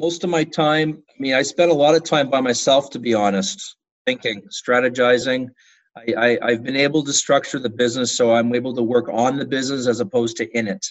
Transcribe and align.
most 0.00 0.24
of 0.24 0.30
my 0.30 0.44
time, 0.44 1.02
I 1.08 1.12
mean, 1.18 1.34
I 1.34 1.42
spend 1.42 1.70
a 1.70 1.74
lot 1.74 1.94
of 1.94 2.02
time 2.02 2.30
by 2.30 2.40
myself, 2.40 2.88
to 2.90 2.98
be 2.98 3.12
honest, 3.12 3.76
thinking, 4.06 4.42
strategizing. 4.50 5.48
I, 5.96 6.38
I, 6.40 6.52
have 6.52 6.62
been 6.62 6.76
able 6.76 7.04
to 7.04 7.12
structure 7.12 7.58
the 7.58 7.68
business 7.68 8.16
so 8.16 8.32
I'm 8.32 8.54
able 8.54 8.74
to 8.76 8.82
work 8.82 9.08
on 9.12 9.36
the 9.36 9.44
business 9.44 9.86
as 9.86 10.00
opposed 10.00 10.38
to 10.38 10.48
in 10.56 10.68
it. 10.68 10.86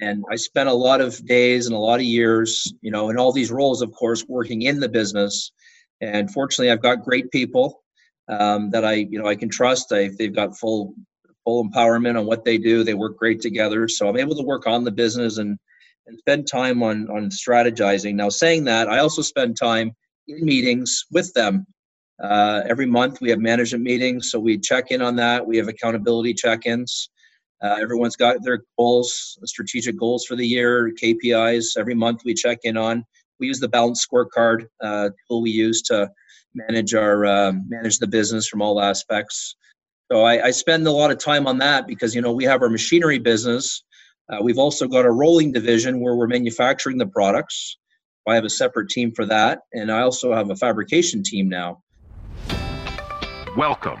And 0.00 0.24
I 0.30 0.36
spent 0.36 0.68
a 0.68 0.74
lot 0.74 1.00
of 1.00 1.24
days 1.24 1.66
and 1.66 1.76
a 1.76 1.78
lot 1.78 2.00
of 2.00 2.06
years, 2.06 2.72
you 2.80 2.90
know, 2.90 3.10
in 3.10 3.18
all 3.18 3.32
these 3.32 3.52
roles, 3.52 3.80
of 3.80 3.92
course, 3.92 4.24
working 4.26 4.62
in 4.62 4.80
the 4.80 4.88
business. 4.88 5.52
And 6.00 6.30
fortunately, 6.30 6.72
I've 6.72 6.82
got 6.82 7.04
great 7.04 7.30
people 7.30 7.84
um, 8.28 8.70
that 8.70 8.84
I, 8.84 8.94
you 8.94 9.18
know, 9.20 9.28
I 9.28 9.36
can 9.36 9.48
trust. 9.48 9.92
I, 9.92 10.10
they've 10.18 10.34
got 10.34 10.58
full 10.58 10.94
full 11.44 11.68
empowerment 11.68 12.18
on 12.18 12.26
what 12.26 12.44
they 12.44 12.58
do. 12.58 12.82
They 12.82 12.94
work 12.94 13.16
great 13.16 13.40
together. 13.40 13.86
So 13.86 14.08
I'm 14.08 14.18
able 14.18 14.34
to 14.34 14.42
work 14.42 14.66
on 14.66 14.82
the 14.82 14.90
business 14.90 15.38
and 15.38 15.58
and 16.06 16.18
spend 16.18 16.46
time 16.46 16.82
on 16.82 17.08
on 17.10 17.30
strategizing. 17.30 18.14
Now, 18.14 18.28
saying 18.28 18.64
that, 18.64 18.88
I 18.88 18.98
also 18.98 19.22
spend 19.22 19.56
time 19.56 19.92
in 20.28 20.44
meetings 20.44 21.04
with 21.10 21.32
them. 21.34 21.66
Uh, 22.22 22.62
every 22.66 22.86
month 22.86 23.20
we 23.20 23.30
have 23.30 23.38
management 23.38 23.84
meetings, 23.84 24.30
so 24.30 24.38
we 24.38 24.58
check 24.58 24.90
in 24.90 25.02
on 25.02 25.16
that. 25.16 25.46
We 25.46 25.56
have 25.58 25.68
accountability 25.68 26.32
check-ins. 26.34 27.10
Uh, 27.62 27.76
everyone's 27.80 28.16
got 28.16 28.42
their 28.42 28.62
goals, 28.78 29.38
strategic 29.44 29.98
goals 29.98 30.24
for 30.26 30.36
the 30.36 30.46
year, 30.46 30.92
KPIs. 31.02 31.76
Every 31.76 31.94
month 31.94 32.22
we 32.24 32.34
check 32.34 32.58
in 32.64 32.76
on. 32.76 33.04
We 33.38 33.46
use 33.46 33.60
the 33.60 33.68
balance 33.68 34.06
scorecard 34.06 34.66
uh, 34.82 35.10
tool 35.28 35.42
we 35.42 35.50
use 35.50 35.82
to 35.82 36.10
manage 36.54 36.94
our 36.94 37.26
uh, 37.26 37.52
manage 37.68 37.98
the 37.98 38.06
business 38.06 38.48
from 38.48 38.62
all 38.62 38.80
aspects. 38.80 39.56
So 40.10 40.22
I, 40.22 40.46
I, 40.46 40.50
spend 40.52 40.86
a 40.86 40.92
lot 40.92 41.10
of 41.10 41.18
time 41.18 41.46
on 41.46 41.58
that 41.58 41.86
because 41.86 42.14
you 42.14 42.22
know 42.22 42.32
we 42.32 42.44
have 42.44 42.62
our 42.62 42.68
machinery 42.70 43.18
business, 43.18 43.82
uh, 44.28 44.38
we've 44.42 44.58
also 44.58 44.88
got 44.88 45.04
a 45.04 45.10
rolling 45.10 45.52
division 45.52 46.00
where 46.00 46.16
we're 46.16 46.26
manufacturing 46.26 46.98
the 46.98 47.06
products. 47.06 47.78
I 48.26 48.34
have 48.34 48.44
a 48.44 48.50
separate 48.50 48.88
team 48.88 49.12
for 49.12 49.24
that, 49.26 49.60
and 49.72 49.90
I 49.90 50.00
also 50.00 50.34
have 50.34 50.50
a 50.50 50.56
fabrication 50.56 51.22
team 51.22 51.48
now. 51.48 51.82
Welcome 53.56 54.00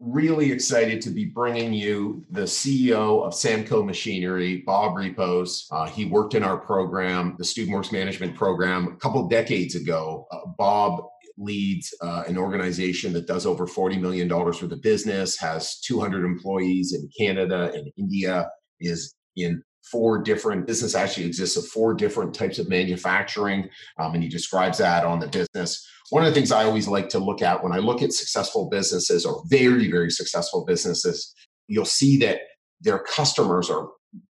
really 0.00 0.52
excited 0.52 1.00
to 1.02 1.10
be 1.10 1.24
bringing 1.24 1.72
you 1.72 2.24
the 2.30 2.42
CEO 2.42 3.24
of 3.24 3.32
Samco 3.32 3.84
Machinery, 3.84 4.62
Bob 4.64 4.96
Repos. 4.96 5.66
Uh, 5.70 5.86
he 5.86 6.04
worked 6.04 6.34
in 6.34 6.44
our 6.44 6.56
program, 6.56 7.34
the 7.38 7.44
Student 7.44 7.74
Works 7.74 7.90
Management 7.90 8.36
Program, 8.36 8.88
a 8.88 8.96
couple 8.96 9.26
decades 9.28 9.74
ago. 9.74 10.26
Uh, 10.30 10.46
Bob 10.56 11.02
leads 11.36 11.94
uh, 12.00 12.24
an 12.26 12.36
organization 12.36 13.12
that 13.12 13.26
does 13.26 13.46
over 13.46 13.66
$40 13.66 14.00
million 14.00 14.28
for 14.52 14.66
the 14.66 14.76
business, 14.76 15.38
has 15.38 15.80
200 15.80 16.24
employees 16.24 16.94
in 16.94 17.08
Canada 17.16 17.70
and 17.74 17.90
India, 17.96 18.48
is 18.80 19.14
in 19.36 19.62
four 19.90 20.18
different 20.22 20.66
business 20.66 20.94
actually 20.94 21.26
exists 21.26 21.56
of 21.56 21.66
four 21.66 21.94
different 21.94 22.34
types 22.34 22.58
of 22.58 22.68
manufacturing 22.68 23.68
um, 23.98 24.14
and 24.14 24.22
he 24.22 24.28
describes 24.28 24.78
that 24.78 25.04
on 25.04 25.18
the 25.18 25.28
business. 25.28 25.86
One 26.10 26.24
of 26.24 26.30
the 26.30 26.34
things 26.34 26.52
I 26.52 26.64
always 26.64 26.88
like 26.88 27.08
to 27.10 27.18
look 27.18 27.42
at 27.42 27.62
when 27.62 27.72
I 27.72 27.78
look 27.78 28.02
at 28.02 28.12
successful 28.12 28.68
businesses 28.70 29.26
or 29.26 29.42
very, 29.46 29.90
very 29.90 30.10
successful 30.10 30.64
businesses, 30.64 31.34
you'll 31.66 31.84
see 31.84 32.16
that 32.18 32.40
their 32.80 32.98
customers 32.98 33.68
are 33.70 33.88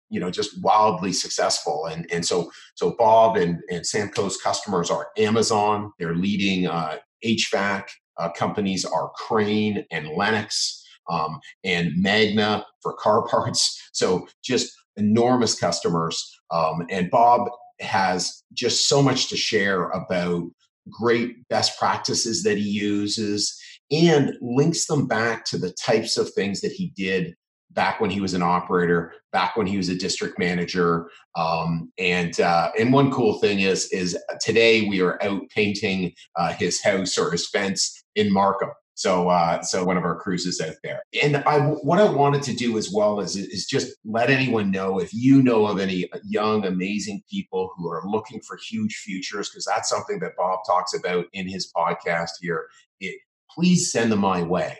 you 0.09 0.19
know 0.19 0.29
just 0.29 0.61
wildly 0.61 1.13
successful. 1.13 1.85
And 1.85 2.05
and 2.11 2.25
so 2.25 2.51
so 2.75 2.95
bob 2.97 3.37
and 3.37 3.59
and 3.69 3.85
samco's 3.85 4.37
customers 4.37 4.91
are 4.91 5.07
amazon 5.17 5.93
their 5.99 6.15
leading 6.15 6.67
uh, 6.67 6.97
hvac 7.23 7.85
uh, 8.17 8.29
companies 8.29 8.83
are 8.83 9.11
crane 9.15 9.85
and 9.91 10.09
lennox 10.09 10.83
um, 11.09 11.39
and 11.63 11.91
magna 11.95 12.65
for 12.81 12.93
car 12.93 13.25
parts. 13.27 13.89
So 13.93 14.27
just 14.43 14.71
enormous 14.97 15.57
customers 15.59 16.39
um, 16.51 16.85
and 16.89 17.09
bob 17.09 17.49
has 17.79 18.43
just 18.53 18.87
so 18.87 19.01
much 19.01 19.27
to 19.29 19.37
share 19.37 19.89
about 19.89 20.43
great 20.89 21.47
best 21.49 21.77
practices 21.79 22.43
that 22.43 22.57
he 22.57 22.69
uses 22.69 23.59
and 23.91 24.33
links 24.41 24.85
them 24.85 25.07
back 25.07 25.45
to 25.45 25.57
the 25.57 25.73
types 25.73 26.17
of 26.17 26.31
things 26.33 26.61
that 26.61 26.71
he 26.71 26.93
did 26.95 27.35
back 27.71 28.01
when 28.01 28.09
he 28.09 28.19
was 28.19 28.33
an 28.33 28.41
operator, 28.41 29.13
back 29.31 29.55
when 29.55 29.67
he 29.67 29.77
was 29.77 29.89
a 29.89 29.95
district 29.95 30.37
manager. 30.37 31.09
Um, 31.35 31.91
and 31.97 32.39
uh, 32.39 32.71
and 32.77 32.91
one 32.91 33.11
cool 33.11 33.39
thing 33.39 33.61
is 33.61 33.91
is 33.91 34.17
today 34.41 34.87
we 34.87 35.01
are 35.01 35.21
out 35.23 35.41
painting 35.53 36.13
uh, 36.35 36.53
his 36.53 36.81
house 36.83 37.17
or 37.17 37.31
his 37.31 37.49
fence 37.49 38.03
in 38.15 38.31
Markham. 38.31 38.69
So, 39.01 39.29
uh, 39.29 39.63
so 39.63 39.83
one 39.83 39.97
of 39.97 40.03
our 40.03 40.15
cruises 40.15 40.61
out 40.61 40.75
there. 40.83 41.01
And 41.23 41.37
I, 41.37 41.59
what 41.59 41.99
I 41.99 42.07
wanted 42.07 42.43
to 42.43 42.53
do 42.53 42.77
as 42.77 42.91
well 42.93 43.19
is, 43.19 43.35
is 43.35 43.65
just 43.65 43.95
let 44.05 44.29
anyone 44.29 44.69
know 44.69 44.99
if 44.99 45.11
you 45.11 45.41
know 45.41 45.65
of 45.65 45.79
any 45.79 46.07
young, 46.23 46.67
amazing 46.67 47.23
people 47.27 47.71
who 47.75 47.89
are 47.89 48.03
looking 48.05 48.41
for 48.41 48.59
huge 48.69 48.97
futures, 48.97 49.49
because 49.49 49.65
that's 49.65 49.89
something 49.89 50.19
that 50.19 50.35
Bob 50.37 50.59
talks 50.67 50.93
about 50.93 51.25
in 51.33 51.47
his 51.47 51.71
podcast 51.75 52.29
here. 52.41 52.67
It, 52.99 53.19
please 53.49 53.91
send 53.91 54.11
them 54.11 54.19
my 54.19 54.43
way. 54.43 54.77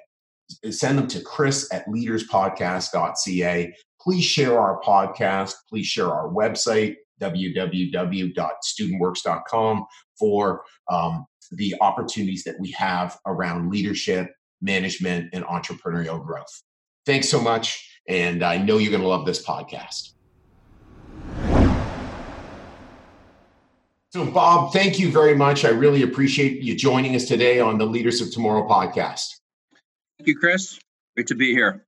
Send 0.70 1.00
them 1.00 1.08
to 1.08 1.20
chris 1.22 1.68
at 1.74 1.88
leaderspodcast.ca. 1.88 3.74
Please 4.00 4.24
share 4.24 4.60
our 4.60 4.80
podcast. 4.82 5.56
Please 5.68 5.88
share 5.88 6.14
our 6.14 6.30
website, 6.30 6.98
www.studentworks.com 7.20 9.86
for 10.20 10.62
um, 10.92 11.26
the 11.52 11.76
opportunities 11.82 12.44
that 12.44 12.60
we 12.60 12.72
have 12.72 13.18
around 13.26 13.70
leadership, 13.70 14.34
management, 14.62 15.30
and 15.34 15.44
entrepreneurial 15.46 16.24
growth. 16.24 16.64
Thanks 17.06 17.30
so 17.30 17.42
much. 17.42 17.88
And 18.08 18.44
I 18.44 18.58
know 18.58 18.78
you're 18.78 18.92
going 18.92 19.02
to 19.02 19.08
love 19.08 19.26
this 19.26 19.46
podcast. 19.46 20.14
So, 24.14 24.26
Bob, 24.26 24.74
thank 24.74 25.00
you 25.00 25.10
very 25.10 25.36
much. 25.36 25.64
I 25.64 25.70
really 25.70 26.02
appreciate 26.04 26.62
you 26.62 26.76
joining 26.76 27.16
us 27.16 27.26
today 27.26 27.62
on 27.62 27.78
the 27.78 27.86
Leaders 27.86 28.20
of 28.20 28.30
Tomorrow 28.32 28.68
podcast. 28.68 29.40
Thank 30.18 30.28
you, 30.28 30.38
Chris. 30.38 30.80
Great 31.16 31.28
to 31.28 31.36
be 31.36 31.54
here. 31.54 31.86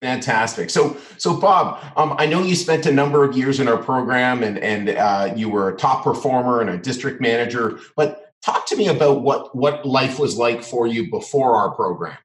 Fantastic. 0.00 0.70
So, 0.70 0.96
so 1.18 1.38
Bob, 1.38 1.82
um, 1.96 2.14
I 2.18 2.26
know 2.26 2.42
you 2.42 2.54
spent 2.54 2.86
a 2.86 2.92
number 2.92 3.24
of 3.24 3.36
years 3.36 3.60
in 3.60 3.68
our 3.68 3.76
program, 3.76 4.42
and 4.42 4.58
and 4.58 4.90
uh, 4.90 5.32
you 5.36 5.48
were 5.48 5.68
a 5.68 5.76
top 5.76 6.02
performer 6.02 6.60
and 6.60 6.70
a 6.70 6.78
district 6.78 7.20
manager. 7.20 7.78
But 7.94 8.23
Talk 8.44 8.66
to 8.66 8.76
me 8.76 8.88
about 8.88 9.22
what 9.22 9.56
what 9.56 9.86
life 9.86 10.18
was 10.18 10.36
like 10.36 10.62
for 10.62 10.86
you 10.86 11.10
before 11.10 11.56
our 11.56 11.74
program. 11.74 12.18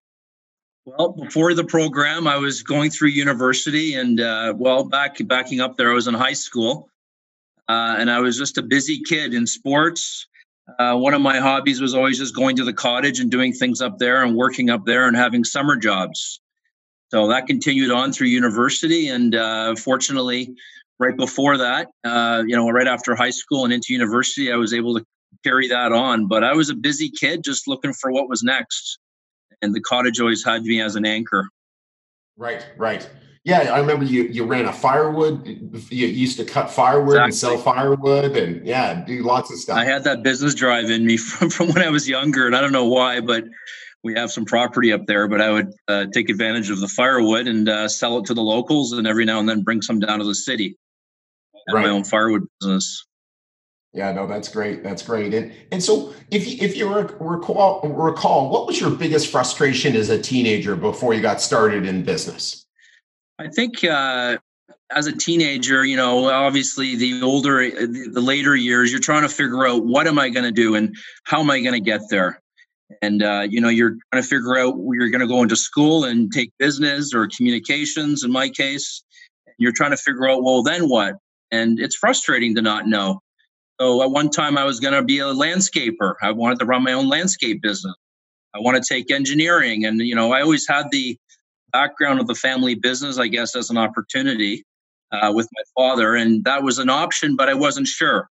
Well, 0.84 1.14
before 1.14 1.54
the 1.54 1.64
program, 1.64 2.28
I 2.28 2.36
was 2.36 2.62
going 2.62 2.90
through 2.90 3.10
university, 3.10 3.94
and 3.94 4.20
uh, 4.20 4.54
well, 4.58 4.84
back 4.84 5.16
backing 5.28 5.62
up 5.62 5.78
there, 5.78 5.92
I 5.92 5.94
was 5.94 6.08
in 6.08 6.14
high 6.14 6.34
school, 6.34 6.90
uh, 7.70 7.96
and 7.98 8.12
I 8.12 8.20
was 8.20 8.38
just 8.38 8.58
a 8.58 8.62
busy 8.62 9.02
kid 9.08 9.34
in 9.34 9.48
sports. 9.48 10.28
Uh, 10.78 10.98
one 10.98 11.14
of 11.14 11.22
my 11.22 11.38
hobbies 11.38 11.80
was 11.80 11.96
always 11.96 12.18
just 12.18 12.36
going 12.36 12.58
to 12.58 12.66
the 12.66 12.74
cottage 12.74 13.22
and 13.22 13.32
doing 13.32 13.54
things 13.54 13.82
up 13.82 13.98
there, 13.98 14.22
and 14.22 14.36
working 14.36 14.70
up 14.70 14.86
there, 14.86 15.08
and 15.08 15.16
having 15.16 15.46
summer 15.46 15.78
jobs. 15.78 16.42
So 17.12 17.30
that 17.30 17.48
continued 17.48 17.92
on 17.92 18.12
through 18.12 18.28
university, 18.28 19.08
and 19.08 19.36
uh, 19.36 19.76
fortunately, 19.78 20.54
right 21.00 21.16
before 21.16 21.58
that, 21.60 21.88
uh, 22.04 22.44
you 22.46 22.58
know, 22.58 22.70
right 22.70 22.88
after 22.88 23.16
high 23.16 23.30
school 23.30 23.64
and 23.64 23.72
into 23.72 23.94
university, 23.94 24.52
I 24.52 24.58
was 24.58 24.74
able 24.74 24.96
to 24.96 25.06
carry 25.44 25.68
that 25.70 25.92
on. 25.92 26.28
But 26.28 26.44
I 26.44 26.54
was 26.54 26.70
a 26.70 26.76
busy 26.76 27.10
kid 27.10 27.44
just 27.44 27.68
looking 27.68 27.94
for 27.94 28.12
what 28.12 28.30
was 28.30 28.44
next. 28.44 29.00
And 29.62 29.74
the 29.74 29.82
cottage 29.82 30.20
always 30.20 30.44
had 30.44 30.64
me 30.64 30.82
as 30.82 30.96
an 30.96 31.06
anchor. 31.06 31.50
Right, 32.38 32.66
right. 32.78 33.10
Yeah, 33.44 33.74
I 33.74 33.80
remember 33.80 34.06
you 34.06 34.24
you 34.24 34.46
ran 34.46 34.66
a 34.66 34.74
firewood. 34.74 35.48
You 35.90 36.08
used 36.08 36.38
to 36.38 36.46
cut 36.46 36.70
firewood 36.70 37.16
exactly. 37.16 37.24
and 37.26 37.34
sell 37.34 37.58
firewood, 37.58 38.38
and 38.38 38.66
yeah, 38.66 39.04
do 39.06 39.24
lots 39.24 39.52
of 39.52 39.58
stuff. 39.58 39.78
I 39.78 39.86
had 39.86 40.04
that 40.04 40.24
business 40.24 40.54
drive 40.54 40.90
in 40.90 41.06
me 41.06 41.18
from, 41.18 41.50
from 41.50 41.68
when 41.70 41.82
I 41.82 41.90
was 41.90 42.08
younger, 42.08 42.46
and 42.46 42.56
I 42.56 42.62
don't 42.62 42.74
know 42.74 42.86
why, 42.86 43.22
but 43.22 43.46
we 44.04 44.14
have 44.14 44.32
some 44.32 44.46
property 44.46 44.92
up 44.92 45.06
there. 45.08 45.28
But 45.28 45.42
I 45.42 45.52
would 45.52 45.72
uh, 45.88 46.06
take 46.14 46.30
advantage 46.30 46.70
of 46.70 46.80
the 46.80 46.88
firewood 46.88 47.48
and 47.48 47.68
uh, 47.68 47.88
sell 47.88 48.18
it 48.20 48.26
to 48.26 48.34
the 48.34 48.42
locals, 48.42 48.92
and 48.92 49.08
every 49.08 49.26
now 49.26 49.40
and 49.40 49.48
then 49.48 49.64
bring 49.64 49.82
some 49.82 50.00
down 50.00 50.20
to 50.20 50.26
the 50.26 50.36
city. 50.36 50.78
Right. 51.72 51.84
My 51.84 51.90
own 51.90 52.04
firewood 52.04 52.44
business. 52.60 53.06
Yeah, 53.94 54.12
no, 54.12 54.28
that's 54.28 54.50
great. 54.50 54.84
That's 54.84 55.02
great. 55.02 55.34
And 55.34 55.52
and 55.72 55.84
so 55.84 56.14
if 56.30 56.48
you, 56.48 56.58
if 56.62 56.78
you 56.78 56.88
recall 57.20 57.82
recall, 57.82 58.50
what 58.52 58.68
was 58.68 58.80
your 58.80 58.92
biggest 58.92 59.32
frustration 59.32 59.96
as 59.96 60.10
a 60.10 60.22
teenager 60.22 60.76
before 60.76 61.16
you 61.16 61.22
got 61.22 61.42
started 61.42 61.88
in 61.88 62.04
business? 62.04 62.66
I 63.40 63.48
think 63.48 63.84
uh, 63.84 64.38
as 64.92 65.08
a 65.08 65.12
teenager, 65.12 65.86
you 65.86 65.96
know, 65.96 66.30
obviously 66.30 66.96
the 66.96 67.22
older, 67.24 67.70
the 67.70 68.22
later 68.22 68.56
years, 68.56 68.92
you're 68.92 69.00
trying 69.00 69.24
to 69.24 69.30
figure 69.30 69.66
out 69.66 69.86
what 69.86 70.06
am 70.06 70.20
I 70.20 70.30
going 70.30 70.46
to 70.46 70.52
do 70.52 70.76
and 70.76 70.96
how 71.24 71.40
am 71.40 71.50
I 71.50 71.60
going 71.62 71.74
to 71.74 71.80
get 71.80 72.02
there. 72.12 72.42
And 73.02 73.24
uh, 73.24 73.48
you 73.50 73.60
know, 73.60 73.70
you're 73.70 73.98
trying 74.12 74.22
to 74.22 74.28
figure 74.28 74.58
out 74.58 74.78
where 74.78 75.00
you're 75.00 75.10
going 75.10 75.22
to 75.22 75.28
go 75.28 75.42
into 75.42 75.56
school 75.56 76.04
and 76.06 76.32
take 76.32 76.52
business 76.60 77.12
or 77.14 77.28
communications. 77.28 78.24
In 78.24 78.32
my 78.32 78.50
case, 78.50 79.04
you're 79.58 79.74
trying 79.74 79.92
to 79.92 79.98
figure 79.98 80.30
out, 80.30 80.44
well, 80.44 80.62
then 80.62 80.90
what? 80.90 81.16
And 81.52 81.80
it's 81.80 81.96
frustrating 81.96 82.54
to 82.56 82.62
not 82.62 82.88
know. 82.88 83.22
So 83.80 84.04
at 84.04 84.12
one 84.12 84.30
time, 84.30 84.58
I 84.58 84.66
was 84.66 84.80
going 84.80 84.94
to 84.94 85.04
be 85.04 85.20
a 85.20 85.26
landscaper. 85.26 86.16
I 86.22 86.32
wanted 86.32 86.60
to 86.60 86.66
run 86.66 86.84
my 86.84 86.94
own 86.94 87.08
landscape 87.08 87.62
business. 87.62 87.96
I 88.54 88.60
want 88.60 88.82
to 88.82 88.94
take 88.94 89.12
engineering, 89.12 89.86
and 89.86 90.00
you 90.00 90.16
know, 90.16 90.34
I 90.34 90.42
always 90.42 90.68
had 90.68 90.88
the 90.92 91.18
background 91.72 92.20
of 92.20 92.28
the 92.28 92.36
family 92.36 92.76
business, 92.76 93.20
I 93.20 93.28
guess, 93.28 93.56
as 93.56 93.70
an 93.70 93.78
opportunity 93.78 94.66
uh, 95.12 95.32
with 95.34 95.48
my 95.54 95.64
father, 95.78 96.16
and 96.16 96.44
that 96.46 96.64
was 96.64 96.80
an 96.80 96.90
option, 96.90 97.36
but 97.36 97.48
I 97.48 97.54
wasn't 97.54 97.88
sure. 97.88 98.28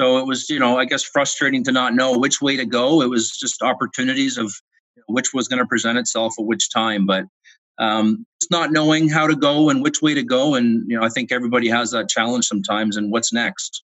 So 0.00 0.18
it 0.18 0.26
was, 0.26 0.50
you 0.50 0.58
know, 0.58 0.78
I 0.78 0.84
guess 0.84 1.02
frustrating 1.02 1.62
to 1.64 1.72
not 1.72 1.94
know 1.94 2.18
which 2.18 2.40
way 2.40 2.56
to 2.56 2.64
go. 2.64 3.02
It 3.02 3.10
was 3.10 3.30
just 3.30 3.62
opportunities 3.62 4.36
of 4.36 4.52
which 5.06 5.32
was 5.32 5.48
going 5.48 5.60
to 5.60 5.66
present 5.66 5.98
itself 5.98 6.34
at 6.38 6.44
which 6.44 6.70
time, 6.72 7.06
but 7.06 7.24
um, 7.78 8.26
it's 8.40 8.50
not 8.50 8.72
knowing 8.72 9.08
how 9.08 9.26
to 9.26 9.36
go 9.36 9.70
and 9.70 9.82
which 9.82 10.02
way 10.02 10.14
to 10.14 10.22
go. 10.22 10.54
And 10.54 10.90
you 10.90 10.98
know, 10.98 11.04
I 11.04 11.08
think 11.08 11.30
everybody 11.30 11.68
has 11.68 11.90
that 11.92 12.08
challenge 12.08 12.46
sometimes. 12.46 12.96
And 12.96 13.10
what's 13.10 13.32
next? 13.32 13.84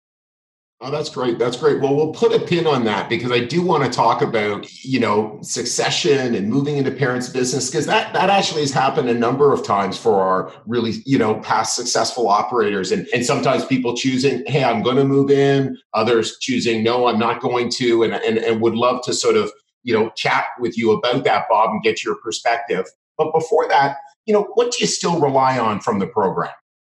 Oh, 0.83 0.89
that's 0.89 1.09
great. 1.09 1.37
That's 1.37 1.57
great. 1.57 1.79
Well, 1.79 1.95
we'll 1.95 2.11
put 2.11 2.33
a 2.33 2.39
pin 2.43 2.65
on 2.65 2.85
that 2.85 3.07
because 3.07 3.31
I 3.31 3.39
do 3.39 3.61
want 3.61 3.83
to 3.83 3.89
talk 3.89 4.23
about, 4.23 4.67
you 4.83 4.99
know, 4.99 5.37
succession 5.43 6.33
and 6.33 6.49
moving 6.49 6.77
into 6.77 6.89
parents' 6.89 7.29
business 7.29 7.69
because 7.69 7.85
that 7.85 8.11
that 8.13 8.31
actually 8.31 8.61
has 8.61 8.71
happened 8.71 9.07
a 9.07 9.13
number 9.13 9.53
of 9.53 9.63
times 9.63 9.95
for 9.95 10.19
our 10.19 10.51
really, 10.65 10.93
you 11.05 11.19
know, 11.19 11.35
past 11.41 11.75
successful 11.75 12.27
operators. 12.27 12.91
And 12.91 13.07
and 13.13 13.23
sometimes 13.23 13.63
people 13.63 13.95
choosing, 13.95 14.43
hey, 14.47 14.63
I'm 14.63 14.81
going 14.81 14.95
to 14.95 15.03
move 15.03 15.29
in. 15.29 15.77
Others 15.93 16.39
choosing, 16.39 16.83
no, 16.83 17.05
I'm 17.05 17.19
not 17.19 17.41
going 17.41 17.69
to. 17.73 18.01
And 18.01 18.15
and 18.15 18.39
and 18.39 18.59
would 18.59 18.73
love 18.73 19.03
to 19.03 19.13
sort 19.13 19.35
of, 19.35 19.51
you 19.83 19.93
know, 19.93 20.09
chat 20.15 20.45
with 20.59 20.79
you 20.79 20.93
about 20.93 21.23
that, 21.25 21.45
Bob, 21.47 21.69
and 21.69 21.83
get 21.83 22.03
your 22.03 22.15
perspective. 22.15 22.87
But 23.19 23.31
before 23.33 23.67
that, 23.67 23.97
you 24.25 24.33
know, 24.33 24.47
what 24.55 24.71
do 24.71 24.79
you 24.81 24.87
still 24.87 25.19
rely 25.19 25.59
on 25.59 25.79
from 25.79 25.99
the 25.99 26.07
program? 26.07 26.49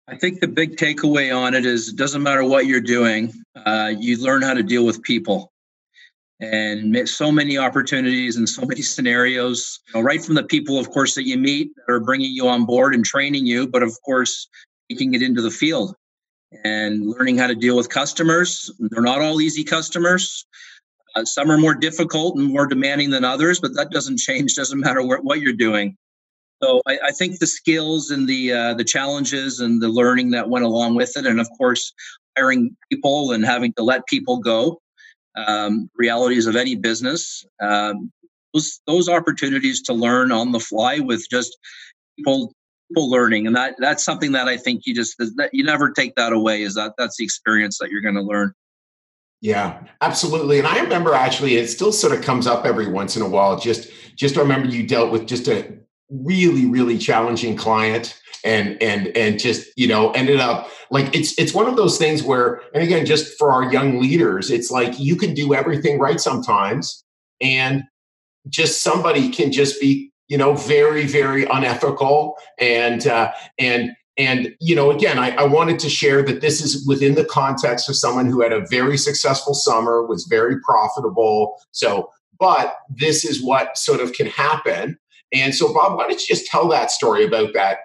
I 0.07 0.17
think 0.17 0.41
the 0.41 0.49
big 0.49 0.77
takeaway 0.77 1.35
on 1.35 1.55
it 1.55 1.65
is 1.65 1.89
it 1.89 1.97
doesn't 1.97 2.23
matter 2.23 2.45
what 2.45 2.67
you're 2.67 2.81
doing, 2.81 3.33
uh, 3.57 3.93
you 3.99 4.19
learn 4.19 4.43
how 4.43 4.53
to 4.53 4.63
deal 4.63 4.85
with 4.85 5.03
people. 5.03 5.51
And 6.41 7.09
so 7.09 7.33
many 7.33 7.57
opportunities 7.57 8.37
and 8.37 8.47
so 8.47 8.67
many 8.67 8.83
scenarios, 8.95 9.81
you 9.89 9.95
know, 9.95 10.05
right 10.05 10.23
from 10.23 10.35
the 10.35 10.43
people, 10.43 10.79
of 10.79 10.91
course, 10.91 11.15
that 11.15 11.27
you 11.27 11.39
meet 11.39 11.75
that 11.75 11.93
are 11.93 12.01
bringing 12.01 12.33
you 12.33 12.49
on 12.49 12.67
board 12.67 12.95
and 12.95 13.05
training 13.05 13.47
you, 13.47 13.67
but 13.67 13.83
of 13.83 13.97
course, 14.03 14.49
taking 14.91 15.15
it 15.15 15.23
into 15.23 15.41
the 15.41 15.51
field 15.51 15.95
and 16.65 17.07
learning 17.07 17.39
how 17.39 17.47
to 17.47 17.55
deal 17.55 17.77
with 17.77 17.89
customers. 17.89 18.71
They're 18.79 19.03
not 19.03 19.23
all 19.23 19.41
easy 19.41 19.65
customers. 19.65 20.47
Uh, 21.17 21.25
some 21.25 21.51
are 21.51 21.59
more 21.59 21.75
difficult 21.75 22.37
and 22.37 22.47
more 22.47 22.67
demanding 22.67 23.11
than 23.11 23.25
others, 23.25 23.61
but 23.61 23.75
that 23.77 23.91
doesn't 23.91 24.19
change. 24.19 24.55
Doesn't 24.55 24.81
matter 24.81 25.03
what 25.03 25.41
you're 25.41 25.53
doing. 25.55 25.97
So 26.63 26.81
I, 26.87 26.99
I, 27.07 27.11
think 27.11 27.39
the 27.39 27.47
skills 27.47 28.11
and 28.11 28.29
the 28.29 28.53
uh, 28.53 28.75
the 28.75 28.85
challenges 28.85 29.61
and 29.61 29.83
the 29.83 29.89
learning 29.89 30.31
that 30.31 30.49
went 30.49 30.65
along 30.65 30.95
with 30.95 31.17
it, 31.17 31.27
and 31.27 31.41
of 31.41 31.49
course 31.59 31.93
hiring 32.37 32.77
people 32.91 33.33
and 33.33 33.45
having 33.45 33.73
to 33.75 33.83
let 33.83 34.07
people 34.07 34.39
go, 34.39 34.81
um, 35.37 35.91
realities 35.97 36.47
of 36.47 36.57
any 36.57 36.75
business. 36.75 37.45
Um, 37.61 38.11
those 38.53 38.81
those 38.87 39.09
opportunities 39.09 39.83
to 39.83 39.93
learn 39.93 40.33
on 40.33 40.53
the 40.53 40.61
fly 40.61 41.01
with 41.01 41.27
just 41.31 41.57
people 42.17 42.55
people 42.89 43.11
learning, 43.11 43.47
and 43.47 43.57
that 43.57 43.75
that's 43.79 44.05
something 44.05 44.33
that 44.33 44.49
I 44.49 44.57
think 44.57 44.83
you 44.87 44.95
just 44.95 45.17
that 45.19 45.51
you 45.53 45.65
never 45.65 45.91
take 45.91 46.15
that 46.15 46.33
away. 46.33 46.63
Is 46.63 46.75
that 46.75 46.95
that's 46.97 47.17
the 47.17 47.25
experience 47.25 47.79
that 47.79 47.91
you're 47.91 48.03
going 48.03 48.15
to 48.15 48.23
learn. 48.23 48.55
Yeah, 49.45 49.83
absolutely. 50.01 50.59
And 50.59 50.67
I 50.67 50.81
remember 50.81 51.13
actually, 51.13 51.57
it 51.57 51.69
still 51.69 51.93
sort 51.93 52.15
of 52.15 52.23
comes 52.23 52.47
up 52.47 52.65
every 52.65 52.89
once 52.89 53.15
in 53.15 53.21
a 53.21 53.29
while. 53.29 53.59
Just, 53.59 53.91
just 54.17 54.37
remember 54.37 54.69
you 54.69 54.87
dealt 54.87 55.13
with 55.13 55.27
just 55.27 55.49
a 55.49 55.71
really 56.11 56.67
really 56.67 56.99
challenging 56.99 57.57
client 57.57 58.21
and 58.45 58.81
and 58.83 59.09
and 59.17 59.39
just 59.39 59.67
you 59.77 59.89
know 59.89 60.11
ended 60.13 60.39
up 60.39 60.69
like 60.91 61.15
it's 61.15 61.37
it's 61.39 61.55
one 61.55 61.67
of 61.67 61.77
those 61.77 61.97
things 61.97 62.23
where 62.23 62.61
and 62.75 62.83
again 62.83 63.07
just 63.07 63.37
for 63.39 63.51
our 63.51 63.73
young 63.73 64.01
leaders 64.01 64.51
it's 64.51 64.71
like 64.71 64.99
you 64.99 65.17
can 65.17 65.33
do 65.35 65.55
everything 65.55 65.99
right 65.99 66.21
sometimes 66.21 67.05
and 67.41 67.83
just 68.49 68.83
somebody 68.83 69.31
can 69.31 69.51
just 69.51 69.81
be 69.81 70.13
you 70.29 70.37
know 70.37 70.55
very 70.55 71.07
very 71.07 71.45
unethical 71.47 72.37
and 72.59 73.07
uh, 73.07 73.33
and 73.59 73.91
and 74.17 74.55
you 74.61 74.77
know 74.77 74.91
again 74.91 75.19
I, 75.19 75.31
I 75.37 75.45
wanted 75.45 75.79
to 75.81 75.89
share 75.89 76.23
that 76.23 76.41
this 76.41 76.61
is 76.61 76.87
within 76.87 77.15
the 77.15 77.25
context 77.25 77.89
of 77.89 77.97
someone 77.97 78.27
who 78.27 78.43
had 78.43 78.53
a 78.53 78.67
very 78.67 78.97
successful 78.97 79.55
summer 79.55 80.07
was 80.07 80.27
very 80.29 80.61
profitable. 80.61 81.57
So 81.73 82.11
but 82.39 82.77
this 82.91 83.25
is 83.25 83.43
what 83.43 83.79
sort 83.79 84.01
of 84.01 84.13
can 84.13 84.27
happen 84.27 84.99
and 85.35 85.55
so, 85.55 85.73
Bob, 85.73 85.97
why 85.97 86.09
don't 86.09 86.21
you 86.21 86.27
just 86.27 86.47
tell 86.47 86.69
that 86.69 86.91
story 86.91 87.25
about 87.25 87.55
that, 87.55 87.79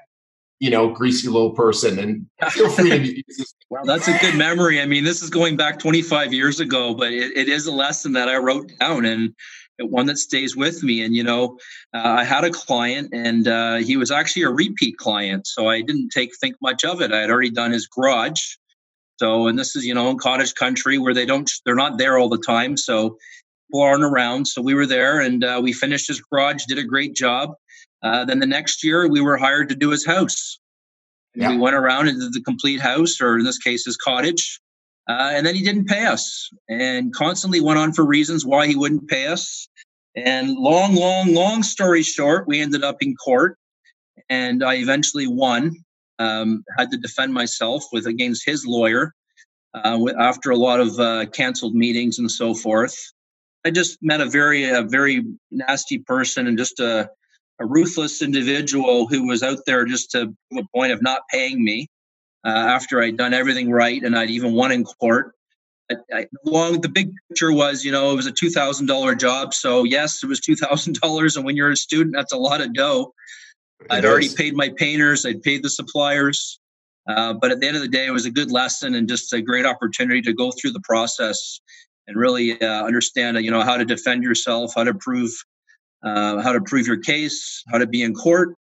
you 0.60 0.69
know, 0.69 0.90
greasy 0.90 1.28
little 1.28 1.51
person? 1.51 2.00
And 2.00 2.28
feel 2.51 2.69
free 2.69 3.24
to. 3.24 3.46
well, 3.69 3.84
that's 3.86 4.07
a 4.07 4.18
good 4.19 4.36
memory. 4.36 4.81
I 4.81 4.86
mean, 4.86 5.04
this 5.04 5.22
is 5.22 5.30
going 5.30 5.57
back 5.57 5.80
25 5.80 6.34
years 6.34 6.60
ago, 6.60 6.94
but 6.94 7.12
it, 7.12 7.36
it 7.36 7.50
is 7.50 7.66
a 7.68 7.72
lesson 7.72 8.13
that 8.13 8.30
I 8.30 8.38
wrote 8.38 8.72
down 8.80 9.06
and 9.06 9.34
one 9.80 10.06
that 10.07 10.18
stays 10.18 10.56
with 10.56 10.84
me. 10.84 11.04
And, 11.04 11.16
you 11.16 11.24
know, 11.24 11.57
uh, 11.94 12.01
I 12.04 12.24
had 12.24 12.44
a 12.44 12.51
client 12.51 13.10
and 13.13 13.48
uh, 13.48 13.75
he 13.78 13.98
was 13.98 14.12
actually 14.12 14.44
a 14.44 14.50
repeat 14.50 14.98
client. 14.98 15.48
So 15.48 15.69
I 15.69 15.81
didn't 15.81 16.10
take 16.10 16.31
think 16.40 16.56
much 16.62 16.84
of 16.84 17.02
it. 17.02 17.12
I 17.12 17.19
had 17.19 17.30
already 17.30 17.52
done 17.52 17.72
his 17.72 17.88
garage. 17.88 18.42
So, 19.18 19.48
and 19.48 19.60
this 19.60 19.75
is, 19.75 19.86
you 19.86 19.94
know, 19.94 20.10
in 20.10 20.18
cottage 20.18 20.56
country 20.56 20.98
where 20.98 21.13
they 21.13 21.25
don't, 21.25 21.50
they're 21.66 21.75
not 21.75 21.98
there 21.98 22.18
all 22.18 22.30
the 22.30 22.38
time. 22.38 22.78
So 22.78 23.18
aren't 23.75 24.04
around. 24.04 24.48
So 24.48 24.62
we 24.62 24.74
were 24.74 24.86
there 24.86 25.19
and 25.19 25.44
uh, 25.44 25.60
we 25.62 25.74
finished 25.74 26.07
his 26.07 26.21
garage, 26.21 26.66
did 26.66 26.77
a 26.77 26.83
great 26.83 27.16
job. 27.16 27.54
Uh, 28.01 28.25
then 28.25 28.39
the 28.39 28.48
next 28.48 28.83
year, 28.83 29.07
we 29.07 29.21
were 29.21 29.38
hired 29.38 29.69
to 29.69 29.75
do 29.75 29.89
his 29.89 30.06
house. 30.06 30.60
Yeah. 31.36 31.51
We 31.51 31.57
went 31.57 31.75
around 31.75 32.07
and 32.07 32.19
did 32.19 32.33
the 32.33 32.42
complete 32.42 32.80
house, 32.80 33.21
or 33.21 33.38
in 33.38 33.45
this 33.45 33.57
case, 33.57 33.86
his 33.86 33.98
cottage. 33.98 34.60
Uh, 35.07 35.31
and 35.33 35.45
then 35.45 35.56
he 35.56 35.63
didn't 35.63 35.86
pay 35.86 36.06
us 36.06 36.50
and 36.69 37.13
constantly 37.13 37.60
went 37.60 37.80
on 37.80 37.94
for 37.94 38.06
reasons 38.06 38.45
why 38.45 38.68
he 38.68 38.75
wouldn't 38.75 39.07
pay 39.07 39.27
us. 39.27 39.68
And 40.16 40.51
long, 40.51 40.95
long, 40.95 41.33
long 41.33 41.63
story 41.63 42.04
short, 42.04 42.48
we 42.48 42.62
ended 42.62 42.83
up 42.83 42.98
in 43.01 43.16
court 43.16 43.57
and 44.30 44.63
I 44.63 44.75
eventually 44.75 45.27
won. 45.27 45.75
Um, 46.19 46.66
had 46.77 46.92
to 46.92 46.98
defend 46.98 47.33
myself 47.33 47.86
with 47.94 48.06
against 48.06 48.45
his 48.45 48.66
lawyer 48.66 49.13
uh, 49.74 49.98
after 50.19 50.51
a 50.51 50.57
lot 50.57 50.81
of 50.81 51.00
uh, 51.00 51.25
canceled 51.27 51.74
meetings 51.74 52.19
and 52.19 52.30
so 52.30 52.54
forth. 52.54 52.98
I 53.65 53.71
just 53.71 54.00
met 54.01 54.21
a 54.21 54.25
very, 54.25 54.69
a 54.69 54.83
very 54.83 55.23
nasty 55.51 55.97
person 55.99 56.47
and 56.47 56.57
just 56.57 56.80
a, 56.80 57.09
a 57.59 57.66
ruthless 57.66 58.21
individual 58.21 59.07
who 59.07 59.28
was 59.28 59.44
out 59.44 59.59
there 59.66 59.85
just 59.85 60.11
to 60.11 60.33
the 60.51 60.66
point 60.73 60.94
of 60.94 61.01
not 61.01 61.21
paying 61.30 61.63
me 61.63 61.87
uh, 62.45 62.49
after 62.49 63.01
I'd 63.01 63.18
done 63.18 63.33
everything 63.33 63.69
right 63.69 64.01
and 64.01 64.18
I'd 64.18 64.30
even 64.30 64.54
won 64.54 64.71
in 64.71 64.85
court. 64.85 65.33
I, 65.92 65.95
I, 66.13 66.28
long 66.45 66.81
the 66.81 66.89
big 66.89 67.11
picture 67.28 67.51
was, 67.51 67.83
you 67.83 67.92
know, 67.92 68.11
it 68.11 68.16
was 68.16 68.28
a 68.28 68.31
two 68.31 68.49
thousand 68.49 68.85
dollar 68.85 69.16
job. 69.16 69.54
So 69.54 69.83
yes, 69.83 70.23
it 70.23 70.28
was 70.28 70.39
two 70.39 70.56
thousand 70.56 70.99
dollars, 71.01 71.35
and 71.35 71.45
when 71.45 71.57
you're 71.57 71.71
a 71.71 71.75
student, 71.75 72.16
that's 72.16 72.31
a 72.31 72.37
lot 72.37 72.61
of 72.61 72.73
dough. 72.73 73.13
It 73.81 73.87
I'd 73.89 74.06
is. 74.06 74.09
already 74.09 74.30
paid 74.35 74.56
my 74.56 74.69
painters, 74.78 75.25
I'd 75.25 75.42
paid 75.42 75.63
the 75.63 75.69
suppliers, 75.69 76.59
uh, 77.09 77.33
but 77.33 77.51
at 77.51 77.59
the 77.59 77.68
end 77.68 77.75
of 77.75 77.81
the 77.81 77.87
day, 77.87 78.06
it 78.06 78.11
was 78.11 78.25
a 78.25 78.31
good 78.31 78.51
lesson 78.51 78.94
and 78.94 79.09
just 79.09 79.33
a 79.33 79.42
great 79.42 79.66
opportunity 79.66 80.21
to 80.21 80.33
go 80.33 80.51
through 80.51 80.71
the 80.73 80.81
process 80.81 81.59
and 82.09 82.18
really 82.18 82.59
uh, 82.59 82.83
understand, 82.85 83.37
uh, 83.37 83.39
you 83.39 83.51
know, 83.51 83.61
how 83.61 83.78
to 83.78 83.85
defend 83.85 84.23
yourself, 84.23 84.73
how 84.75 84.83
to 84.83 84.94
prove, 84.95 85.31
uh, 86.04 86.42
how 86.42 86.51
to 86.51 86.59
prove 86.59 86.87
your 86.87 86.97
case, 86.97 87.63
how 87.71 87.78
to 87.78 87.85
be 87.85 88.01
in 88.01 88.13
court, 88.13 88.56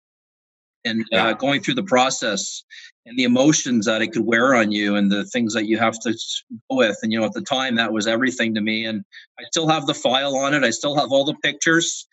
and 0.85 1.03
uh, 1.11 1.33
going 1.33 1.61
through 1.61 1.73
the 1.73 1.83
process 1.83 2.63
and 3.05 3.17
the 3.17 3.23
emotions 3.23 3.85
that 3.85 4.01
it 4.01 4.13
could 4.13 4.25
wear 4.25 4.53
on 4.53 4.71
you 4.71 4.95
and 4.95 5.11
the 5.11 5.25
things 5.25 5.53
that 5.53 5.65
you 5.65 5.77
have 5.77 5.99
to 5.99 6.11
go 6.69 6.77
with. 6.77 6.97
And 7.01 7.11
you 7.11 7.19
know, 7.19 7.25
at 7.25 7.33
the 7.33 7.41
time, 7.41 7.75
that 7.75 7.91
was 7.91 8.07
everything 8.07 8.53
to 8.53 8.61
me. 8.61 8.85
And 8.85 9.03
I 9.39 9.43
still 9.45 9.67
have 9.67 9.87
the 9.87 9.93
file 9.93 10.37
on 10.37 10.53
it. 10.53 10.63
I 10.63 10.69
still 10.69 10.95
have 10.95 11.11
all 11.11 11.25
the 11.25 11.35
pictures. 11.43 12.07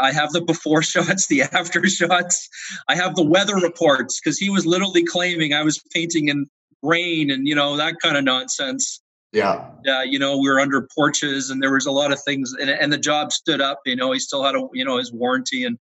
I 0.00 0.12
have 0.12 0.32
the 0.32 0.40
before 0.40 0.82
shots, 0.82 1.28
the 1.28 1.42
after 1.42 1.86
shots. 1.88 2.48
I 2.88 2.96
have 2.96 3.14
the 3.14 3.24
weather 3.24 3.56
reports 3.56 4.20
because 4.20 4.36
he 4.36 4.50
was 4.50 4.66
literally 4.66 5.04
claiming 5.04 5.54
I 5.54 5.62
was 5.62 5.80
painting 5.94 6.28
in 6.28 6.46
rain 6.82 7.30
and 7.30 7.46
you 7.46 7.54
know 7.54 7.76
that 7.76 8.00
kind 8.02 8.16
of 8.16 8.24
nonsense. 8.24 9.00
Yeah. 9.32 9.70
Uh, 9.88 10.02
you 10.02 10.18
know, 10.18 10.38
we 10.38 10.48
were 10.48 10.60
under 10.60 10.86
porches 10.94 11.50
and 11.50 11.62
there 11.62 11.72
was 11.72 11.86
a 11.86 11.90
lot 11.90 12.12
of 12.12 12.22
things 12.22 12.52
and, 12.60 12.68
and 12.68 12.92
the 12.92 12.98
job 12.98 13.32
stood 13.32 13.60
up, 13.60 13.80
you 13.86 13.96
know, 13.96 14.12
he 14.12 14.18
still 14.18 14.44
had 14.44 14.54
a, 14.54 14.68
you 14.74 14.84
know, 14.84 14.98
his 14.98 15.12
warranty. 15.12 15.64
And 15.64 15.78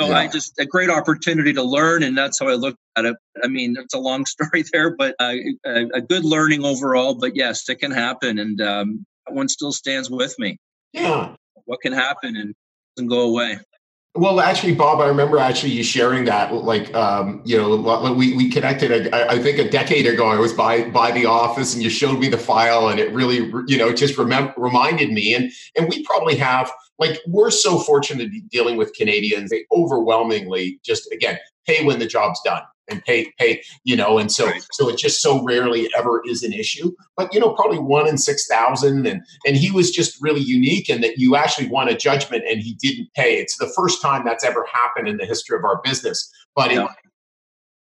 so 0.00 0.08
yeah. 0.08 0.18
I 0.18 0.28
just, 0.28 0.58
a 0.58 0.66
great 0.66 0.90
opportunity 0.90 1.52
to 1.52 1.62
learn. 1.62 2.02
And 2.02 2.18
that's 2.18 2.40
how 2.40 2.48
I 2.48 2.54
looked 2.54 2.78
at 2.96 3.04
it. 3.04 3.16
I 3.44 3.46
mean, 3.46 3.76
it's 3.78 3.94
a 3.94 3.98
long 3.98 4.26
story 4.26 4.64
there, 4.72 4.96
but 4.96 5.14
uh, 5.20 5.34
a, 5.64 5.86
a, 5.94 6.00
good 6.00 6.24
learning 6.24 6.64
overall, 6.64 7.14
but 7.14 7.36
yes, 7.36 7.68
it 7.68 7.76
can 7.76 7.92
happen. 7.92 8.38
And 8.38 8.60
um, 8.60 9.06
one 9.28 9.48
still 9.48 9.72
stands 9.72 10.10
with 10.10 10.34
me. 10.38 10.58
Yeah. 10.92 11.34
What 11.66 11.80
can 11.80 11.92
happen 11.92 12.36
and 12.36 12.54
doesn't 12.96 13.08
go 13.08 13.20
away. 13.20 13.58
Well, 14.16 14.40
actually, 14.40 14.74
Bob, 14.74 15.00
I 15.00 15.06
remember 15.06 15.38
actually 15.38 15.70
you 15.70 15.84
sharing 15.84 16.24
that. 16.24 16.52
Like, 16.52 16.92
um, 16.94 17.42
you 17.44 17.56
know, 17.56 18.12
we, 18.12 18.34
we 18.34 18.50
connected. 18.50 19.14
I, 19.14 19.34
I, 19.34 19.38
think 19.38 19.58
a 19.58 19.70
decade 19.70 20.04
ago, 20.04 20.26
I 20.26 20.36
was 20.36 20.52
by 20.52 20.90
by 20.90 21.12
the 21.12 21.26
office, 21.26 21.74
and 21.74 21.82
you 21.82 21.90
showed 21.90 22.18
me 22.18 22.28
the 22.28 22.36
file, 22.36 22.88
and 22.88 22.98
it 22.98 23.12
really, 23.12 23.52
you 23.68 23.78
know, 23.78 23.92
just 23.92 24.18
remember 24.18 24.52
reminded 24.56 25.12
me. 25.12 25.32
And 25.34 25.52
and 25.76 25.88
we 25.88 26.02
probably 26.02 26.34
have 26.36 26.72
like 26.98 27.20
we're 27.28 27.52
so 27.52 27.78
fortunate 27.78 28.24
to 28.24 28.30
be 28.30 28.40
dealing 28.50 28.76
with 28.76 28.92
Canadians. 28.94 29.50
They 29.50 29.64
overwhelmingly 29.70 30.80
just 30.84 31.10
again 31.12 31.38
pay 31.64 31.84
when 31.84 32.00
the 32.00 32.06
job's 32.06 32.40
done 32.44 32.62
and 32.90 33.04
pay 33.04 33.32
pay 33.38 33.62
you 33.84 33.96
know 33.96 34.18
and 34.18 34.30
so 34.30 34.46
right. 34.46 34.66
so 34.72 34.88
it 34.88 34.98
just 34.98 35.20
so 35.20 35.42
rarely 35.42 35.88
ever 35.96 36.22
is 36.26 36.42
an 36.42 36.52
issue 36.52 36.92
but 37.16 37.32
you 37.32 37.40
know 37.40 37.52
probably 37.54 37.78
one 37.78 38.06
in 38.06 38.18
six 38.18 38.46
thousand 38.46 39.06
and 39.06 39.22
and 39.46 39.56
he 39.56 39.70
was 39.70 39.90
just 39.90 40.20
really 40.20 40.40
unique 40.40 40.88
in 40.88 41.00
that 41.00 41.18
you 41.18 41.36
actually 41.36 41.68
won 41.68 41.88
a 41.88 41.96
judgment 41.96 42.44
and 42.48 42.60
he 42.60 42.74
didn't 42.74 43.08
pay 43.14 43.36
it's 43.36 43.56
the 43.58 43.72
first 43.76 44.02
time 44.02 44.24
that's 44.24 44.44
ever 44.44 44.66
happened 44.72 45.08
in 45.08 45.16
the 45.16 45.26
history 45.26 45.56
of 45.56 45.64
our 45.64 45.80
business 45.82 46.30
but 46.54 46.70
yeah. 46.70 46.84
it, 46.84 46.90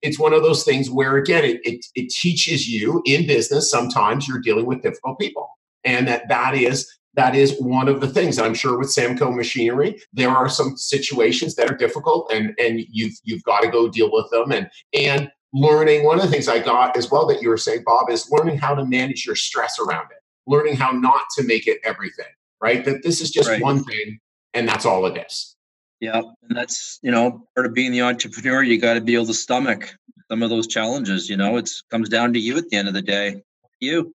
it's 0.02 0.20
one 0.20 0.34
of 0.34 0.44
those 0.44 0.64
things 0.64 0.90
where 0.90 1.18
again 1.18 1.44
it, 1.44 1.60
it, 1.64 1.86
it 1.96 2.10
teaches 2.10 2.68
you 2.68 3.02
in 3.06 3.28
business 3.28 3.70
sometimes 3.70 4.28
you're 4.28 4.42
dealing 4.42 4.66
with 4.66 4.82
difficult 4.82 5.20
people 5.20 5.50
and 5.84 6.08
that 6.08 6.28
that 6.30 6.56
is 6.56 6.88
that 7.14 7.36
is 7.36 7.60
one 7.60 7.88
of 7.88 8.02
the 8.02 8.08
things 8.08 8.40
i'm 8.40 8.54
sure 8.54 8.78
with 8.78 8.90
samco 8.90 9.36
machinery 9.36 10.02
there 10.14 10.30
are 10.30 10.50
some 10.50 10.78
situations 10.78 11.56
that 11.56 11.70
are 11.70 11.78
difficult 11.78 12.32
and 12.32 12.54
and 12.60 12.82
you've 12.90 13.14
you've 13.24 13.44
got 13.44 13.62
to 13.62 13.70
go 13.70 13.90
deal 13.90 14.12
with 14.12 14.30
them 14.32 14.52
and 14.52 14.70
and 14.94 15.30
learning 15.54 16.06
one 16.06 16.18
of 16.18 16.26
the 16.26 16.32
things 16.32 16.48
i 16.48 16.60
got 16.60 16.96
as 16.96 17.12
well 17.12 17.26
that 17.28 17.42
you 17.42 17.50
were 17.50 17.58
saying 17.58 17.84
bob 17.86 18.10
is 18.10 18.30
learning 18.32 18.58
how 18.58 18.74
to 18.74 18.86
manage 18.86 19.26
your 19.26 19.36
stress 19.36 19.78
around 19.80 20.06
it 20.12 20.18
learning 20.48 20.76
how 20.76 20.92
not 20.92 21.26
to 21.36 21.44
make 21.44 21.68
it 21.68 21.80
everything 21.84 22.26
right? 22.62 22.86
That 22.86 23.04
this 23.04 23.20
is 23.20 23.32
just 23.32 23.50
right. 23.50 23.62
one 23.62 23.84
thing 23.84 24.20
and 24.54 24.68
that's 24.68 24.86
all 24.86 25.06
it 25.06 25.18
is. 25.26 25.56
Yeah 26.00 26.22
and 26.48 26.58
that's 26.58 27.00
you 27.02 27.12
know 27.12 27.48
part 27.56 27.66
of 27.66 27.74
being 27.74 27.92
the 27.92 28.02
entrepreneur 28.02 28.64
you 28.64 28.80
got 28.80 28.94
to 28.94 29.02
be 29.02 29.16
able 29.16 29.28
to 29.28 29.34
stomach 29.34 29.94
some 30.30 30.42
of 30.42 30.50
those 30.50 30.68
challenges 30.68 31.30
you 31.30 31.38
know? 31.38 31.58
It 31.58 31.70
comes 31.90 32.10
down 32.10 32.34
to 32.34 32.40
you 32.40 32.58
at 32.58 32.70
the 32.70 32.78
end 32.78 32.88
of 32.88 32.94
the 32.94 33.02
day 33.02 33.44
you 33.80 34.14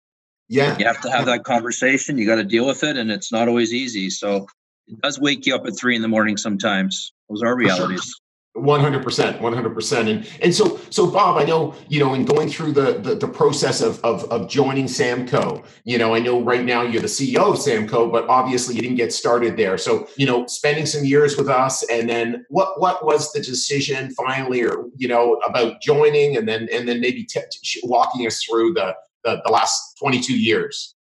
yeah. 0.49 0.77
You 0.79 0.87
have 0.87 1.01
to 1.03 1.11
have 1.11 1.27
that 1.27 1.45
conversation. 1.45 2.19
You 2.19 2.27
got 2.27 2.37
to 2.37 2.45
deal 2.45 2.67
with 2.67 2.85
it. 2.85 2.97
And 2.97 3.11
it's 3.11 3.33
not 3.33 3.49
always 3.49 3.73
easy. 3.73 4.11
So 4.11 4.47
it 4.87 5.01
does 5.01 5.19
wake 5.19 5.47
you 5.47 5.55
up 5.55 5.67
at 5.67 5.77
three 5.79 5.97
in 5.97 6.03
the 6.03 6.09
morning 6.09 6.37
sometimes. 6.37 7.13
Those 7.29 7.43
are 7.43 7.57
realities. 7.57 8.15
One 8.55 8.81
hundred 8.81 9.03
percent, 9.03 9.41
one 9.41 9.55
hundred 9.55 9.73
percent, 9.73 10.11
and 10.11 10.29
and 10.43 10.55
so 10.55 10.79
so 10.91 11.11
Bob, 11.11 11.39
I 11.39 11.45
know 11.45 11.75
you 11.89 11.99
know 11.99 12.13
in 12.13 12.27
going 12.27 12.51
through 12.51 12.73
the, 12.73 12.99
the 12.99 13.15
the 13.15 13.27
process 13.27 13.81
of 13.81 13.99
of 14.05 14.31
of 14.31 14.47
joining 14.47 14.85
Samco, 14.85 15.65
you 15.85 15.97
know 15.97 16.15
I 16.15 16.19
know 16.19 16.43
right 16.43 16.63
now 16.63 16.83
you're 16.83 17.01
the 17.01 17.09
CEO 17.09 17.39
of 17.39 17.57
Samco, 17.57 18.13
but 18.13 18.29
obviously 18.29 18.75
you 18.75 18.83
didn't 18.83 18.99
get 18.99 19.11
started 19.11 19.57
there. 19.57 19.79
So 19.79 20.07
you 20.19 20.27
know 20.27 20.47
spending 20.49 20.85
some 20.85 21.03
years 21.03 21.39
with 21.39 21.49
us, 21.49 21.83
and 21.85 22.11
then 22.11 22.45
what 22.51 22.79
what 22.79 23.07
was 23.07 23.33
the 23.33 23.41
decision 23.41 24.11
finally, 24.11 24.63
or 24.63 24.85
you 24.97 25.09
know 25.09 25.37
about 25.37 25.81
joining, 25.81 26.37
and 26.37 26.47
then 26.47 26.69
and 26.71 26.87
then 26.87 27.01
maybe 27.01 27.25
t- 27.25 27.41
t- 27.51 27.81
walking 27.85 28.27
us 28.27 28.45
through 28.45 28.75
the 28.75 28.95
the, 29.25 29.41
the 29.45 29.53
last 29.53 29.81
22 30.01 30.37
years? 30.37 30.95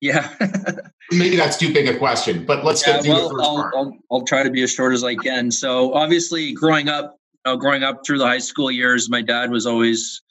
Yeah. 0.00 0.32
Maybe 1.12 1.36
that's 1.36 1.56
too 1.56 1.72
big 1.72 1.88
a 1.88 1.98
question, 1.98 2.46
but 2.46 2.64
let's 2.64 2.86
yeah, 2.86 3.00
well, 3.06 3.28
the 3.28 3.34
1st 3.34 3.42
I'll, 3.42 3.56
part. 3.56 3.74
I'll, 3.76 3.92
I'll, 4.10 4.22
try 4.22 4.42
to 4.42 4.50
be 4.50 4.62
as 4.62 4.72
short 4.72 4.94
as 4.94 5.04
I 5.04 5.14
can. 5.14 5.50
So 5.50 5.92
obviously 5.92 6.52
growing 6.52 6.88
up, 6.88 7.16
you 7.44 7.52
know, 7.52 7.56
growing 7.58 7.82
up 7.82 8.00
through 8.06 8.18
the 8.18 8.26
high 8.26 8.38
school 8.38 8.70
years, 8.70 9.10
my 9.10 9.20
dad 9.20 9.50
was 9.50 9.66
always 9.66 10.22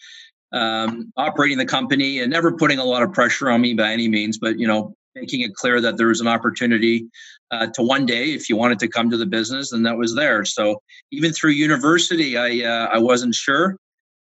um, 0.54 1.12
operating 1.18 1.58
the 1.58 1.66
company 1.66 2.20
and 2.20 2.32
never 2.32 2.52
putting 2.52 2.80
a 2.80 2.84
lot 2.84 3.04
of 3.04 3.14
pressure 3.14 3.50
on 3.50 3.62
me 3.62 3.74
by 3.74 3.92
any 3.92 4.08
means, 4.08 4.40
but, 4.40 4.58
you 4.58 4.68
know, 4.68 4.96
making 5.16 5.42
it 5.42 5.54
clear 5.54 5.82
that 5.82 5.98
there 5.98 6.08
was 6.08 6.22
an 6.22 6.28
opportunity 6.28 7.08
uh, 7.52 7.68
to 7.74 7.84
one 7.84 8.06
day, 8.06 8.32
if 8.32 8.50
you 8.50 8.56
wanted 8.56 8.80
to 8.80 8.88
come 8.88 9.10
to 9.10 9.18
the 9.18 9.26
business, 9.26 9.72
and 9.72 9.86
that 9.86 9.98
was 9.98 10.16
there. 10.16 10.46
So 10.46 10.82
even 11.12 11.34
through 11.34 11.52
university, 11.52 12.38
I, 12.38 12.66
uh, 12.66 12.90
I 12.94 13.00
wasn't 13.00 13.36
sure. 13.36 13.76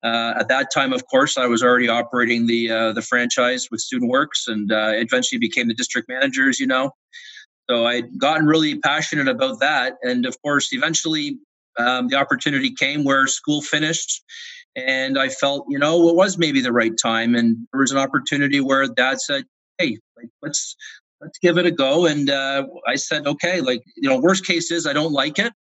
Uh, 0.03 0.33
at 0.37 0.49
that 0.49 0.67
time, 0.73 0.91
of 0.91 1.05
course, 1.07 1.37
I 1.37 1.45
was 1.47 1.63
already 1.63 1.87
operating 1.87 2.45
the 2.45 2.69
uh, 2.69 2.93
the 2.93 3.01
franchise 3.01 3.69
with 3.71 3.79
Student 3.79 4.11
Works, 4.11 4.47
and 4.47 4.71
uh, 4.71 4.91
eventually 4.95 5.39
became 5.39 5.69
the 5.69 5.73
district 5.73 6.09
manager, 6.09 6.49
as 6.49 6.59
you 6.59 6.67
know. 6.67 6.91
So 7.69 7.85
I'd 7.85 8.17
gotten 8.17 8.45
really 8.45 8.77
passionate 8.79 9.29
about 9.29 9.61
that, 9.61 9.93
and 10.03 10.25
of 10.25 10.41
course, 10.41 10.73
eventually 10.73 11.37
um, 11.79 12.09
the 12.09 12.17
opportunity 12.17 12.71
came 12.71 13.05
where 13.05 13.27
school 13.27 13.61
finished, 13.61 14.21
and 14.75 15.17
I 15.17 15.29
felt, 15.29 15.65
you 15.69 15.79
know, 15.79 16.09
it 16.09 16.15
was 16.15 16.37
maybe 16.37 16.59
the 16.59 16.73
right 16.73 16.93
time, 17.01 17.33
and 17.33 17.55
there 17.71 17.79
was 17.79 17.91
an 17.91 17.97
opportunity 17.97 18.59
where 18.59 18.85
Dad 18.87 19.21
said, 19.21 19.45
"Hey, 19.77 19.99
like, 20.17 20.27
let's 20.41 20.75
let's 21.21 21.39
give 21.39 21.57
it 21.57 21.65
a 21.65 21.71
go," 21.71 22.05
and 22.07 22.29
uh, 22.29 22.65
I 22.85 22.95
said, 22.95 23.25
"Okay." 23.25 23.61
Like, 23.61 23.81
you 23.95 24.09
know, 24.09 24.19
worst 24.19 24.45
case 24.45 24.69
is 24.69 24.85
I 24.85 24.91
don't 24.91 25.13
like 25.13 25.39
it, 25.39 25.53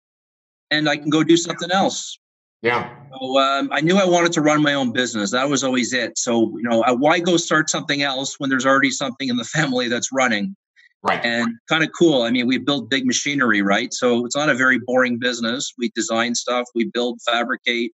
and 0.70 0.88
I 0.88 0.96
can 0.96 1.10
go 1.10 1.22
do 1.22 1.36
something 1.36 1.70
else. 1.70 2.18
Yeah. 2.62 2.94
So 3.10 3.38
um, 3.38 3.70
I 3.72 3.80
knew 3.80 3.96
I 3.96 4.04
wanted 4.04 4.32
to 4.32 4.42
run 4.42 4.62
my 4.62 4.74
own 4.74 4.92
business. 4.92 5.30
That 5.30 5.48
was 5.48 5.64
always 5.64 5.92
it. 5.92 6.18
So 6.18 6.56
you 6.58 6.62
know, 6.62 6.82
why 6.96 7.18
go 7.18 7.36
start 7.36 7.70
something 7.70 8.02
else 8.02 8.34
when 8.38 8.50
there's 8.50 8.66
already 8.66 8.90
something 8.90 9.28
in 9.28 9.36
the 9.36 9.44
family 9.56 9.88
that's 9.88 10.12
running? 10.12 10.56
Right. 11.02 11.24
And 11.24 11.54
kind 11.66 11.82
of 11.82 11.90
cool. 11.98 12.22
I 12.22 12.30
mean, 12.30 12.46
we 12.46 12.58
build 12.58 12.90
big 12.90 13.06
machinery, 13.06 13.62
right? 13.62 13.92
So 13.94 14.26
it's 14.26 14.36
not 14.36 14.50
a 14.50 14.54
very 14.54 14.78
boring 14.78 15.18
business. 15.18 15.72
We 15.78 15.90
design 15.94 16.34
stuff, 16.34 16.66
we 16.74 16.90
build, 16.92 17.20
fabricate. 17.24 17.92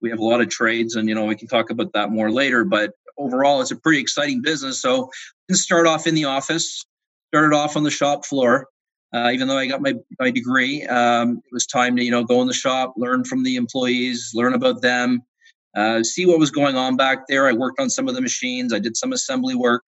We 0.00 0.10
have 0.10 0.20
a 0.20 0.24
lot 0.24 0.40
of 0.40 0.48
trades, 0.48 0.94
and 0.94 1.08
you 1.08 1.14
know, 1.14 1.24
we 1.24 1.34
can 1.34 1.48
talk 1.48 1.70
about 1.70 1.92
that 1.92 2.10
more 2.10 2.30
later. 2.30 2.64
But 2.64 2.92
overall, 3.18 3.60
it's 3.60 3.72
a 3.72 3.76
pretty 3.76 4.00
exciting 4.00 4.40
business. 4.42 4.80
So 4.80 5.10
can 5.48 5.56
start 5.56 5.86
off 5.86 6.06
in 6.06 6.14
the 6.14 6.24
office, 6.24 6.84
started 7.34 7.54
off 7.54 7.76
on 7.76 7.82
the 7.82 7.90
shop 7.90 8.24
floor, 8.24 8.66
uh, 9.12 9.30
even 9.32 9.48
though 9.48 9.58
I 9.58 9.66
got 9.66 9.82
my, 9.82 9.94
my 10.18 10.30
degree, 10.30 10.86
um, 10.86 11.38
it 11.44 11.52
was 11.52 11.66
time 11.66 11.96
to 11.96 12.04
you 12.04 12.10
know 12.10 12.24
go 12.24 12.40
in 12.42 12.46
the 12.46 12.54
shop, 12.54 12.94
learn 12.96 13.24
from 13.24 13.42
the 13.42 13.56
employees, 13.56 14.30
learn 14.34 14.54
about 14.54 14.82
them, 14.82 15.22
uh, 15.76 16.02
see 16.02 16.26
what 16.26 16.38
was 16.38 16.50
going 16.50 16.76
on 16.76 16.96
back 16.96 17.26
there. 17.28 17.46
I 17.46 17.52
worked 17.52 17.80
on 17.80 17.90
some 17.90 18.08
of 18.08 18.14
the 18.14 18.20
machines. 18.20 18.72
I 18.72 18.78
did 18.78 18.96
some 18.96 19.12
assembly 19.12 19.54
work. 19.54 19.84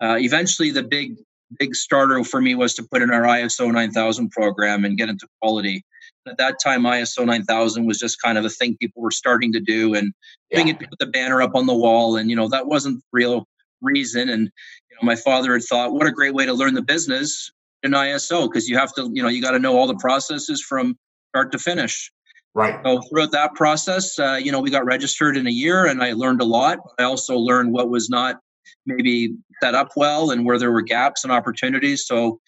Uh, 0.00 0.16
eventually, 0.18 0.70
the 0.70 0.82
big 0.82 1.16
big 1.58 1.74
starter 1.74 2.24
for 2.24 2.40
me 2.40 2.54
was 2.54 2.74
to 2.74 2.82
put 2.82 3.02
in 3.02 3.10
our 3.10 3.22
ISO 3.22 3.70
9000 3.72 4.30
program 4.30 4.84
and 4.84 4.96
get 4.96 5.08
into 5.08 5.28
quality. 5.40 5.84
At 6.26 6.38
that 6.38 6.56
time, 6.62 6.82
ISO 6.82 7.24
9000 7.24 7.86
was 7.86 7.98
just 7.98 8.20
kind 8.20 8.38
of 8.38 8.46
a 8.46 8.50
thing 8.50 8.76
people 8.80 9.02
were 9.02 9.10
starting 9.10 9.52
to 9.52 9.60
do 9.60 9.94
and 9.94 10.12
yeah. 10.50 10.58
doing 10.58 10.68
it 10.68 10.78
put 10.80 10.98
the 10.98 11.06
banner 11.06 11.42
up 11.42 11.54
on 11.54 11.66
the 11.66 11.74
wall. 11.74 12.16
And 12.16 12.30
you 12.30 12.36
know 12.36 12.48
that 12.48 12.66
wasn't 12.66 13.02
real 13.12 13.46
reason. 13.82 14.30
And 14.30 14.50
you 14.90 14.96
know, 14.96 15.06
my 15.06 15.16
father 15.16 15.52
had 15.52 15.62
thought, 15.62 15.92
what 15.92 16.06
a 16.06 16.12
great 16.12 16.32
way 16.32 16.46
to 16.46 16.54
learn 16.54 16.72
the 16.72 16.82
business 16.82 17.52
an 17.84 17.92
ISO 17.92 18.48
because 18.48 18.68
you 18.68 18.76
have 18.76 18.92
to, 18.94 19.10
you 19.12 19.22
know, 19.22 19.28
you 19.28 19.40
got 19.40 19.52
to 19.52 19.58
know 19.58 19.78
all 19.78 19.86
the 19.86 19.96
processes 19.96 20.62
from 20.62 20.96
start 21.28 21.52
to 21.52 21.58
finish. 21.58 22.10
Right. 22.54 22.80
So 22.84 23.00
throughout 23.02 23.32
that 23.32 23.54
process, 23.54 24.18
uh, 24.18 24.38
you 24.40 24.52
know, 24.52 24.60
we 24.60 24.70
got 24.70 24.84
registered 24.84 25.36
in 25.36 25.46
a 25.46 25.50
year, 25.50 25.86
and 25.86 26.02
I 26.02 26.12
learned 26.12 26.40
a 26.40 26.44
lot. 26.44 26.78
I 26.98 27.02
also 27.02 27.36
learned 27.36 27.72
what 27.72 27.90
was 27.90 28.08
not 28.08 28.40
maybe 28.86 29.34
set 29.62 29.74
up 29.74 29.90
well 29.96 30.30
and 30.30 30.44
where 30.44 30.58
there 30.58 30.70
were 30.70 30.82
gaps 30.82 31.24
and 31.24 31.32
opportunities. 31.32 32.06
So 32.06 32.40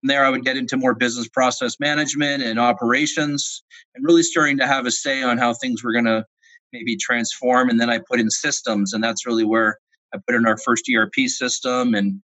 from 0.00 0.08
there, 0.08 0.24
I 0.24 0.30
would 0.30 0.44
get 0.44 0.56
into 0.56 0.76
more 0.76 0.94
business 0.94 1.28
process 1.28 1.78
management 1.78 2.42
and 2.42 2.58
operations, 2.58 3.62
and 3.94 4.04
really 4.04 4.24
starting 4.24 4.58
to 4.58 4.66
have 4.66 4.84
a 4.84 4.90
say 4.90 5.22
on 5.22 5.38
how 5.38 5.54
things 5.54 5.84
were 5.84 5.92
going 5.92 6.06
to 6.06 6.24
maybe 6.72 6.96
transform. 6.96 7.68
And 7.68 7.80
then 7.80 7.88
I 7.88 7.98
put 7.98 8.18
in 8.18 8.30
systems, 8.30 8.92
and 8.92 9.02
that's 9.02 9.26
really 9.26 9.44
where 9.44 9.78
I 10.12 10.18
put 10.26 10.34
in 10.34 10.44
our 10.44 10.58
first 10.58 10.90
ERP 10.92 11.28
system, 11.28 11.94
and 11.94 12.20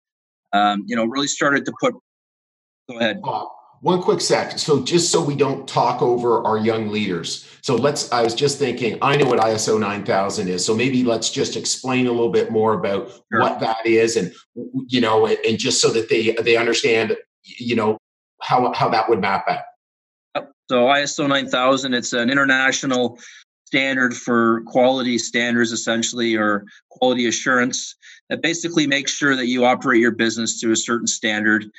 um, 0.53 0.85
you 0.87 0.97
know, 0.97 1.05
really 1.05 1.29
started 1.29 1.65
to 1.67 1.73
put 1.81 1.95
Go 2.89 2.99
ahead. 2.99 3.21
Uh, 3.23 3.45
one 3.81 4.03
quick 4.03 4.21
sec. 4.21 4.59
So 4.59 4.83
just 4.83 5.13
so 5.13 5.23
we 5.23 5.37
don't 5.37 5.69
talk 5.69 6.03
over 6.03 6.45
our 6.45 6.59
young 6.59 6.89
leaders. 6.89 7.49
So 7.63 7.77
let's, 7.77 8.11
I 8.11 8.23
was 8.23 8.35
just 8.35 8.59
thinking, 8.59 8.99
I 9.03 9.17
know 9.17 9.27
what 9.27 9.39
ISO 9.39 9.79
9000 9.79 10.49
is. 10.49 10.65
So 10.65 10.75
maybe 10.75 11.05
let's 11.05 11.31
just 11.31 11.57
explain 11.57 12.07
a 12.07 12.11
little 12.11 12.33
bit 12.33 12.51
more 12.51 12.75
about 12.75 13.11
sure. 13.11 13.41
what 13.41 13.61
that 13.61 13.87
is 13.87 14.17
and, 14.17 14.33
you 14.89 15.01
know, 15.01 15.27
and 15.27 15.59
just 15.59 15.81
so 15.81 15.91
that 15.91 16.09
they, 16.09 16.33
they 16.43 16.57
understand, 16.57 17.17
you 17.45 17.77
know, 17.77 17.99
how, 18.41 18.73
how 18.73 18.89
that 18.89 19.09
would 19.09 19.21
map 19.21 19.47
out. 19.49 20.49
So 20.71 20.87
ISO 20.87 21.29
9000, 21.29 21.95
it's 21.95 22.13
an 22.13 22.31
international 22.31 23.19
standard 23.67 24.15
for 24.15 24.63
quality 24.67 25.19
standards 25.19 25.73
essentially 25.73 26.35
or 26.35 26.65
quality 26.91 27.27
assurance 27.27 27.95
that 28.31 28.43
basically 28.43 28.87
makes 28.87 29.13
sure 29.13 29.37
that 29.37 29.47
you 29.47 29.65
operate 29.65 30.01
your 30.01 30.11
business 30.11 30.61
to 30.61 30.73
a 30.73 30.77
certain 30.77 31.07
standard 31.07 31.71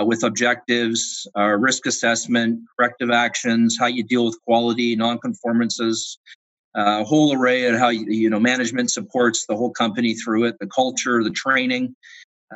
uh, 0.00 0.04
with 0.04 0.22
objectives, 0.22 1.26
uh, 1.36 1.56
risk 1.58 1.86
assessment, 1.86 2.60
corrective 2.76 3.10
actions, 3.10 3.76
how 3.78 3.86
you 3.86 4.02
deal 4.02 4.24
with 4.26 4.38
quality, 4.44 4.96
nonconformances, 4.96 6.18
uh, 6.76 7.00
a 7.00 7.04
whole 7.04 7.34
array 7.34 7.64
of 7.64 7.78
how 7.78 7.88
you, 7.88 8.04
you 8.08 8.30
know 8.30 8.38
management 8.38 8.90
supports 8.90 9.46
the 9.46 9.56
whole 9.56 9.70
company 9.70 10.14
through 10.14 10.44
it, 10.44 10.56
the 10.60 10.66
culture, 10.66 11.22
the 11.24 11.30
training. 11.30 11.94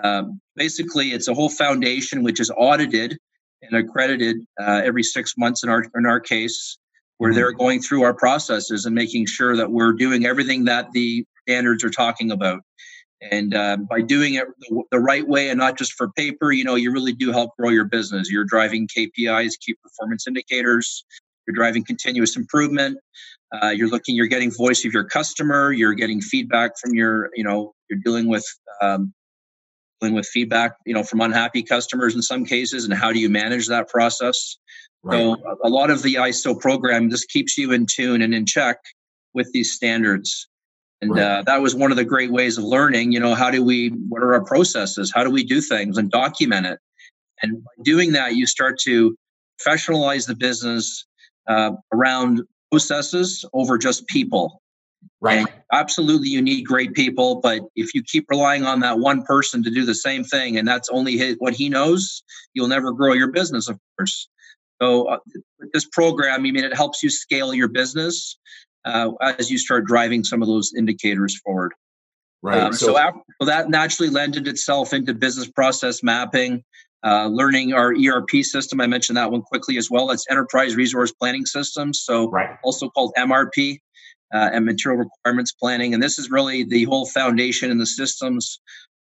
Um, 0.04 0.40
basically, 0.56 1.12
it's 1.12 1.28
a 1.28 1.34
whole 1.34 1.48
foundation 1.48 2.22
which 2.22 2.38
is 2.38 2.50
audited 2.56 3.18
and 3.62 3.74
accredited 3.74 4.36
uh, 4.60 4.82
every 4.84 5.02
six 5.02 5.34
months 5.38 5.62
in 5.62 5.70
our 5.70 5.84
in 5.94 6.06
our 6.06 6.20
case, 6.20 6.78
where 7.16 7.32
they're 7.32 7.52
mm-hmm. 7.52 7.58
going 7.58 7.82
through 7.82 8.02
our 8.02 8.14
processes 8.14 8.84
and 8.84 8.94
making 8.94 9.26
sure 9.26 9.56
that 9.56 9.70
we're 9.70 9.92
doing 9.92 10.26
everything 10.26 10.66
that 10.66 10.90
the 10.92 11.24
standards 11.48 11.82
are 11.82 11.90
talking 11.90 12.30
about. 12.30 12.60
And 13.30 13.54
uh, 13.54 13.76
by 13.88 14.00
doing 14.00 14.34
it 14.34 14.46
the, 14.60 14.82
the, 14.90 14.98
right 14.98 15.26
way 15.26 15.50
and 15.50 15.58
not 15.58 15.76
just 15.76 15.92
for 15.92 16.10
paper, 16.12 16.52
you 16.52 16.64
know, 16.64 16.74
you 16.74 16.90
really 16.90 17.12
do 17.12 17.32
help 17.32 17.50
grow 17.58 17.68
your 17.68 17.84
business. 17.84 18.30
You're 18.30 18.44
driving 18.44 18.88
KPIs, 18.88 19.52
key 19.60 19.74
performance 19.82 20.26
indicators. 20.26 21.04
You're 21.46 21.54
driving 21.54 21.84
continuous 21.84 22.36
improvement. 22.36 22.98
Uh, 23.52 23.68
you're 23.68 23.88
looking, 23.88 24.14
you're 24.14 24.26
getting 24.26 24.50
voice 24.50 24.84
of 24.86 24.92
your 24.92 25.04
customer. 25.04 25.72
You're 25.72 25.94
getting 25.94 26.20
feedback 26.22 26.78
from 26.78 26.94
your, 26.94 27.30
you 27.34 27.44
know, 27.44 27.74
you're 27.90 28.00
dealing 28.02 28.28
with 28.28 28.46
um, 28.80 29.12
dealing 30.00 30.14
with 30.14 30.26
feedback, 30.26 30.76
you 30.86 30.94
know, 30.94 31.02
from 31.02 31.20
unhappy 31.20 31.62
customers 31.62 32.14
in 32.14 32.22
some 32.22 32.44
cases, 32.44 32.84
and 32.84 32.94
how 32.94 33.12
do 33.12 33.18
you 33.18 33.28
manage 33.28 33.66
that 33.68 33.88
process? 33.88 34.56
Right. 35.02 35.18
So 35.18 35.36
a 35.62 35.68
lot 35.68 35.90
of 35.90 36.02
the 36.02 36.14
ISO 36.14 36.58
program 36.58 37.10
just 37.10 37.28
keeps 37.28 37.56
you 37.56 37.72
in 37.72 37.86
tune 37.86 38.22
and 38.22 38.34
in 38.34 38.46
check 38.46 38.78
with 39.34 39.50
these 39.52 39.72
standards. 39.72 40.48
And 41.02 41.12
right. 41.12 41.22
uh, 41.22 41.42
that 41.46 41.62
was 41.62 41.74
one 41.74 41.90
of 41.90 41.96
the 41.96 42.04
great 42.04 42.30
ways 42.30 42.58
of 42.58 42.64
learning. 42.64 43.12
You 43.12 43.20
know, 43.20 43.34
how 43.34 43.50
do 43.50 43.64
we? 43.64 43.88
What 44.08 44.22
are 44.22 44.34
our 44.34 44.44
processes? 44.44 45.10
How 45.14 45.24
do 45.24 45.30
we 45.30 45.44
do 45.44 45.60
things 45.60 45.96
and 45.96 46.10
document 46.10 46.66
it? 46.66 46.78
And 47.42 47.64
by 47.64 47.70
doing 47.82 48.12
that, 48.12 48.34
you 48.34 48.46
start 48.46 48.78
to 48.80 49.16
professionalize 49.60 50.26
the 50.26 50.34
business 50.34 51.06
uh, 51.46 51.72
around 51.92 52.42
processes 52.70 53.44
over 53.52 53.78
just 53.78 54.06
people. 54.08 54.60
Right. 55.22 55.38
And 55.38 55.48
absolutely, 55.72 56.28
you 56.28 56.42
need 56.42 56.62
great 56.62 56.94
people, 56.94 57.40
but 57.40 57.62
if 57.74 57.94
you 57.94 58.02
keep 58.02 58.26
relying 58.28 58.64
on 58.64 58.80
that 58.80 58.98
one 58.98 59.22
person 59.22 59.62
to 59.64 59.70
do 59.70 59.84
the 59.84 59.94
same 59.94 60.24
thing, 60.24 60.58
and 60.58 60.68
that's 60.68 60.88
only 60.90 61.16
his, 61.16 61.36
what 61.38 61.54
he 61.54 61.68
knows, 61.68 62.22
you'll 62.52 62.68
never 62.68 62.92
grow 62.92 63.12
your 63.12 63.30
business, 63.30 63.68
of 63.68 63.78
course. 63.96 64.28
So, 64.80 65.08
uh, 65.08 65.18
this 65.72 65.86
program, 65.86 66.34
I 66.34 66.38
mean, 66.38 66.56
it 66.56 66.74
helps 66.74 67.02
you 67.02 67.10
scale 67.10 67.52
your 67.54 67.68
business 67.68 68.38
uh, 68.84 69.10
as 69.38 69.50
you 69.50 69.58
start 69.58 69.84
driving 69.84 70.24
some 70.24 70.42
of 70.42 70.48
those 70.48 70.72
indicators 70.76 71.38
forward. 71.40 71.72
Right. 72.42 72.62
Um, 72.62 72.72
so, 72.72 72.86
so 72.86 72.98
after, 72.98 73.20
that 73.40 73.68
naturally 73.68 74.10
lended 74.10 74.48
itself 74.48 74.92
into 74.94 75.12
business 75.12 75.48
process 75.48 76.02
mapping, 76.02 76.64
uh, 77.04 77.26
learning 77.26 77.74
our 77.74 77.92
ERP 77.94 78.42
system. 78.42 78.80
I 78.80 78.86
mentioned 78.86 79.16
that 79.18 79.30
one 79.30 79.42
quickly 79.42 79.76
as 79.76 79.90
well. 79.90 80.10
It's 80.10 80.26
Enterprise 80.30 80.74
Resource 80.74 81.12
Planning 81.12 81.46
System, 81.46 81.92
so 81.92 82.30
right. 82.30 82.56
also 82.64 82.88
called 82.88 83.12
MRP 83.18 83.78
uh, 84.32 84.50
and 84.52 84.64
Material 84.64 85.04
Requirements 85.04 85.52
Planning. 85.52 85.92
And 85.92 86.02
this 86.02 86.18
is 86.18 86.30
really 86.30 86.64
the 86.64 86.84
whole 86.84 87.06
foundation 87.06 87.70
in 87.70 87.78
the 87.78 87.86
systems 87.86 88.60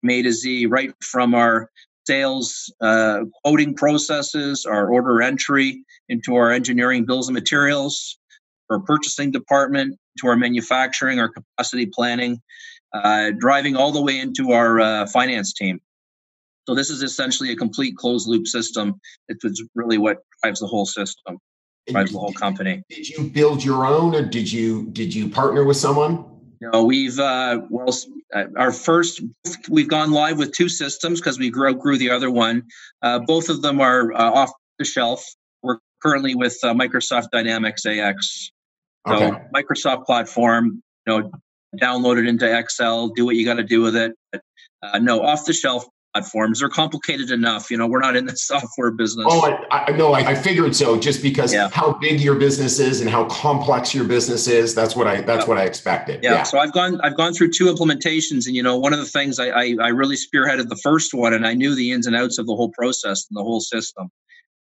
made 0.03 0.23
to 0.23 0.33
Z, 0.33 0.67
right 0.67 0.93
from 1.03 1.35
our 1.35 1.71
sales 2.07 2.73
uh, 2.81 3.21
quoting 3.45 3.75
processes, 3.75 4.65
our 4.67 4.91
order 4.91 5.23
entry 5.23 5.85
into 6.09 6.35
our 6.35 6.51
engineering 6.51 7.05
bills 7.05 7.29
and 7.29 7.35
materials, 7.35 8.19
our 8.71 8.81
purchasing 8.81 9.31
department, 9.31 9.99
to 10.21 10.29
our 10.29 10.37
manufacturing, 10.37 11.19
our 11.19 11.29
capacity 11.29 11.87
planning, 11.87 12.41
uh, 12.93 13.31
driving 13.39 13.77
all 13.77 13.93
the 13.93 14.03
way 14.03 14.19
into 14.19 14.53
our 14.53 14.81
uh, 14.81 15.07
finance 15.07 15.53
team. 15.53 15.81
So 16.69 16.75
this 16.75 16.91
is 16.91 17.03
essentially 17.03 17.51
a 17.53 17.57
complete 17.57 17.97
closed 17.97 18.29
loop 18.29 18.47
system. 18.47 19.01
It's 19.29 19.63
really 19.75 19.99
what 19.99 20.19
drives 20.43 20.61
the 20.61 20.67
whole 20.67 20.87
system, 20.87 21.39
drives 21.89 22.13
the 22.13 22.19
whole 22.19 22.33
company. 22.33 22.83
Did 22.89 23.09
you 23.09 23.25
build 23.25 23.65
your 23.65 23.87
own, 23.87 24.15
or 24.15 24.23
did 24.23 24.51
you 24.51 24.87
did 24.93 25.15
you 25.15 25.29
partner 25.29 25.65
with 25.65 25.77
someone? 25.77 26.25
No, 26.61 26.85
we've 26.85 27.19
uh, 27.19 27.63
well, 27.71 27.89
uh, 28.35 28.45
our 28.57 28.71
first 28.71 29.23
we've 29.69 29.89
gone 29.89 30.13
live 30.13 30.39
with 30.39 30.53
two 30.53 30.69
systems 30.69 31.21
because 31.21 31.39
we 31.39 31.51
grew 31.51 31.75
grew 31.75 31.97
the 31.97 32.11
other 32.11 32.31
one. 32.31 32.65
Uh, 33.03 33.19
both 33.19 33.49
of 33.49 33.63
them 33.63 33.81
are 33.81 34.13
uh, 34.13 34.31
off 34.31 34.53
the 34.79 34.85
shelf. 34.85 35.25
We're 35.63 35.79
currently 36.03 36.35
with 36.35 36.59
uh, 36.63 36.75
Microsoft 36.75 37.31
Dynamics 37.33 37.87
AX. 37.87 38.53
So 39.09 39.15
okay. 39.15 39.43
Microsoft 39.55 40.07
platform, 40.07 40.83
you 41.07 41.21
know, 41.21 41.31
download 41.81 42.19
it 42.19 42.27
into 42.27 42.59
Excel, 42.59 43.09
do 43.09 43.25
what 43.25 43.37
you 43.37 43.45
got 43.45 43.55
to 43.55 43.65
do 43.65 43.81
with 43.83 43.97
it. 43.97 44.13
But, 44.33 44.43
uh, 44.83 44.99
no, 44.99 45.23
off 45.23 45.45
the 45.45 45.53
shelf 45.53 45.87
platforms. 46.13 46.61
They're 46.61 46.69
complicated 46.69 47.31
enough. 47.31 47.71
You 47.71 47.77
know, 47.77 47.87
we're 47.87 48.01
not 48.01 48.17
in 48.17 48.27
the 48.27 48.37
software 48.37 48.91
business. 48.91 49.27
Oh, 49.29 49.43
I, 49.71 49.85
I 49.87 49.91
know. 49.93 50.13
I, 50.13 50.21
I, 50.21 50.35
figured 50.35 50.75
so. 50.75 50.99
Just 50.99 51.23
because 51.23 51.53
yeah. 51.53 51.69
how 51.73 51.93
big 51.95 52.21
your 52.21 52.35
business 52.35 52.79
is 52.79 53.01
and 53.01 53.09
how 53.09 53.25
complex 53.27 53.95
your 53.95 54.05
business 54.05 54.49
is. 54.49 54.75
That's 54.75 54.97
what 54.97 55.07
I. 55.07 55.21
That's 55.21 55.45
yeah. 55.45 55.49
what 55.49 55.59
I 55.59 55.65
expected. 55.65 56.23
Yeah. 56.23 56.35
yeah. 56.35 56.43
So 56.43 56.59
I've 56.59 56.73
gone. 56.73 57.01
I've 57.03 57.17
gone 57.17 57.33
through 57.33 57.53
two 57.53 57.67
implementations, 57.67 58.47
and 58.47 58.57
you 58.57 58.63
know, 58.63 58.79
one 58.79 58.93
of 58.93 58.99
the 58.99 59.07
things 59.07 59.39
I, 59.39 59.49
I 59.49 59.77
I 59.81 59.89
really 59.89 60.17
spearheaded 60.17 60.69
the 60.69 60.81
first 60.83 61.15
one, 61.15 61.35
and 61.35 61.47
I 61.47 61.55
knew 61.55 61.75
the 61.75 61.93
ins 61.93 62.07
and 62.07 62.17
outs 62.17 62.39
of 62.39 62.47
the 62.47 62.55
whole 62.55 62.71
process 62.71 63.27
and 63.31 63.37
the 63.37 63.43
whole 63.43 63.61
system. 63.61 64.11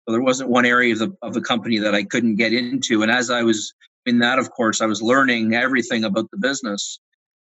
So 0.06 0.12
there 0.12 0.22
wasn't 0.22 0.50
one 0.50 0.66
area 0.66 0.92
of 0.92 0.98
the 0.98 1.12
of 1.22 1.34
the 1.34 1.42
company 1.42 1.78
that 1.78 1.94
I 1.94 2.04
couldn't 2.04 2.36
get 2.36 2.52
into. 2.52 3.02
And 3.02 3.10
as 3.10 3.30
I 3.30 3.42
was 3.42 3.72
in 4.06 4.18
that, 4.20 4.38
of 4.38 4.50
course, 4.50 4.80
I 4.80 4.86
was 4.86 5.02
learning 5.02 5.54
everything 5.54 6.04
about 6.04 6.30
the 6.30 6.38
business. 6.38 7.00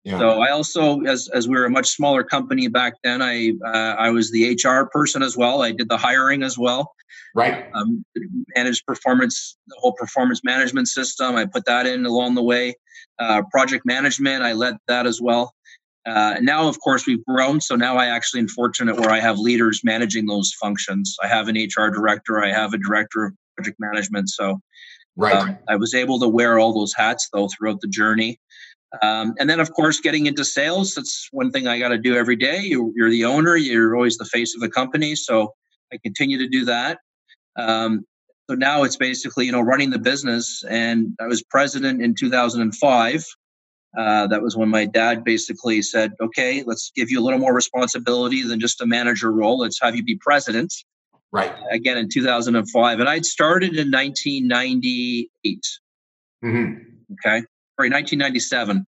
Yeah. 0.04 0.18
So 0.18 0.40
I 0.40 0.50
also, 0.50 1.00
as 1.02 1.28
as 1.32 1.46
we 1.46 1.54
were 1.54 1.64
a 1.64 1.70
much 1.70 1.88
smaller 1.88 2.24
company 2.24 2.66
back 2.66 2.94
then, 3.04 3.22
I 3.22 3.52
uh, 3.64 3.94
I 3.98 4.10
was 4.10 4.32
the 4.32 4.58
HR 4.62 4.86
person 4.86 5.22
as 5.22 5.36
well. 5.36 5.62
I 5.62 5.70
did 5.70 5.88
the 5.88 5.96
hiring 5.96 6.42
as 6.42 6.58
well. 6.58 6.92
Right. 7.34 7.66
Um, 7.72 8.04
managed 8.56 8.84
performance, 8.84 9.56
the 9.68 9.76
whole 9.78 9.92
performance 9.92 10.42
management 10.42 10.88
system. 10.88 11.36
I 11.36 11.46
put 11.46 11.64
that 11.66 11.86
in 11.86 12.04
along 12.04 12.34
the 12.34 12.42
way. 12.42 12.74
Uh, 13.18 13.42
project 13.52 13.86
management, 13.86 14.42
I 14.42 14.54
led 14.54 14.76
that 14.88 15.06
as 15.06 15.20
well. 15.20 15.54
Uh, 16.04 16.34
now, 16.40 16.66
of 16.68 16.80
course, 16.80 17.06
we've 17.06 17.24
grown. 17.24 17.60
So 17.60 17.76
now 17.76 17.96
I 17.96 18.06
actually 18.06 18.40
am 18.40 18.48
fortunate 18.48 18.96
where 18.96 19.10
I 19.10 19.20
have 19.20 19.38
leaders 19.38 19.82
managing 19.84 20.26
those 20.26 20.52
functions. 20.60 21.16
I 21.22 21.28
have 21.28 21.48
an 21.48 21.56
HR 21.56 21.90
director. 21.90 22.42
I 22.42 22.50
have 22.50 22.74
a 22.74 22.78
director 22.78 23.26
of 23.26 23.34
project 23.56 23.76
management. 23.78 24.28
So 24.28 24.60
right. 25.16 25.36
Um, 25.36 25.58
I 25.68 25.76
was 25.76 25.94
able 25.94 26.18
to 26.20 26.28
wear 26.28 26.58
all 26.58 26.72
those 26.72 26.94
hats 26.96 27.28
though 27.32 27.48
throughout 27.48 27.80
the 27.80 27.88
journey. 27.88 28.38
Um, 29.00 29.34
and 29.38 29.48
then, 29.48 29.60
of 29.60 29.72
course, 29.72 30.00
getting 30.00 30.26
into 30.26 30.44
sales, 30.44 30.94
that's 30.94 31.28
one 31.32 31.50
thing 31.50 31.66
I 31.66 31.78
got 31.78 31.88
to 31.88 31.98
do 31.98 32.14
every 32.14 32.36
day. 32.36 32.60
You, 32.60 32.92
are 33.02 33.08
the 33.08 33.24
owner, 33.24 33.56
you're 33.56 33.96
always 33.96 34.18
the 34.18 34.26
face 34.26 34.54
of 34.54 34.60
the 34.60 34.68
company. 34.68 35.14
So 35.14 35.54
I 35.92 35.98
continue 36.02 36.38
to 36.38 36.48
do 36.48 36.66
that. 36.66 36.98
Um, 37.56 38.04
so 38.50 38.56
now 38.56 38.82
it's 38.82 38.96
basically, 38.96 39.46
you 39.46 39.52
know, 39.52 39.60
running 39.60 39.90
the 39.90 39.98
business. 39.98 40.62
And 40.68 41.16
I 41.20 41.26
was 41.26 41.42
president 41.42 42.02
in 42.02 42.14
2005. 42.14 43.24
Uh, 43.96 44.26
that 44.26 44.42
was 44.42 44.56
when 44.56 44.68
my 44.68 44.86
dad 44.86 45.22
basically 45.22 45.82
said, 45.82 46.12
okay, 46.20 46.62
let's 46.66 46.90
give 46.94 47.10
you 47.10 47.20
a 47.20 47.22
little 47.22 47.38
more 47.38 47.54
responsibility 47.54 48.42
than 48.42 48.58
just 48.58 48.80
a 48.80 48.86
manager 48.86 49.30
role. 49.30 49.58
Let's 49.58 49.80
have 49.80 49.94
you 49.94 50.02
be 50.02 50.16
president. 50.16 50.72
Right. 51.32 51.54
Again 51.70 51.98
in 51.98 52.08
2005. 52.08 53.00
And 53.00 53.08
I'd 53.08 53.24
started 53.24 53.76
in 53.76 53.90
1998. 53.90 55.28
Mm-hmm. 56.44 56.82
Okay 57.12 57.42
sorry, 57.82 57.90
1997. 57.90 58.86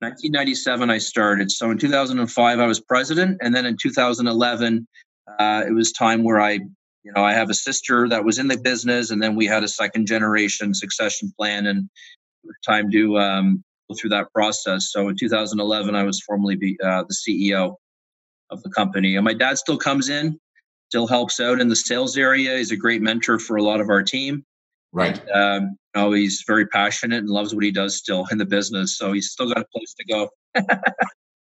1997, 0.00 0.90
I 0.90 0.98
started. 0.98 1.50
So 1.50 1.70
in 1.70 1.78
2005, 1.78 2.60
I 2.60 2.66
was 2.66 2.80
president, 2.80 3.38
and 3.40 3.54
then 3.54 3.66
in 3.66 3.76
2011, 3.80 4.86
uh, 5.38 5.64
it 5.66 5.72
was 5.72 5.92
time 5.92 6.22
where 6.22 6.40
I, 6.40 6.52
you 6.52 7.12
know, 7.14 7.24
I 7.24 7.32
have 7.32 7.50
a 7.50 7.54
sister 7.54 8.08
that 8.08 8.24
was 8.24 8.38
in 8.38 8.48
the 8.48 8.58
business, 8.58 9.10
and 9.10 9.22
then 9.22 9.34
we 9.34 9.46
had 9.46 9.64
a 9.64 9.68
second 9.68 10.06
generation 10.06 10.74
succession 10.74 11.32
plan, 11.38 11.66
and 11.66 11.88
time 12.64 12.90
to 12.90 13.18
um, 13.18 13.64
go 13.88 13.96
through 13.98 14.10
that 14.10 14.32
process. 14.34 14.90
So 14.92 15.08
in 15.08 15.16
2011, 15.16 15.94
I 15.94 16.02
was 16.02 16.20
formally 16.20 16.56
be, 16.56 16.78
uh, 16.84 17.04
the 17.08 17.14
CEO 17.14 17.76
of 18.50 18.62
the 18.62 18.70
company, 18.70 19.16
and 19.16 19.24
my 19.24 19.34
dad 19.34 19.58
still 19.58 19.78
comes 19.78 20.08
in, 20.10 20.38
still 20.88 21.06
helps 21.06 21.40
out 21.40 21.60
in 21.60 21.68
the 21.68 21.76
sales 21.76 22.16
area. 22.16 22.56
He's 22.56 22.70
a 22.70 22.76
great 22.76 23.02
mentor 23.02 23.38
for 23.38 23.56
a 23.56 23.62
lot 23.62 23.80
of 23.80 23.88
our 23.88 24.02
team. 24.02 24.44
Right. 24.92 25.20
And, 25.28 25.64
um, 25.64 25.78
you 25.94 26.02
know, 26.02 26.12
he's 26.12 26.44
very 26.46 26.66
passionate 26.66 27.18
and 27.18 27.28
loves 27.28 27.54
what 27.54 27.64
he 27.64 27.70
does 27.70 27.96
still 27.96 28.26
in 28.30 28.38
the 28.38 28.46
business. 28.46 28.96
So 28.96 29.12
he's 29.12 29.30
still 29.30 29.48
got 29.48 29.58
a 29.58 29.66
place 29.74 29.94
to 29.94 30.04
go. 30.04 30.30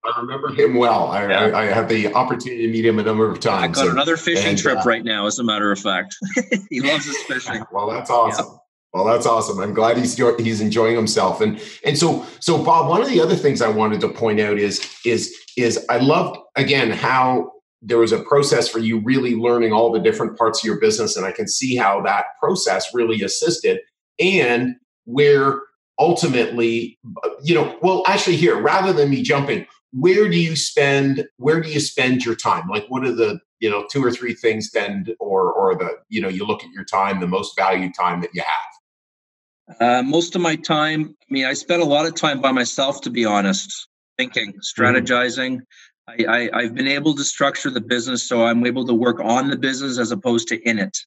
I 0.04 0.20
remember 0.20 0.50
him 0.50 0.76
well. 0.76 1.08
I, 1.08 1.28
yeah. 1.28 1.40
I, 1.40 1.62
I, 1.62 1.66
had 1.66 1.88
the 1.88 2.14
opportunity 2.14 2.66
to 2.66 2.72
meet 2.72 2.86
him 2.86 2.98
a 2.98 3.04
number 3.04 3.30
of 3.30 3.40
times. 3.40 3.78
I 3.78 3.86
got 3.86 3.92
another 3.92 4.18
fishing 4.18 4.50
and, 4.50 4.58
trip 4.58 4.80
uh, 4.80 4.84
right 4.84 5.04
now, 5.04 5.28
as 5.28 5.38
a 5.38 5.44
matter 5.44 5.72
of 5.72 5.80
fact. 5.80 6.16
he 6.70 6.82
loves 6.82 7.06
his 7.06 7.18
fishing. 7.24 7.64
Well, 7.72 7.88
that's 7.88 8.10
awesome. 8.10 8.48
Yeah. 8.48 8.58
Well, 8.94 9.06
that's 9.06 9.26
awesome. 9.26 9.60
I'm 9.60 9.74
glad 9.74 9.98
he's 9.98 10.18
he's 10.40 10.60
enjoying 10.60 10.96
himself. 10.96 11.40
And 11.40 11.62
and 11.86 11.98
so 11.98 12.26
so 12.40 12.62
Bob, 12.62 12.90
one 12.90 13.02
of 13.02 13.08
the 13.08 13.22
other 13.22 13.36
things 13.36 13.62
I 13.62 13.70
wanted 13.70 14.02
to 14.02 14.10
point 14.10 14.40
out 14.40 14.58
is 14.58 14.86
is 15.06 15.34
is 15.56 15.86
I 15.90 15.98
loved 15.98 16.40
again 16.58 16.92
how 16.92 17.52
there 17.82 17.98
was 17.98 18.12
a 18.12 18.22
process 18.24 18.70
for 18.70 18.80
you 18.80 19.00
really 19.00 19.36
learning 19.36 19.74
all 19.74 19.92
the 19.92 20.00
different 20.00 20.38
parts 20.38 20.60
of 20.60 20.66
your 20.66 20.80
business 20.80 21.16
and 21.16 21.26
i 21.26 21.32
can 21.32 21.48
see 21.48 21.76
how 21.76 22.02
that 22.02 22.26
process 22.40 22.94
really 22.94 23.22
assisted 23.24 23.80
and 24.20 24.76
where 25.06 25.60
ultimately 26.00 27.00
you 27.44 27.54
know 27.54 27.78
well 27.82 28.04
actually 28.08 28.36
here 28.36 28.60
rather 28.60 28.94
than 28.94 29.10
me 29.10 29.22
jumping 29.22 29.66
where 29.94 30.30
do 30.30 30.38
you 30.38 30.56
spend 30.56 31.28
where 31.38 31.60
do 31.60 31.70
you 31.70 31.80
spend 31.80 32.24
your 32.24 32.36
time 32.36 32.68
like 32.70 32.86
what 32.88 33.04
are 33.04 33.14
the 33.14 33.40
you 33.60 33.70
know 33.70 33.86
two 33.92 34.04
or 34.04 34.12
three 34.12 34.34
things 34.34 34.72
then 34.72 35.06
or 35.20 35.52
or 35.52 35.76
the 35.76 35.90
you 36.10 36.22
know 36.22 36.30
you 36.30 36.46
look 36.46 36.64
at 36.64 36.72
your 36.72 36.86
time 36.86 37.20
the 37.20 37.28
most 37.28 37.56
valued 37.56 37.94
time 37.94 38.22
that 38.22 38.32
you 38.34 38.42
have 38.42 39.80
uh, 39.80 40.04
most 40.04 40.36
of 40.36 40.42
my 40.42 40.56
time 40.56 41.16
i 41.22 41.34
mean 41.34 41.46
i 41.46 41.54
spent 41.54 41.82
a 41.82 41.86
lot 41.86 42.06
of 42.06 42.16
time 42.16 42.42
by 42.42 42.52
myself 42.52 43.02
to 43.02 43.10
be 43.10 43.26
honest 43.26 43.88
thinking 44.18 44.50
mm-hmm. 44.50 44.82
strategizing 44.82 45.54
mm-hmm. 45.54 45.64
I, 46.08 46.50
I, 46.54 46.64
have 46.64 46.76
been 46.76 46.88
able 46.88 47.16
to 47.16 47.24
structure 47.24 47.70
the 47.70 47.80
business 47.80 48.28
so 48.28 48.46
I'm 48.46 48.66
able 48.66 48.86
to 48.88 48.94
work 48.94 49.20
on 49.20 49.50
the 49.50 49.56
business 49.56 49.98
as 49.98 50.12
opposed 50.12 50.48
to 50.50 50.60
in 50.68 50.80
it. 50.80 50.98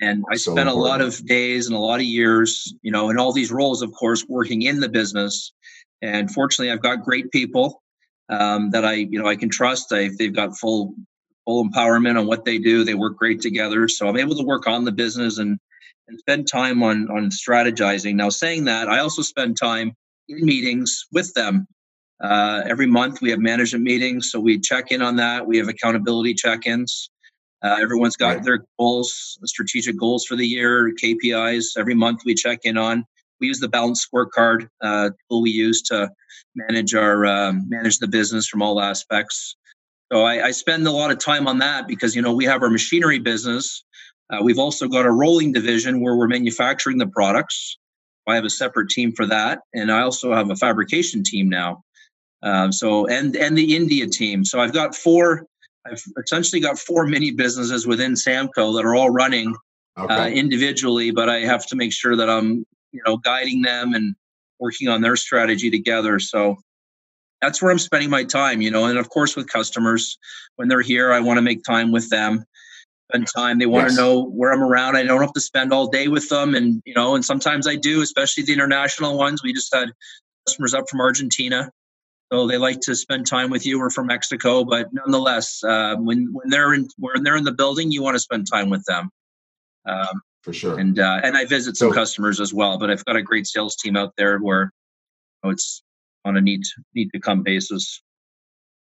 And 0.00 0.24
I 0.30 0.36
so 0.36 0.52
spent 0.52 0.68
important. 0.68 0.86
a 0.86 0.88
lot 0.88 1.00
of 1.00 1.26
days 1.26 1.66
and 1.66 1.76
a 1.76 1.78
lot 1.78 2.00
of 2.00 2.06
years, 2.06 2.74
you 2.82 2.90
know, 2.90 3.08
in 3.10 3.18
all 3.18 3.32
these 3.32 3.52
roles, 3.52 3.82
of 3.82 3.92
course, 3.92 4.26
working 4.28 4.62
in 4.62 4.80
the 4.80 4.88
business. 4.88 5.52
And 6.02 6.30
fortunately, 6.30 6.70
I've 6.70 6.82
got 6.82 7.04
great 7.04 7.30
people 7.30 7.82
um, 8.28 8.70
that 8.70 8.84
I, 8.84 8.94
you 8.94 9.18
know, 9.18 9.26
I 9.26 9.36
can 9.36 9.48
trust. 9.48 9.92
I, 9.92 10.10
they've 10.18 10.34
got 10.34 10.58
full 10.58 10.94
full 11.44 11.68
empowerment 11.68 12.18
on 12.18 12.26
what 12.26 12.44
they 12.44 12.58
do. 12.58 12.84
They 12.84 12.94
work 12.94 13.16
great 13.16 13.40
together, 13.40 13.88
so 13.88 14.08
I'm 14.08 14.18
able 14.18 14.36
to 14.36 14.44
work 14.44 14.66
on 14.66 14.84
the 14.84 14.92
business 14.92 15.38
and 15.38 15.58
and 16.08 16.18
spend 16.18 16.48
time 16.48 16.82
on 16.82 17.08
on 17.10 17.30
strategizing. 17.30 18.16
Now, 18.16 18.28
saying 18.28 18.64
that, 18.64 18.88
I 18.88 18.98
also 18.98 19.22
spend 19.22 19.56
time 19.56 19.94
in 20.28 20.44
meetings 20.44 21.06
with 21.12 21.32
them. 21.34 21.66
Uh, 22.22 22.62
every 22.66 22.86
month 22.86 23.20
we 23.20 23.30
have 23.30 23.38
management 23.38 23.84
meetings, 23.84 24.30
so 24.30 24.40
we 24.40 24.58
check 24.58 24.90
in 24.90 25.02
on 25.02 25.16
that. 25.16 25.46
We 25.46 25.58
have 25.58 25.68
accountability 25.68 26.34
check-ins. 26.34 27.10
Uh, 27.62 27.76
everyone's 27.80 28.16
got 28.16 28.36
right. 28.36 28.44
their 28.44 28.64
goals, 28.78 29.38
strategic 29.44 29.98
goals 29.98 30.24
for 30.24 30.36
the 30.36 30.46
year, 30.46 30.92
KPIs. 31.02 31.76
Every 31.78 31.94
month 31.94 32.20
we 32.24 32.34
check 32.34 32.60
in 32.64 32.76
on. 32.76 33.04
We 33.40 33.48
use 33.48 33.60
the 33.60 33.68
balance 33.68 34.06
scorecard 34.06 34.68
uh, 34.80 35.10
tool 35.28 35.42
we 35.42 35.50
use 35.50 35.82
to 35.82 36.10
manage 36.54 36.94
our 36.94 37.26
um, 37.26 37.68
manage 37.68 37.98
the 37.98 38.08
business 38.08 38.46
from 38.46 38.62
all 38.62 38.80
aspects. 38.80 39.56
So 40.12 40.22
I, 40.22 40.46
I, 40.46 40.50
spend 40.52 40.86
a 40.86 40.92
lot 40.92 41.10
of 41.10 41.18
time 41.18 41.48
on 41.48 41.58
that 41.58 41.88
because 41.88 42.14
you 42.14 42.22
know 42.22 42.32
we 42.32 42.44
have 42.44 42.62
our 42.62 42.70
machinery 42.70 43.18
business. 43.18 43.84
Uh, 44.30 44.38
we've 44.42 44.58
also 44.58 44.88
got 44.88 45.04
a 45.04 45.10
rolling 45.10 45.52
division 45.52 46.00
where 46.00 46.16
we're 46.16 46.28
manufacturing 46.28 46.98
the 46.98 47.06
products. 47.06 47.76
I 48.26 48.34
have 48.34 48.44
a 48.44 48.50
separate 48.50 48.88
team 48.88 49.12
for 49.12 49.26
that, 49.26 49.60
and 49.74 49.90
I 49.90 50.00
also 50.00 50.32
have 50.32 50.50
a 50.50 50.56
fabrication 50.56 51.22
team 51.22 51.48
now. 51.48 51.82
Um, 52.46 52.70
so 52.72 53.06
and 53.08 53.34
and 53.34 53.58
the 53.58 53.74
India 53.74 54.06
team. 54.06 54.44
So 54.44 54.60
I've 54.60 54.72
got 54.72 54.94
four. 54.94 55.46
I've 55.84 56.02
essentially 56.22 56.60
got 56.60 56.78
four 56.78 57.04
mini 57.04 57.32
businesses 57.32 57.86
within 57.86 58.12
Samco 58.12 58.76
that 58.76 58.84
are 58.84 58.94
all 58.94 59.10
running 59.10 59.54
uh, 59.96 60.04
okay. 60.04 60.14
uh, 60.14 60.28
individually, 60.28 61.10
but 61.10 61.28
I 61.28 61.40
have 61.40 61.66
to 61.66 61.76
make 61.76 61.92
sure 61.92 62.14
that 62.14 62.30
I'm 62.30 62.64
you 62.92 63.02
know 63.04 63.16
guiding 63.16 63.62
them 63.62 63.94
and 63.94 64.14
working 64.60 64.88
on 64.88 65.00
their 65.00 65.16
strategy 65.16 65.70
together. 65.70 66.20
So 66.20 66.56
that's 67.42 67.60
where 67.60 67.72
I'm 67.72 67.80
spending 67.80 68.10
my 68.10 68.22
time, 68.22 68.60
you 68.62 68.70
know, 68.70 68.84
and 68.84 68.96
of 68.96 69.08
course 69.08 69.34
with 69.34 69.48
customers 69.48 70.16
when 70.54 70.68
they're 70.68 70.82
here, 70.82 71.12
I 71.12 71.20
want 71.20 71.38
to 71.38 71.42
make 71.42 71.64
time 71.64 71.90
with 71.90 72.08
them. 72.10 72.44
Spend 73.10 73.26
time. 73.36 73.58
They 73.58 73.66
want 73.66 73.86
yes. 73.86 73.96
to 73.96 74.02
know 74.02 74.24
where 74.24 74.52
I'm 74.52 74.62
around. 74.62 74.96
I 74.96 75.02
don't 75.02 75.20
have 75.20 75.32
to 75.32 75.40
spend 75.40 75.72
all 75.72 75.88
day 75.88 76.08
with 76.08 76.28
them, 76.28 76.54
and 76.54 76.80
you 76.84 76.94
know, 76.94 77.16
and 77.16 77.24
sometimes 77.24 77.66
I 77.66 77.74
do, 77.74 78.02
especially 78.02 78.44
the 78.44 78.52
international 78.52 79.18
ones. 79.18 79.42
We 79.42 79.52
just 79.52 79.74
had 79.74 79.90
customers 80.46 80.74
up 80.74 80.88
from 80.88 81.00
Argentina, 81.00 81.70
so 82.32 82.46
they 82.46 82.58
like 82.58 82.80
to 82.80 82.94
spend 82.94 83.26
time 83.26 83.50
with 83.50 83.64
you 83.64 83.80
or 83.80 83.90
from 83.90 84.06
Mexico. 84.06 84.64
But 84.64 84.92
nonetheless, 84.92 85.62
uh, 85.62 85.96
when 85.96 86.28
when 86.32 86.48
they're 86.50 86.74
in 86.74 86.88
when 86.98 87.22
they're 87.22 87.36
in 87.36 87.44
the 87.44 87.52
building, 87.52 87.90
you 87.90 88.02
want 88.02 88.16
to 88.16 88.20
spend 88.20 88.46
time 88.50 88.68
with 88.68 88.84
them. 88.84 89.10
Um, 89.86 90.22
For 90.42 90.52
sure. 90.52 90.78
And 90.78 90.98
uh, 90.98 91.20
and 91.22 91.36
I 91.36 91.44
visit 91.44 91.76
some 91.76 91.90
so, 91.90 91.94
customers 91.94 92.40
as 92.40 92.52
well. 92.52 92.78
But 92.78 92.90
I've 92.90 93.04
got 93.04 93.16
a 93.16 93.22
great 93.22 93.46
sales 93.46 93.76
team 93.76 93.96
out 93.96 94.12
there 94.16 94.38
where 94.38 94.72
you 95.42 95.48
know, 95.48 95.50
it's 95.50 95.82
on 96.24 96.36
a 96.36 96.40
need 96.40 96.62
need 96.94 97.10
to 97.12 97.20
come 97.20 97.42
basis. 97.42 98.02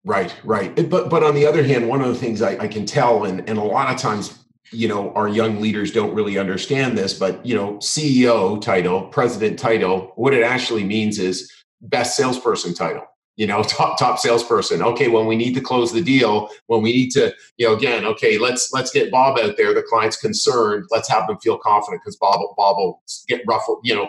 Right, 0.03 0.33
right. 0.43 0.89
But 0.89 1.09
but 1.09 1.23
on 1.23 1.33
the 1.33 1.47
other 1.47 1.63
hand, 1.63 1.87
one 1.87 2.01
of 2.01 2.07
the 2.07 2.15
things 2.15 2.41
I, 2.41 2.57
I 2.57 2.67
can 2.67 2.85
tell, 2.85 3.25
and 3.25 3.47
and 3.49 3.57
a 3.57 3.63
lot 3.63 3.91
of 3.91 3.99
times, 3.99 4.37
you 4.71 4.87
know, 4.87 5.11
our 5.13 5.27
young 5.27 5.59
leaders 5.59 5.91
don't 5.91 6.13
really 6.13 6.37
understand 6.37 6.95
this, 6.95 7.15
but 7.15 7.43
you 7.43 7.55
know, 7.55 7.77
CEO 7.77 8.61
title, 8.61 9.07
president 9.07 9.57
title, 9.57 10.11
what 10.15 10.35
it 10.35 10.43
actually 10.43 10.83
means 10.83 11.17
is 11.17 11.51
best 11.81 12.15
salesperson 12.15 12.75
title 12.75 13.07
you 13.41 13.47
know 13.47 13.63
top 13.77 13.97
top 13.97 14.19
salesperson 14.19 14.83
okay 14.83 15.07
when 15.07 15.25
we 15.25 15.35
need 15.35 15.53
to 15.55 15.61
close 15.61 15.91
the 15.91 16.01
deal 16.01 16.49
when 16.67 16.81
we 16.83 16.93
need 16.93 17.09
to 17.09 17.33
you 17.57 17.67
know 17.67 17.75
again 17.75 18.05
okay 18.05 18.37
let's 18.37 18.71
let's 18.71 18.91
get 18.91 19.11
bob 19.11 19.37
out 19.39 19.57
there 19.57 19.73
the 19.73 19.81
client's 19.81 20.15
concerned 20.15 20.85
let's 20.91 21.09
have 21.09 21.27
them 21.27 21.37
feel 21.39 21.57
confident 21.57 22.01
because 22.01 22.15
bob 22.17 22.39
bob 22.55 22.77
will 22.77 23.01
get 23.27 23.41
ruffled 23.47 23.79
you 23.83 23.95
know 23.95 24.07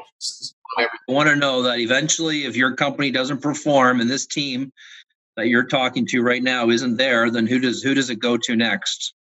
I 0.78 0.86
want 1.06 1.28
to 1.28 1.36
know 1.36 1.64
that 1.64 1.80
eventually, 1.80 2.46
if 2.46 2.56
your 2.56 2.74
company 2.74 3.10
doesn't 3.10 3.42
perform 3.42 4.00
and 4.00 4.08
this 4.08 4.24
team 4.24 4.72
that 5.36 5.48
you're 5.48 5.66
talking 5.66 6.06
to 6.06 6.22
right 6.22 6.42
now 6.42 6.70
isn't 6.70 6.96
there, 6.96 7.30
then 7.30 7.46
who 7.46 7.58
does 7.58 7.82
who 7.82 7.92
does 7.92 8.08
it 8.08 8.20
go 8.20 8.38
to 8.38 8.56
next? 8.56 9.12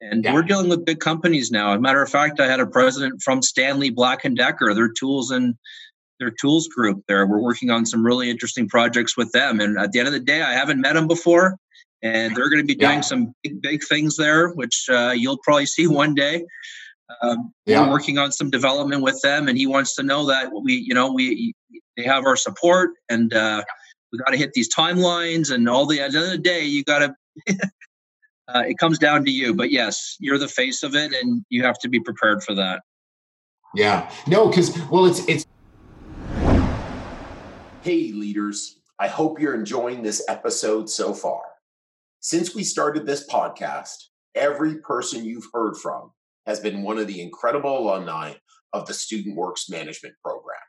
And 0.00 0.24
yeah. 0.24 0.32
we're 0.32 0.44
dealing 0.44 0.70
with 0.70 0.86
big 0.86 1.00
companies 1.00 1.50
now. 1.50 1.72
As 1.72 1.76
a 1.76 1.80
matter 1.80 2.02
of 2.02 2.08
fact, 2.08 2.40
I 2.40 2.46
had 2.46 2.60
a 2.60 2.66
president 2.66 3.20
from 3.22 3.42
Stanley 3.42 3.90
Black 3.90 4.24
and 4.24 4.34
Decker, 4.34 4.72
their 4.72 4.88
tools 4.88 5.30
and 5.30 5.56
their 6.18 6.30
tools 6.30 6.68
group 6.68 7.02
there. 7.08 7.26
We're 7.26 7.40
working 7.40 7.70
on 7.70 7.86
some 7.86 8.04
really 8.04 8.30
interesting 8.30 8.68
projects 8.68 9.16
with 9.16 9.30
them. 9.32 9.60
And 9.60 9.78
at 9.78 9.92
the 9.92 9.98
end 9.98 10.08
of 10.08 10.14
the 10.14 10.20
day, 10.20 10.42
I 10.42 10.52
haven't 10.52 10.80
met 10.80 10.94
them 10.94 11.06
before, 11.06 11.56
and 12.02 12.34
they're 12.34 12.50
going 12.50 12.62
to 12.62 12.66
be 12.66 12.74
doing 12.74 12.96
yeah. 12.96 13.00
some 13.00 13.34
big, 13.42 13.60
big 13.62 13.84
things 13.84 14.16
there, 14.16 14.50
which 14.50 14.86
uh, 14.90 15.12
you'll 15.16 15.38
probably 15.38 15.66
see 15.66 15.86
one 15.86 16.14
day. 16.14 16.44
Um, 17.22 17.52
yeah. 17.66 17.82
We're 17.82 17.92
working 17.92 18.18
on 18.18 18.32
some 18.32 18.50
development 18.50 19.02
with 19.02 19.20
them, 19.22 19.48
and 19.48 19.56
he 19.56 19.66
wants 19.66 19.94
to 19.96 20.02
know 20.02 20.26
that 20.26 20.50
we, 20.62 20.74
you 20.74 20.94
know, 20.94 21.12
we 21.12 21.54
they 21.96 22.04
have 22.04 22.24
our 22.24 22.36
support, 22.36 22.90
and 23.08 23.32
uh, 23.32 23.62
we 24.12 24.18
got 24.18 24.30
to 24.30 24.36
hit 24.36 24.52
these 24.52 24.72
timelines 24.74 25.50
and 25.52 25.68
all 25.68 25.86
the. 25.86 26.00
At 26.00 26.12
the 26.12 26.18
end 26.18 26.26
of 26.26 26.32
the 26.32 26.38
day, 26.38 26.64
you 26.64 26.84
got 26.84 26.98
to. 27.00 27.14
uh, 28.48 28.62
it 28.66 28.78
comes 28.78 28.98
down 28.98 29.24
to 29.24 29.30
you, 29.30 29.54
but 29.54 29.70
yes, 29.70 30.16
you're 30.20 30.38
the 30.38 30.48
face 30.48 30.82
of 30.82 30.94
it, 30.94 31.12
and 31.12 31.44
you 31.48 31.64
have 31.64 31.78
to 31.80 31.88
be 31.88 32.00
prepared 32.00 32.42
for 32.42 32.54
that. 32.54 32.82
Yeah, 33.74 34.10
no, 34.26 34.48
because 34.48 34.78
well, 34.90 35.06
it's 35.06 35.26
it's. 35.26 35.46
Hey, 37.88 38.12
leaders! 38.12 38.80
I 38.98 39.08
hope 39.08 39.40
you're 39.40 39.54
enjoying 39.54 40.02
this 40.02 40.22
episode 40.28 40.90
so 40.90 41.14
far. 41.14 41.40
Since 42.20 42.54
we 42.54 42.62
started 42.62 43.06
this 43.06 43.26
podcast, 43.26 43.94
every 44.34 44.76
person 44.80 45.24
you've 45.24 45.48
heard 45.54 45.74
from 45.74 46.12
has 46.44 46.60
been 46.60 46.82
one 46.82 46.98
of 46.98 47.06
the 47.06 47.22
incredible 47.22 47.78
alumni 47.78 48.34
of 48.74 48.86
the 48.86 48.92
Student 48.92 49.36
Works 49.36 49.70
Management 49.70 50.16
Program. 50.22 50.60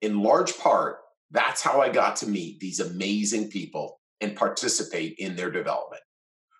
In 0.00 0.20
large 0.20 0.58
part, 0.58 0.96
that's 1.30 1.62
how 1.62 1.80
I 1.80 1.90
got 1.90 2.16
to 2.16 2.28
meet 2.28 2.58
these 2.58 2.80
amazing 2.80 3.48
people 3.48 4.00
and 4.20 4.34
participate 4.34 5.14
in 5.18 5.36
their 5.36 5.52
development. 5.52 6.02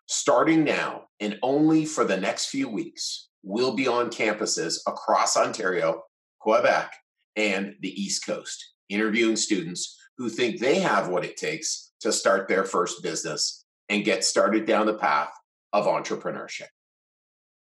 Starting 0.07 0.63
now 0.63 1.07
and 1.19 1.41
only 1.43 1.87
for 1.87 2.05
the 2.05 2.17
next 2.17 2.51
few 2.51 2.69
weeks, 2.69 3.31
we'll 3.43 3.75
be 3.75 3.89
on 3.89 4.11
campuses 4.11 4.77
across 4.87 5.37
Ontario, 5.37 6.05
Quebec, 6.39 6.95
and 7.35 7.75
the 7.81 8.01
East 8.01 8.25
Coast, 8.25 8.72
interviewing 8.89 9.37
students 9.37 9.99
who 10.19 10.29
think 10.29 10.61
they 10.61 10.81
have 10.81 11.09
what 11.09 11.25
it 11.25 11.37
takes 11.37 11.93
to 12.01 12.13
start 12.13 12.49
their 12.49 12.65
first 12.65 13.03
business 13.03 13.65
and 13.89 14.05
get 14.05 14.25
started 14.25 14.67
down 14.67 14.87
the 14.87 14.95
path 14.95 15.33
of 15.73 15.87
entrepreneurship. 15.87 16.69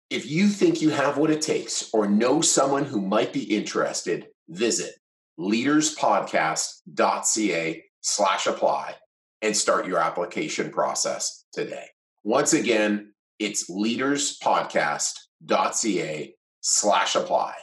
If 0.09 0.29
you 0.29 0.47
think 0.47 0.81
you 0.81 0.89
have 0.89 1.17
what 1.17 1.31
it 1.31 1.41
takes 1.41 1.89
or 1.93 2.07
know 2.07 2.41
someone 2.41 2.83
who 2.83 2.99
might 3.01 3.31
be 3.31 3.43
interested, 3.43 4.27
visit 4.49 4.95
leaderspodcast.ca 5.39 7.83
slash 8.01 8.47
apply 8.47 8.95
and 9.41 9.55
start 9.55 9.87
your 9.87 9.99
application 9.99 10.69
process 10.69 11.45
today. 11.53 11.85
Once 12.23 12.51
again, 12.53 13.13
it's 13.39 13.69
leaderspodcast.ca 13.69 16.35
slash 16.61 17.15
apply. 17.15 17.55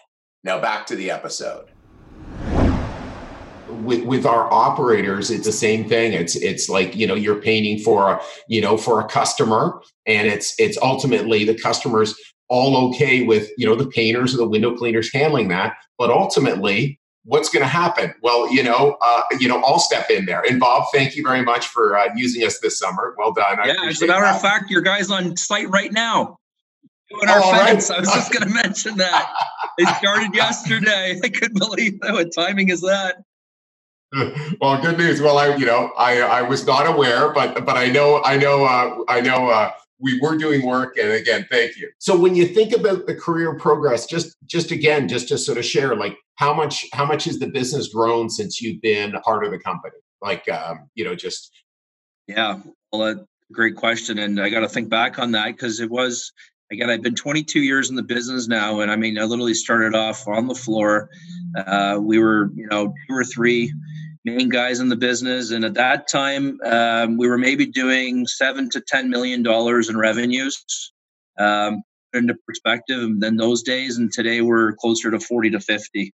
Now 0.42 0.60
back 0.60 0.86
to 0.86 0.96
the 0.96 1.10
episode. 1.10 1.68
With, 3.82 4.04
with 4.04 4.26
our 4.26 4.52
operators, 4.52 5.30
it's 5.30 5.46
the 5.46 5.52
same 5.52 5.88
thing. 5.88 6.12
It's 6.12 6.36
it's 6.36 6.68
like 6.68 6.94
you 6.96 7.06
know 7.06 7.14
you're 7.14 7.40
painting 7.40 7.78
for 7.78 8.12
a 8.12 8.20
you 8.48 8.60
know 8.60 8.76
for 8.76 9.00
a 9.00 9.04
customer, 9.04 9.80
and 10.06 10.28
it's 10.28 10.54
it's 10.58 10.78
ultimately 10.82 11.44
the 11.44 11.54
customer's 11.54 12.14
all 12.48 12.88
okay 12.88 13.22
with 13.22 13.50
you 13.56 13.66
know 13.66 13.74
the 13.74 13.88
painters 13.88 14.34
or 14.34 14.38
the 14.38 14.48
window 14.48 14.74
cleaners 14.74 15.12
handling 15.12 15.48
that. 15.48 15.76
But 15.98 16.10
ultimately 16.10 16.98
what's 17.24 17.50
going 17.50 17.62
to 17.62 17.68
happen? 17.68 18.14
Well 18.22 18.52
you 18.52 18.62
know 18.62 18.96
uh, 19.00 19.22
you 19.38 19.48
know 19.48 19.62
i'll 19.62 19.78
step 19.78 20.10
in 20.10 20.26
there. 20.26 20.42
And 20.48 20.58
bob 20.58 20.84
thank 20.92 21.14
you 21.14 21.22
very 21.22 21.42
much 21.42 21.66
for 21.66 21.96
uh, 21.96 22.08
using 22.16 22.44
us 22.44 22.58
this 22.60 22.78
summer. 22.78 23.14
Well 23.18 23.32
done. 23.32 23.58
Yeah 23.64 23.74
as 23.86 24.00
a 24.02 24.06
matter 24.06 24.24
that. 24.24 24.36
of 24.36 24.42
fact 24.42 24.70
your 24.70 24.82
guys 24.82 25.10
on 25.10 25.36
site 25.36 25.68
right 25.68 25.92
now. 25.92 26.38
Doing 27.10 27.28
our 27.28 27.40
oh, 27.42 27.52
fence. 27.52 27.88
Right. 27.88 27.96
i 27.96 28.00
was 28.00 28.12
just 28.12 28.32
going 28.32 28.48
to 28.48 28.54
mention 28.54 28.96
that. 28.98 29.32
They 29.78 29.84
started 29.84 30.34
yesterday. 30.34 31.18
I 31.22 31.28
couldn't 31.28 31.58
believe 31.58 32.00
that 32.00 32.12
what 32.12 32.34
timing 32.34 32.68
is 32.68 32.82
that 32.82 33.16
well 34.60 34.80
good 34.80 34.98
news. 34.98 35.20
Well 35.20 35.38
i 35.38 35.54
you 35.56 35.66
know 35.66 35.92
i 35.98 36.20
i 36.20 36.42
was 36.42 36.66
not 36.66 36.86
aware 36.86 37.32
but 37.32 37.64
but 37.66 37.76
i 37.76 37.88
know 37.88 38.22
i 38.24 38.36
know 38.36 38.64
uh, 38.64 39.04
i 39.08 39.20
know 39.20 39.48
uh, 39.48 39.70
we 40.00 40.18
were 40.20 40.36
doing 40.36 40.64
work 40.64 40.96
and 40.96 41.12
again 41.12 41.46
thank 41.50 41.76
you. 41.76 41.90
So 41.98 42.18
when 42.18 42.34
you 42.34 42.46
think 42.46 42.74
about 42.74 43.06
the 43.06 43.14
career 43.14 43.54
progress 43.56 44.06
just 44.06 44.36
just 44.46 44.70
again 44.70 45.08
just 45.08 45.28
to 45.28 45.38
sort 45.38 45.58
of 45.58 45.64
share 45.64 45.94
like 45.94 46.16
how 46.36 46.54
much 46.54 46.86
how 46.92 47.04
much 47.04 47.24
has 47.24 47.38
the 47.38 47.48
business 47.48 47.88
grown 47.88 48.30
since 48.30 48.60
you've 48.60 48.80
been 48.80 49.12
part 49.24 49.44
of 49.44 49.50
the 49.50 49.58
company? 49.58 49.96
Like 50.22 50.48
um 50.48 50.88
you 50.94 51.04
know 51.04 51.14
just 51.14 51.50
yeah. 52.26 52.60
Well 52.92 53.02
a 53.02 53.26
great 53.52 53.76
question 53.76 54.18
and 54.18 54.40
i 54.40 54.50
got 54.50 54.60
to 54.60 54.68
think 54.68 54.90
back 54.90 55.18
on 55.18 55.32
that 55.32 55.46
because 55.46 55.80
it 55.80 55.90
was 55.90 56.32
again 56.70 56.90
i've 56.90 57.02
been 57.02 57.14
22 57.14 57.60
years 57.60 57.90
in 57.90 57.96
the 57.96 58.02
business 58.02 58.48
now 58.48 58.80
and 58.80 58.90
i 58.90 58.96
mean 58.96 59.18
i 59.18 59.24
literally 59.24 59.54
started 59.54 59.94
off 59.94 60.26
on 60.28 60.46
the 60.46 60.54
floor 60.54 61.08
uh, 61.56 61.98
we 62.00 62.18
were 62.18 62.50
you 62.54 62.66
know 62.66 62.94
two 63.08 63.14
or 63.14 63.24
three 63.24 63.72
main 64.24 64.48
guys 64.48 64.80
in 64.80 64.88
the 64.88 64.96
business. 64.96 65.50
And 65.50 65.64
at 65.64 65.74
that 65.74 66.08
time, 66.08 66.58
um, 66.64 67.16
we 67.16 67.28
were 67.28 67.38
maybe 67.38 67.66
doing 67.66 68.26
seven 68.26 68.68
to 68.70 68.80
ten 68.80 69.10
million 69.10 69.42
dollars 69.42 69.88
in 69.88 69.96
revenues. 69.96 70.92
Um, 71.38 71.82
into 72.14 72.34
perspective, 72.46 73.00
and 73.02 73.22
then 73.22 73.36
those 73.36 73.62
days, 73.62 73.98
and 73.98 74.10
today 74.10 74.40
we're 74.40 74.72
closer 74.72 75.10
to 75.10 75.20
forty 75.20 75.50
to 75.50 75.60
fifty. 75.60 76.12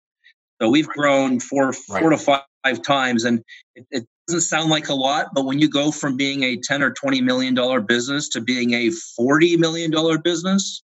So 0.61 0.69
we've 0.69 0.87
grown 0.87 1.39
four 1.41 1.67
right. 1.67 2.01
four 2.01 2.09
to 2.11 2.17
five 2.17 2.81
times, 2.81 3.25
and 3.25 3.43
it, 3.75 3.85
it 3.91 4.07
doesn't 4.31 4.47
sound 4.47 4.69
like 4.69 4.87
a 4.87 4.93
lot, 4.93 5.33
but 5.33 5.43
when 5.43 5.59
you 5.59 5.67
go 5.67 5.91
from 5.91 6.15
being 6.15 6.43
a 6.43 6.55
10 6.55 6.81
or 6.81 6.91
20 6.91 7.21
million 7.21 7.53
dollar 7.53 7.81
business 7.81 8.29
to 8.29 8.39
being 8.39 8.73
a 8.73 8.89
40 8.89 9.57
million 9.57 9.91
dollar 9.91 10.17
business, 10.17 10.83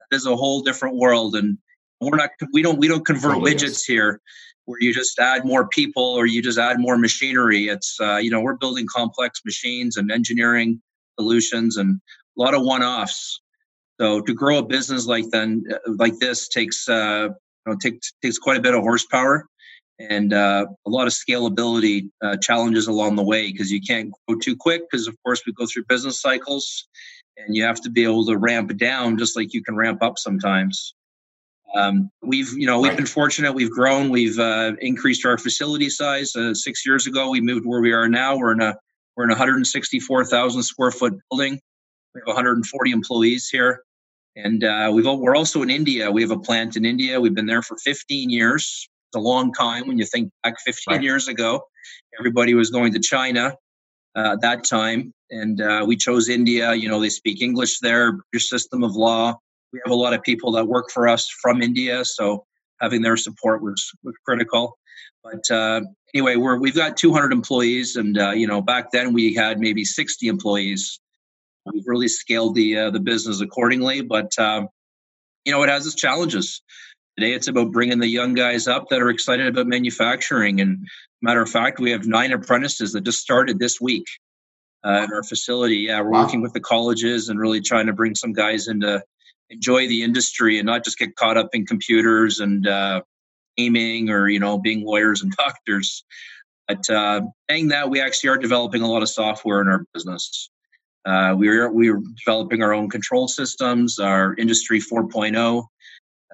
that 0.00 0.16
is 0.16 0.26
a 0.26 0.34
whole 0.34 0.62
different 0.62 0.96
world. 0.96 1.36
And 1.36 1.58
we're 2.00 2.16
not 2.16 2.30
we 2.52 2.60
don't 2.60 2.78
we 2.80 2.88
don't 2.88 3.06
convert 3.06 3.36
oh, 3.36 3.40
widgets 3.40 3.62
yes. 3.62 3.84
here 3.84 4.20
where 4.64 4.78
you 4.80 4.92
just 4.92 5.16
add 5.20 5.44
more 5.44 5.68
people 5.68 6.02
or 6.02 6.26
you 6.26 6.42
just 6.42 6.58
add 6.58 6.80
more 6.80 6.98
machinery. 6.98 7.68
It's 7.68 8.00
uh, 8.00 8.16
you 8.16 8.32
know 8.32 8.40
we're 8.40 8.56
building 8.56 8.86
complex 8.92 9.42
machines 9.44 9.96
and 9.96 10.10
engineering 10.10 10.82
solutions 11.20 11.76
and 11.76 12.00
a 12.36 12.42
lot 12.42 12.54
of 12.54 12.62
one-offs. 12.62 13.40
So 14.00 14.22
to 14.22 14.34
grow 14.34 14.58
a 14.58 14.64
business 14.64 15.06
like 15.06 15.30
then 15.30 15.62
uh, 15.72 15.92
like 15.98 16.18
this 16.18 16.48
takes 16.48 16.88
uh, 16.88 17.28
you 17.30 17.72
know 17.72 17.76
takes 17.80 18.12
takes 18.22 18.38
quite 18.38 18.56
a 18.56 18.60
bit 18.60 18.74
of 18.74 18.80
horsepower 18.80 19.46
and 19.98 20.32
uh, 20.32 20.66
a 20.86 20.90
lot 20.90 21.06
of 21.06 21.12
scalability 21.12 22.08
uh, 22.22 22.36
challenges 22.36 22.86
along 22.86 23.16
the 23.16 23.22
way 23.22 23.50
because 23.50 23.70
you 23.70 23.80
can't 23.80 24.12
go 24.28 24.36
too 24.36 24.56
quick 24.56 24.82
because 24.90 25.08
of 25.08 25.16
course 25.24 25.42
we 25.46 25.52
go 25.52 25.66
through 25.66 25.84
business 25.88 26.20
cycles 26.20 26.86
and 27.36 27.56
you 27.56 27.64
have 27.64 27.80
to 27.80 27.90
be 27.90 28.04
able 28.04 28.24
to 28.26 28.36
ramp 28.36 28.76
down 28.76 29.18
just 29.18 29.36
like 29.36 29.52
you 29.52 29.62
can 29.62 29.76
ramp 29.76 30.02
up 30.02 30.18
sometimes. 30.18 30.94
Um, 31.74 32.10
we've 32.22 32.50
you 32.52 32.66
know 32.66 32.80
we've 32.80 32.96
been 32.96 33.04
fortunate 33.04 33.52
we've 33.52 33.70
grown 33.70 34.08
we've 34.08 34.38
uh, 34.38 34.72
increased 34.80 35.26
our 35.26 35.36
facility 35.36 35.90
size 35.90 36.34
uh, 36.34 36.54
six 36.54 36.86
years 36.86 37.06
ago 37.06 37.28
we 37.28 37.42
moved 37.42 37.66
where 37.66 37.82
we 37.82 37.92
are 37.92 38.08
now 38.08 38.38
we're 38.38 38.52
in 38.52 38.62
a 38.62 38.74
we're 39.14 39.24
in 39.24 39.30
a 39.30 39.36
164000 39.36 40.62
square 40.62 40.90
foot 40.90 41.12
building. 41.28 41.60
We 42.14 42.20
have 42.20 42.26
140 42.26 42.90
employees 42.90 43.50
here 43.50 43.82
and 44.34 44.64
uh, 44.64 44.90
we've 44.94 45.04
we're 45.04 45.36
also 45.36 45.60
in 45.60 45.68
india 45.68 46.10
we 46.10 46.22
have 46.22 46.30
a 46.30 46.38
plant 46.38 46.76
in 46.76 46.86
india 46.86 47.20
we've 47.20 47.34
been 47.34 47.46
there 47.46 47.62
for 47.62 47.76
15 47.76 48.30
years 48.30 48.88
a 49.14 49.20
long 49.20 49.52
time 49.52 49.86
when 49.86 49.98
you 49.98 50.04
think 50.04 50.30
back 50.42 50.54
15 50.64 50.94
right. 50.94 51.02
years 51.02 51.28
ago. 51.28 51.62
Everybody 52.18 52.54
was 52.54 52.70
going 52.70 52.92
to 52.92 53.00
China 53.00 53.54
uh, 54.16 54.32
at 54.32 54.40
that 54.42 54.64
time, 54.64 55.12
and 55.30 55.60
uh, 55.60 55.84
we 55.86 55.96
chose 55.96 56.28
India. 56.28 56.74
You 56.74 56.88
know, 56.88 57.00
they 57.00 57.08
speak 57.08 57.40
English 57.40 57.78
there, 57.80 58.12
British 58.30 58.48
system 58.48 58.82
of 58.82 58.96
law. 58.96 59.38
We 59.72 59.80
have 59.84 59.92
a 59.92 59.96
lot 59.96 60.14
of 60.14 60.22
people 60.22 60.52
that 60.52 60.66
work 60.66 60.90
for 60.90 61.08
us 61.08 61.28
from 61.42 61.62
India, 61.62 62.04
so 62.04 62.44
having 62.80 63.02
their 63.02 63.16
support 63.16 63.62
was, 63.62 63.90
was 64.02 64.14
critical. 64.24 64.78
But 65.22 65.50
uh, 65.54 65.82
anyway, 66.14 66.36
we're 66.36 66.58
we've 66.58 66.74
got 66.74 66.96
200 66.96 67.32
employees, 67.32 67.96
and 67.96 68.18
uh, 68.18 68.30
you 68.30 68.46
know, 68.46 68.60
back 68.60 68.90
then 68.92 69.12
we 69.12 69.34
had 69.34 69.58
maybe 69.58 69.84
60 69.84 70.26
employees. 70.28 71.00
We've 71.72 71.86
really 71.86 72.08
scaled 72.08 72.54
the 72.54 72.76
uh, 72.76 72.90
the 72.90 73.00
business 73.00 73.40
accordingly, 73.40 74.00
but 74.00 74.38
um, 74.38 74.68
you 75.44 75.52
know, 75.52 75.62
it 75.62 75.68
has 75.68 75.86
its 75.86 75.96
challenges. 75.96 76.62
Today, 77.18 77.32
it's 77.32 77.48
about 77.48 77.72
bringing 77.72 77.98
the 77.98 78.06
young 78.06 78.32
guys 78.32 78.68
up 78.68 78.90
that 78.90 79.02
are 79.02 79.10
excited 79.10 79.48
about 79.48 79.66
manufacturing. 79.66 80.60
And 80.60 80.86
matter 81.20 81.42
of 81.42 81.50
fact, 81.50 81.80
we 81.80 81.90
have 81.90 82.06
nine 82.06 82.30
apprentices 82.30 82.92
that 82.92 83.00
just 83.00 83.18
started 83.18 83.58
this 83.58 83.80
week 83.80 84.04
uh, 84.86 85.02
in 85.02 85.12
our 85.12 85.24
facility. 85.24 85.78
Yeah, 85.78 86.00
we're 86.00 86.10
wow. 86.10 86.22
working 86.22 86.42
with 86.42 86.52
the 86.52 86.60
colleges 86.60 87.28
and 87.28 87.40
really 87.40 87.60
trying 87.60 87.86
to 87.86 87.92
bring 87.92 88.14
some 88.14 88.32
guys 88.32 88.68
into 88.68 89.02
enjoy 89.50 89.88
the 89.88 90.04
industry 90.04 90.60
and 90.60 90.66
not 90.66 90.84
just 90.84 90.96
get 90.96 91.16
caught 91.16 91.36
up 91.36 91.48
in 91.54 91.66
computers 91.66 92.38
and 92.38 92.68
uh, 92.68 93.02
aiming 93.56 94.10
or 94.10 94.28
you 94.28 94.38
know 94.38 94.56
being 94.56 94.86
lawyers 94.86 95.20
and 95.20 95.32
doctors. 95.36 96.04
But 96.68 96.88
uh, 96.88 97.22
saying 97.50 97.66
that, 97.68 97.90
we 97.90 98.00
actually 98.00 98.30
are 98.30 98.38
developing 98.38 98.82
a 98.82 98.88
lot 98.88 99.02
of 99.02 99.08
software 99.08 99.60
in 99.60 99.66
our 99.66 99.84
business. 99.92 100.50
Uh, 101.04 101.34
we're 101.36 101.68
we're 101.72 102.00
developing 102.24 102.62
our 102.62 102.72
own 102.72 102.88
control 102.88 103.26
systems, 103.26 103.98
our 103.98 104.36
Industry 104.36 104.78
4.0 104.78 105.64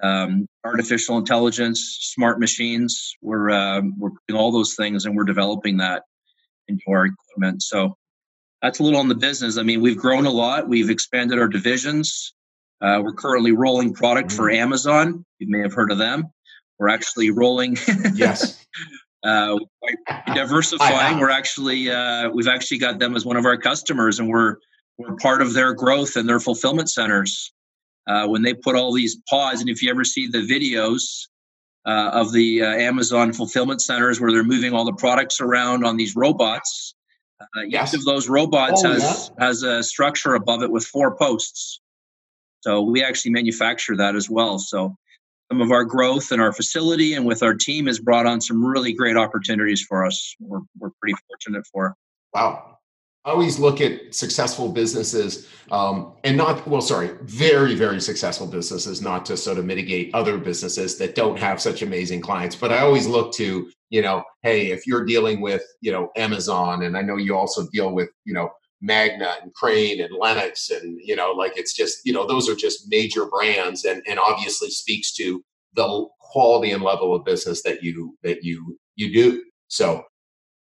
um, 0.01 0.47
artificial 0.63 1.17
intelligence, 1.17 1.97
smart 2.01 2.39
machines. 2.39 3.15
We're 3.21 3.49
um, 3.51 3.97
we're 3.97 4.09
doing 4.27 4.39
all 4.39 4.51
those 4.51 4.75
things, 4.75 5.05
and 5.05 5.15
we're 5.15 5.23
developing 5.23 5.77
that 5.77 6.03
into 6.67 6.83
our 6.89 7.05
equipment. 7.05 7.61
So 7.61 7.97
that's 8.61 8.79
a 8.79 8.83
little 8.83 8.99
on 8.99 9.07
the 9.07 9.15
business. 9.15 9.57
I 9.57 9.63
mean, 9.63 9.81
we've 9.81 9.97
grown 9.97 10.25
a 10.25 10.31
lot. 10.31 10.67
We've 10.67 10.89
expanded 10.89 11.39
our 11.39 11.47
divisions. 11.47 12.33
Uh, 12.81 12.99
we're 13.03 13.13
currently 13.13 13.51
rolling 13.51 13.93
product 13.93 14.29
mm-hmm. 14.29 14.37
for 14.37 14.49
Amazon. 14.49 15.25
You 15.39 15.47
may 15.49 15.59
have 15.59 15.73
heard 15.73 15.91
of 15.91 15.97
them. 15.97 16.25
We're 16.79 16.89
actually 16.89 17.29
rolling. 17.31 17.77
yes. 18.13 18.65
uh, 19.23 19.57
diversifying. 20.33 21.19
We're 21.19 21.29
actually 21.29 21.89
uh, 21.89 22.29
we've 22.31 22.47
actually 22.47 22.79
got 22.79 22.99
them 22.99 23.15
as 23.15 23.25
one 23.25 23.37
of 23.37 23.45
our 23.45 23.57
customers, 23.57 24.19
and 24.19 24.29
we're 24.29 24.57
we're 24.97 25.15
part 25.15 25.41
of 25.41 25.53
their 25.53 25.73
growth 25.73 26.15
and 26.15 26.27
their 26.27 26.39
fulfillment 26.39 26.89
centers 26.89 27.53
uh, 28.07 28.27
when 28.27 28.41
they 28.41 28.53
put 28.53 28.75
all 28.75 28.93
these 28.93 29.17
pods, 29.29 29.61
and 29.61 29.69
if 29.69 29.81
you 29.81 29.89
ever 29.89 30.03
see 30.03 30.27
the 30.27 30.39
videos 30.39 31.27
uh, 31.85 32.11
of 32.13 32.31
the 32.31 32.61
uh, 32.61 32.65
Amazon 32.65 33.33
fulfillment 33.33 33.81
centers 33.81 34.19
where 34.19 34.31
they're 34.31 34.43
moving 34.43 34.73
all 34.73 34.85
the 34.85 34.93
products 34.93 35.41
around 35.41 35.85
on 35.85 35.97
these 35.97 36.15
robots, 36.15 36.95
uh, 37.41 37.61
yes. 37.67 37.93
each 37.93 37.99
of 37.99 38.05
those 38.05 38.29
robots 38.29 38.83
oh, 38.85 38.93
has 38.93 39.31
yeah. 39.37 39.45
has 39.45 39.63
a 39.63 39.83
structure 39.83 40.35
above 40.35 40.63
it 40.63 40.71
with 40.71 40.85
four 40.85 41.15
posts. 41.17 41.81
So 42.61 42.81
we 42.81 43.03
actually 43.03 43.31
manufacture 43.31 43.95
that 43.97 44.15
as 44.15 44.29
well. 44.29 44.57
So 44.57 44.95
some 45.51 45.61
of 45.61 45.71
our 45.71 45.83
growth 45.83 46.31
in 46.31 46.39
our 46.39 46.51
facility 46.51 47.13
and 47.13 47.25
with 47.25 47.43
our 47.43 47.53
team 47.53 47.85
has 47.85 47.99
brought 47.99 48.25
on 48.25 48.41
some 48.41 48.65
really 48.65 48.93
great 48.93 49.17
opportunities 49.17 49.85
for 49.87 50.03
us. 50.03 50.35
We're, 50.39 50.61
we're 50.79 50.89
pretty 50.99 51.15
fortunate 51.29 51.67
for. 51.67 51.95
Wow 52.33 52.74
always 53.25 53.59
look 53.59 53.81
at 53.81 54.13
successful 54.13 54.69
businesses 54.69 55.47
um, 55.71 56.13
and 56.23 56.37
not 56.37 56.67
well 56.67 56.81
sorry 56.81 57.11
very 57.23 57.75
very 57.75 57.99
successful 57.99 58.47
businesses 58.47 59.01
not 59.01 59.25
to 59.25 59.35
sort 59.35 59.57
of 59.57 59.65
mitigate 59.65 60.13
other 60.13 60.37
businesses 60.37 60.97
that 60.97 61.15
don't 61.15 61.37
have 61.37 61.59
such 61.59 61.81
amazing 61.81 62.21
clients 62.21 62.55
but 62.55 62.71
i 62.71 62.79
always 62.79 63.07
look 63.07 63.33
to 63.33 63.69
you 63.89 64.01
know 64.01 64.23
hey 64.43 64.71
if 64.71 64.85
you're 64.85 65.05
dealing 65.05 65.41
with 65.41 65.63
you 65.81 65.91
know 65.91 66.09
amazon 66.15 66.83
and 66.83 66.95
i 66.97 67.01
know 67.01 67.17
you 67.17 67.35
also 67.35 67.67
deal 67.71 67.91
with 67.91 68.09
you 68.25 68.33
know 68.33 68.49
magna 68.81 69.35
and 69.41 69.53
crane 69.53 70.01
and 70.01 70.13
lennox 70.19 70.69
and 70.69 70.99
you 71.03 71.15
know 71.15 71.31
like 71.31 71.57
it's 71.57 71.73
just 71.73 71.99
you 72.05 72.13
know 72.13 72.27
those 72.27 72.47
are 72.47 72.55
just 72.55 72.89
major 72.89 73.25
brands 73.25 73.85
and 73.85 74.03
and 74.07 74.19
obviously 74.19 74.69
speaks 74.69 75.13
to 75.13 75.43
the 75.75 76.07
quality 76.19 76.71
and 76.71 76.83
level 76.83 77.15
of 77.15 77.23
business 77.23 77.63
that 77.63 77.81
you 77.83 78.17
that 78.23 78.43
you 78.43 78.77
you 78.95 79.13
do. 79.13 79.43
So 79.67 80.03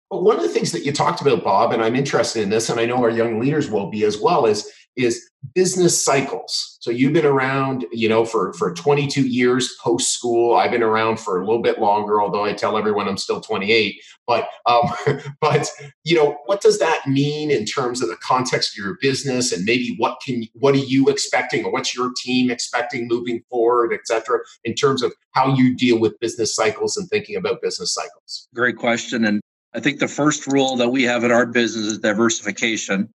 one 0.08 0.36
of 0.36 0.42
the 0.42 0.48
things 0.48 0.72
that 0.72 0.84
you 0.84 0.92
talked 0.92 1.20
about, 1.20 1.42
Bob, 1.42 1.72
and 1.72 1.82
I'm 1.82 1.96
interested 1.96 2.42
in 2.42 2.50
this, 2.50 2.68
and 2.68 2.78
I 2.78 2.86
know 2.86 3.02
our 3.02 3.10
young 3.10 3.40
leaders 3.40 3.70
will 3.70 3.90
be 3.90 4.04
as 4.04 4.18
well, 4.18 4.46
is 4.46 4.70
is 4.96 5.28
business 5.54 6.02
cycles. 6.02 6.78
So 6.80 6.90
you've 6.90 7.12
been 7.12 7.26
around, 7.26 7.84
you 7.92 8.08
know, 8.08 8.24
for 8.24 8.52
for 8.54 8.72
22 8.72 9.26
years 9.26 9.76
post 9.82 10.12
school. 10.12 10.56
I've 10.56 10.70
been 10.70 10.82
around 10.82 11.18
for 11.20 11.40
a 11.40 11.44
little 11.44 11.62
bit 11.62 11.78
longer, 11.78 12.20
although 12.20 12.44
I 12.44 12.52
tell 12.52 12.78
everyone 12.78 13.08
I'm 13.08 13.18
still 13.18 13.40
28. 13.40 14.00
But 14.26 14.48
um, 14.64 14.92
but 15.40 15.68
you 16.04 16.16
know, 16.16 16.38
what 16.46 16.60
does 16.60 16.78
that 16.78 17.06
mean 17.06 17.50
in 17.50 17.64
terms 17.64 18.00
of 18.00 18.08
the 18.08 18.16
context 18.16 18.78
of 18.78 18.84
your 18.84 18.96
business, 19.00 19.52
and 19.52 19.64
maybe 19.64 19.96
what 19.98 20.18
can 20.24 20.44
what 20.54 20.74
are 20.74 20.78
you 20.78 21.08
expecting, 21.08 21.64
or 21.64 21.72
what's 21.72 21.94
your 21.94 22.12
team 22.22 22.50
expecting 22.50 23.08
moving 23.08 23.42
forward, 23.50 23.92
et 23.92 24.00
cetera, 24.04 24.38
in 24.64 24.74
terms 24.74 25.02
of 25.02 25.12
how 25.32 25.54
you 25.54 25.76
deal 25.76 25.98
with 25.98 26.18
business 26.20 26.54
cycles 26.54 26.96
and 26.96 27.08
thinking 27.08 27.36
about 27.36 27.60
business 27.60 27.92
cycles? 27.92 28.48
Great 28.54 28.76
question, 28.76 29.24
and 29.24 29.40
I 29.76 29.80
think 29.80 30.00
the 30.00 30.08
first 30.08 30.46
rule 30.46 30.76
that 30.76 30.88
we 30.88 31.02
have 31.02 31.22
in 31.22 31.30
our 31.30 31.44
business 31.44 31.84
is 31.86 31.98
diversification. 31.98 33.12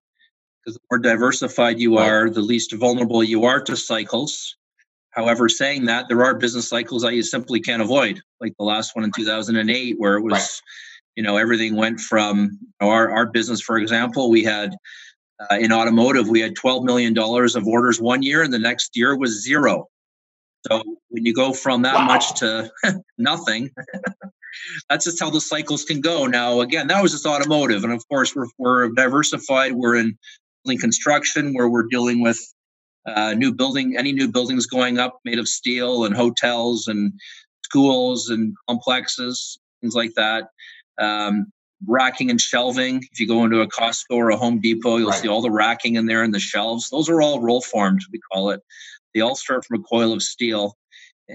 Because 0.63 0.77
the 0.77 0.83
more 0.91 0.99
diversified 0.99 1.81
you 1.81 1.97
are, 1.97 2.29
the 2.29 2.43
least 2.43 2.75
vulnerable 2.75 3.25
you 3.25 3.45
are 3.45 3.63
to 3.63 3.77
cycles. 3.77 4.57
However, 5.09 5.49
saying 5.49 5.87
that, 5.87 6.07
there 6.09 6.23
are 6.23 6.35
business 6.35 6.69
cycles 6.69 7.01
that 7.03 7.15
you 7.15 7.23
simply 7.23 7.61
can't 7.61 7.81
avoid, 7.81 8.21
like 8.41 8.53
the 8.59 8.65
last 8.65 8.95
one 8.95 9.05
in 9.05 9.11
2008, 9.11 9.95
where 9.99 10.17
it 10.17 10.23
was, 10.23 10.33
right. 10.33 10.61
you 11.17 11.23
know, 11.23 11.39
everything 11.39 11.77
went 11.77 11.99
from 11.99 12.59
our, 12.79 13.11
our 13.11 13.25
business, 13.25 13.63
for 13.63 13.79
example, 13.79 14.31
we 14.31 14.45
had 14.45 14.77
uh, 15.51 15.57
in 15.57 15.73
automotive, 15.73 16.29
we 16.29 16.41
had 16.41 16.55
$12 16.55 16.85
million 16.85 17.17
of 17.19 17.67
orders 17.67 18.01
one 18.01 18.23
year, 18.23 18.43
and 18.43 18.53
the 18.53 18.59
next 18.59 18.95
year 18.95 19.17
was 19.17 19.43
zero. 19.43 19.89
So 20.69 20.83
when 21.09 21.25
you 21.25 21.33
go 21.33 21.55
from 21.55 21.83
that 21.83 21.95
wow. 21.95 22.05
much 22.05 22.39
to 22.41 22.71
nothing, 23.19 23.71
that's 24.89 25.05
just 25.05 25.21
how 25.21 25.31
the 25.31 25.41
cycles 25.41 25.85
can 25.85 26.01
go. 26.01 26.27
Now, 26.27 26.61
again, 26.61 26.87
that 26.89 27.03
was 27.03 27.13
just 27.13 27.27
automotive, 27.27 27.85
and 27.85 27.93
of 27.93 28.07
course, 28.09 28.35
we're 28.35 28.49
we're 28.59 28.91
diversified. 28.91 29.73
We're 29.73 29.97
in 29.97 30.19
construction 30.79 31.53
where 31.55 31.69
we're 31.69 31.87
dealing 31.91 32.23
with 32.23 32.39
uh, 33.07 33.35
new 33.35 33.53
building, 33.53 33.97
any 33.97 34.13
new 34.13 34.29
buildings 34.31 34.67
going 34.67 34.99
up 34.99 35.19
made 35.25 35.39
of 35.39 35.49
steel, 35.49 36.05
and 36.05 36.15
hotels 36.15 36.87
and 36.87 37.13
schools 37.65 38.29
and 38.31 38.55
complexes, 38.69 39.59
things 39.81 39.95
like 39.95 40.13
that. 40.15 40.49
Um, 40.99 41.47
racking 41.87 42.31
and 42.31 42.41
shelving. 42.41 43.03
If 43.11 43.21
you 43.21 43.27
go 43.27 43.45
into 43.45 43.61
a 43.61 43.67
Costco 43.67 44.11
or 44.11 44.31
a 44.31 44.37
Home 44.37 44.61
Depot, 44.61 44.99
you'll 44.99 45.11
right. 45.11 45.21
see 45.21 45.29
all 45.29 45.41
the 45.41 45.51
racking 45.51 45.97
in 45.97 46.07
there 46.07 46.23
and 46.23 46.35
the 46.35 46.41
shelves. 46.41 46.91
Those 46.91 47.09
are 47.09 47.23
all 47.23 47.41
roll 47.41 47.63
formed, 47.63 48.01
we 48.13 48.21
call 48.33 48.51
it. 48.51 48.61
They 49.15 49.21
all 49.21 49.35
start 49.35 49.65
from 49.65 49.81
a 49.81 49.83
coil 49.83 50.13
of 50.13 50.23
steel 50.23 50.77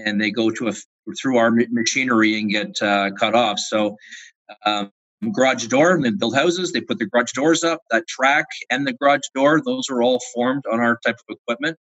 and 0.04 0.20
they 0.20 0.30
go 0.30 0.50
to 0.50 0.68
a 0.68 0.72
through 1.20 1.38
our 1.38 1.50
machinery 1.70 2.38
and 2.38 2.50
get 2.50 2.82
uh, 2.82 3.10
cut 3.18 3.34
off. 3.34 3.58
So, 3.58 3.96
um, 4.64 4.90
garage 5.32 5.66
door, 5.66 5.94
and 5.94 6.04
they 6.04 6.10
build 6.10 6.34
houses. 6.34 6.72
They 6.72 6.80
put 6.80 6.98
the 6.98 7.06
garage 7.06 7.32
doors 7.32 7.64
up. 7.64 7.80
That 7.90 8.06
track 8.06 8.46
and 8.70 8.86
the 8.86 8.92
garage 8.92 9.26
door, 9.34 9.60
those 9.64 9.88
are 9.90 10.02
all 10.02 10.20
formed 10.34 10.64
on 10.70 10.80
our 10.80 10.98
type 11.04 11.16
of 11.28 11.36
equipment. 11.36 11.78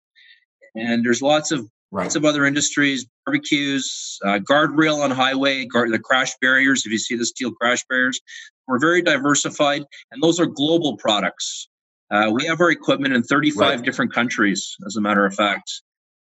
And 0.75 1.05
there's 1.05 1.21
lots 1.21 1.51
of 1.51 1.67
right. 1.91 2.03
lots 2.03 2.15
of 2.15 2.25
other 2.25 2.45
industries, 2.45 3.05
barbecues, 3.25 4.19
uh, 4.25 4.39
guardrail 4.39 5.03
on 5.03 5.11
highway, 5.11 5.65
guard, 5.65 5.91
the 5.91 5.99
crash 5.99 6.33
barriers. 6.41 6.85
If 6.85 6.91
you 6.91 6.97
see 6.97 7.15
the 7.15 7.25
steel 7.25 7.51
crash 7.51 7.83
barriers, 7.89 8.19
we're 8.67 8.79
very 8.79 9.01
diversified, 9.01 9.83
and 10.11 10.21
those 10.21 10.39
are 10.39 10.45
global 10.45 10.97
products. 10.97 11.67
Uh, 12.11 12.29
we 12.31 12.45
have 12.45 12.61
our 12.61 12.69
equipment 12.69 13.13
in 13.13 13.23
35 13.23 13.57
right. 13.57 13.85
different 13.85 14.13
countries, 14.13 14.75
as 14.85 14.95
a 14.95 15.01
matter 15.01 15.25
of 15.25 15.33
fact. 15.33 15.81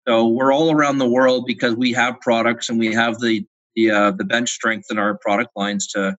So 0.07 0.27
we're 0.27 0.53
all 0.53 0.71
around 0.71 0.97
the 0.97 1.07
world 1.07 1.45
because 1.47 1.75
we 1.75 1.93
have 1.93 2.19
products 2.21 2.69
and 2.69 2.79
we 2.79 2.93
have 2.93 3.19
the 3.19 3.45
the, 3.75 3.89
uh, 3.89 4.11
the 4.11 4.23
bench 4.23 4.51
strength 4.51 4.87
in 4.91 4.99
our 4.99 5.17
product 5.17 5.49
lines 5.55 5.87
to 5.87 6.15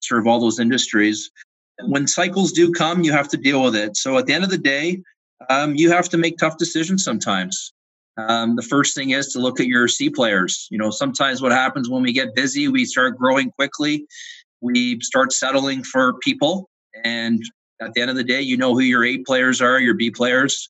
serve 0.00 0.28
all 0.28 0.38
those 0.38 0.60
industries. 0.60 1.30
When 1.80 2.06
cycles 2.06 2.52
do 2.52 2.72
come, 2.72 3.02
you 3.02 3.10
have 3.10 3.28
to 3.30 3.36
deal 3.36 3.60
with 3.62 3.74
it. 3.74 3.96
So 3.96 4.18
at 4.18 4.26
the 4.26 4.34
end 4.34 4.44
of 4.44 4.50
the 4.50 4.58
day, 4.58 5.02
um, 5.50 5.74
you 5.74 5.90
have 5.90 6.08
to 6.10 6.16
make 6.16 6.38
tough 6.38 6.58
decisions 6.58 7.02
sometimes. 7.02 7.72
Um, 8.18 8.56
the 8.56 8.62
first 8.62 8.94
thing 8.94 9.10
is 9.10 9.28
to 9.32 9.40
look 9.40 9.58
at 9.58 9.66
your 9.66 9.88
C 9.88 10.10
players. 10.10 10.68
You 10.70 10.78
know, 10.78 10.90
sometimes 10.90 11.40
what 11.40 11.50
happens 11.52 11.88
when 11.88 12.02
we 12.02 12.12
get 12.12 12.34
busy, 12.34 12.68
we 12.68 12.84
start 12.84 13.16
growing 13.16 13.50
quickly, 13.50 14.06
we 14.60 15.00
start 15.00 15.32
settling 15.32 15.82
for 15.82 16.14
people, 16.20 16.68
and 17.04 17.42
at 17.80 17.94
the 17.94 18.00
end 18.00 18.10
of 18.10 18.16
the 18.16 18.24
day, 18.24 18.40
you 18.40 18.56
know 18.56 18.74
who 18.74 18.80
your 18.80 19.04
A 19.04 19.18
players 19.18 19.60
are, 19.60 19.80
your 19.80 19.94
B 19.94 20.10
players. 20.10 20.68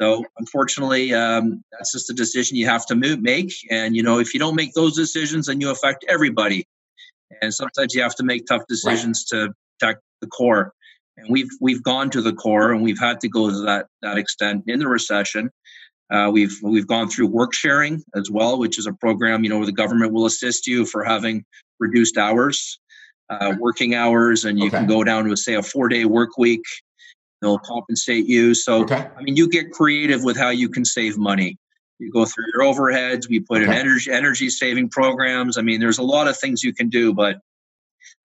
So 0.00 0.24
unfortunately, 0.38 1.12
um, 1.12 1.62
that's 1.72 1.92
just 1.92 2.10
a 2.10 2.14
decision 2.14 2.56
you 2.56 2.66
have 2.66 2.86
to 2.86 2.94
make. 2.94 3.52
And 3.70 3.96
you 3.96 4.02
know, 4.02 4.18
if 4.18 4.32
you 4.32 4.40
don't 4.40 4.54
make 4.54 4.74
those 4.74 4.94
decisions, 4.94 5.46
then 5.46 5.60
you 5.60 5.70
affect 5.70 6.04
everybody. 6.08 6.66
And 7.42 7.52
sometimes 7.52 7.94
you 7.94 8.02
have 8.02 8.14
to 8.16 8.24
make 8.24 8.46
tough 8.46 8.62
decisions 8.68 9.26
right. 9.32 9.46
to 9.46 9.52
protect 9.78 10.02
the 10.20 10.28
core. 10.28 10.72
And 11.16 11.26
we've 11.28 11.50
we've 11.60 11.82
gone 11.82 12.10
to 12.10 12.22
the 12.22 12.32
core, 12.32 12.72
and 12.72 12.82
we've 12.82 12.98
had 12.98 13.20
to 13.20 13.28
go 13.28 13.50
to 13.50 13.60
that 13.62 13.86
that 14.02 14.18
extent 14.18 14.64
in 14.66 14.78
the 14.78 14.88
recession. 14.88 15.50
Uh, 16.10 16.30
we've 16.32 16.56
we've 16.62 16.86
gone 16.86 17.08
through 17.08 17.26
work 17.26 17.52
sharing 17.52 18.02
as 18.14 18.30
well, 18.30 18.58
which 18.58 18.78
is 18.78 18.86
a 18.86 18.92
program 18.92 19.42
you 19.42 19.50
know 19.50 19.56
where 19.56 19.66
the 19.66 19.72
government 19.72 20.12
will 20.12 20.26
assist 20.26 20.66
you 20.66 20.86
for 20.86 21.04
having 21.04 21.44
reduced 21.80 22.16
hours, 22.16 22.78
uh, 23.30 23.54
working 23.58 23.94
hours, 23.94 24.44
and 24.44 24.58
you 24.58 24.68
okay. 24.68 24.78
can 24.78 24.86
go 24.86 25.02
down 25.02 25.24
to 25.24 25.36
say 25.36 25.54
a 25.54 25.62
four 25.62 25.88
day 25.88 26.04
work 26.04 26.38
week. 26.38 26.62
They'll 27.40 27.58
compensate 27.58 28.26
you. 28.26 28.54
So 28.54 28.82
okay. 28.82 29.08
I 29.16 29.22
mean, 29.22 29.36
you 29.36 29.48
get 29.48 29.70
creative 29.70 30.24
with 30.24 30.36
how 30.36 30.50
you 30.50 30.68
can 30.68 30.84
save 30.84 31.16
money. 31.16 31.56
You 31.98 32.10
go 32.12 32.24
through 32.24 32.46
your 32.54 32.62
overheads. 32.62 33.28
We 33.28 33.40
put 33.40 33.62
okay. 33.62 33.70
in 33.70 33.76
energy 33.76 34.10
energy 34.10 34.50
saving 34.50 34.90
programs. 34.90 35.58
I 35.58 35.62
mean, 35.62 35.80
there's 35.80 35.98
a 35.98 36.04
lot 36.04 36.28
of 36.28 36.36
things 36.36 36.62
you 36.62 36.72
can 36.72 36.88
do, 36.88 37.12
but 37.12 37.36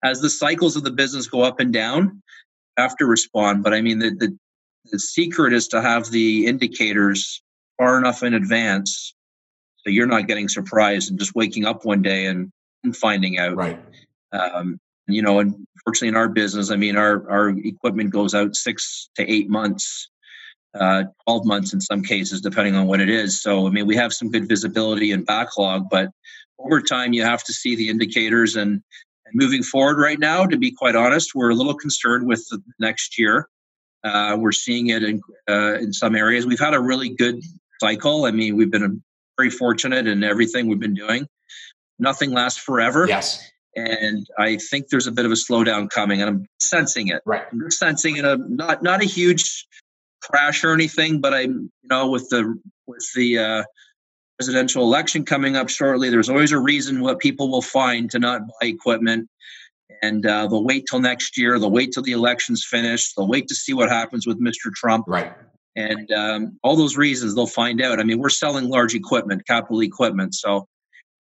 as 0.02 0.20
the 0.20 0.30
cycles 0.30 0.76
of 0.76 0.84
the 0.84 0.92
business 0.92 1.28
go 1.28 1.42
up 1.42 1.60
and 1.60 1.72
down, 1.72 2.22
you 2.76 2.82
have 2.82 2.96
to 2.98 3.06
respond. 3.06 3.62
But 3.62 3.74
I 3.74 3.80
mean, 3.80 3.98
the 3.98 4.10
the, 4.10 4.38
the 4.92 4.98
secret 4.98 5.52
is 5.52 5.68
to 5.68 5.80
have 5.80 6.10
the 6.10 6.46
indicators 6.46 7.42
far 7.78 7.98
enough 7.98 8.22
in 8.22 8.34
advance 8.34 9.14
so 9.84 9.90
you're 9.90 10.06
not 10.06 10.26
getting 10.26 10.48
surprised 10.48 11.10
and 11.10 11.18
just 11.18 11.34
waking 11.34 11.66
up 11.66 11.84
one 11.84 12.00
day 12.00 12.26
and, 12.26 12.50
and 12.82 12.96
finding 12.96 13.38
out. 13.38 13.56
Right. 13.56 13.78
Um, 14.32 14.78
you 15.06 15.22
know, 15.22 15.38
unfortunately, 15.38 16.08
in 16.08 16.16
our 16.16 16.28
business, 16.28 16.70
I 16.70 16.76
mean, 16.76 16.96
our 16.96 17.28
our 17.30 17.48
equipment 17.50 18.10
goes 18.10 18.34
out 18.34 18.56
six 18.56 19.10
to 19.16 19.30
eight 19.30 19.48
months, 19.48 20.08
uh, 20.78 21.04
twelve 21.26 21.44
months 21.44 21.72
in 21.72 21.80
some 21.80 22.02
cases, 22.02 22.40
depending 22.40 22.74
on 22.74 22.86
what 22.86 23.00
it 23.00 23.10
is. 23.10 23.42
So, 23.42 23.66
I 23.66 23.70
mean, 23.70 23.86
we 23.86 23.96
have 23.96 24.12
some 24.12 24.30
good 24.30 24.48
visibility 24.48 25.12
and 25.12 25.26
backlog, 25.26 25.90
but 25.90 26.08
over 26.58 26.80
time, 26.80 27.12
you 27.12 27.22
have 27.22 27.44
to 27.44 27.52
see 27.52 27.76
the 27.76 27.88
indicators. 27.88 28.56
And, 28.56 28.82
and 29.26 29.34
moving 29.34 29.62
forward, 29.62 29.98
right 29.98 30.18
now, 30.18 30.46
to 30.46 30.56
be 30.56 30.70
quite 30.70 30.96
honest, 30.96 31.34
we're 31.34 31.50
a 31.50 31.54
little 31.54 31.74
concerned 31.74 32.26
with 32.26 32.46
the 32.50 32.62
next 32.78 33.18
year. 33.18 33.48
Uh, 34.04 34.36
we're 34.38 34.52
seeing 34.52 34.88
it 34.88 35.02
in 35.02 35.20
uh, 35.48 35.74
in 35.74 35.92
some 35.92 36.14
areas. 36.14 36.46
We've 36.46 36.60
had 36.60 36.74
a 36.74 36.80
really 36.80 37.10
good 37.10 37.40
cycle. 37.80 38.24
I 38.26 38.30
mean, 38.30 38.56
we've 38.56 38.70
been 38.70 39.02
very 39.36 39.50
fortunate 39.50 40.06
in 40.06 40.22
everything 40.22 40.68
we've 40.68 40.80
been 40.80 40.94
doing. 40.94 41.26
Nothing 41.98 42.32
lasts 42.32 42.60
forever. 42.60 43.06
Yes. 43.08 43.42
And 43.76 44.26
I 44.38 44.56
think 44.56 44.88
there's 44.88 45.06
a 45.06 45.12
bit 45.12 45.24
of 45.24 45.32
a 45.32 45.34
slowdown 45.34 45.90
coming, 45.90 46.20
and 46.20 46.28
I'm 46.28 46.46
sensing 46.60 47.08
it. 47.08 47.22
Right. 47.26 47.42
I'm 47.50 47.70
sensing 47.70 48.16
it. 48.16 48.24
A 48.24 48.36
not 48.36 48.82
not 48.82 49.02
a 49.02 49.06
huge 49.06 49.66
crash 50.22 50.64
or 50.64 50.72
anything, 50.72 51.20
but 51.20 51.34
I'm 51.34 51.70
you 51.82 51.88
know 51.88 52.10
with 52.10 52.28
the 52.30 52.58
with 52.86 53.06
the 53.14 53.38
uh, 53.38 53.64
presidential 54.38 54.84
election 54.84 55.24
coming 55.24 55.56
up 55.56 55.68
shortly, 55.68 56.10
there's 56.10 56.28
always 56.28 56.52
a 56.52 56.58
reason 56.58 57.00
what 57.00 57.18
people 57.18 57.50
will 57.50 57.62
find 57.62 58.10
to 58.12 58.18
not 58.18 58.42
buy 58.60 58.68
equipment. 58.68 59.28
And 60.02 60.26
uh, 60.26 60.46
they'll 60.48 60.64
wait 60.64 60.86
till 60.88 61.00
next 61.00 61.38
year. 61.38 61.58
They'll 61.58 61.70
wait 61.70 61.92
till 61.92 62.02
the 62.02 62.12
election's 62.12 62.64
finished. 62.64 63.14
They'll 63.16 63.28
wait 63.28 63.48
to 63.48 63.54
see 63.54 63.72
what 63.72 63.90
happens 63.90 64.26
with 64.26 64.40
Mr. 64.40 64.72
Trump. 64.74 65.06
Right 65.08 65.32
and 65.76 66.10
um, 66.12 66.58
all 66.62 66.76
those 66.76 66.96
reasons 66.96 67.34
they'll 67.34 67.46
find 67.46 67.82
out. 67.82 68.00
I 68.00 68.04
mean, 68.04 68.18
we're 68.18 68.28
selling 68.28 68.68
large 68.68 68.94
equipment, 68.94 69.46
capital 69.46 69.82
equipment, 69.82 70.34
so 70.34 70.68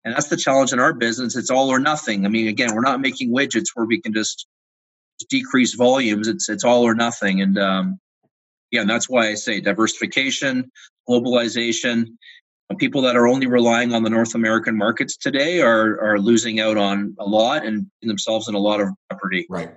and 0.04 0.14
that's 0.14 0.28
the 0.28 0.38
challenge 0.38 0.74
in 0.74 0.80
our 0.80 0.94
business. 0.94 1.36
It's 1.36 1.50
all 1.50 1.70
or 1.70 1.80
nothing. 1.80 2.26
I 2.26 2.30
mean, 2.30 2.48
again, 2.48 2.74
we're 2.74 2.82
not 2.82 3.02
making 3.02 3.34
widgets 3.34 3.68
where 3.74 3.86
we 3.86 4.02
can 4.02 4.14
just 4.14 4.48
decrease 5.30 5.76
volumes. 5.76 6.28
It's 6.28 6.50
it's 6.50 6.64
all 6.64 6.84
or 6.84 6.96
nothing, 6.96 7.42
and 7.42 7.58
um, 7.58 8.00
yeah, 8.72 8.82
and 8.82 8.90
that's 8.90 9.10
why 9.10 9.28
I 9.30 9.36
say 9.36 9.62
diversification, 9.62 10.72
globalization. 11.10 12.08
People 12.80 13.04
that 13.04 13.16
are 13.16 13.28
only 13.28 13.46
relying 13.46 13.94
on 13.94 14.02
the 14.02 14.10
North 14.10 14.34
American 14.34 14.76
markets 14.76 15.16
today 15.16 15.62
are 15.62 16.02
are 16.02 16.20
losing 16.20 16.60
out 16.60 16.76
on 16.76 17.16
a 17.20 17.26
lot 17.26 17.66
and 17.66 17.86
themselves 18.02 18.48
in 18.48 18.56
a 18.56 18.60
lot 18.60 18.82
of 18.82 18.90
jeopardy. 19.12 19.46
Right. 19.48 19.72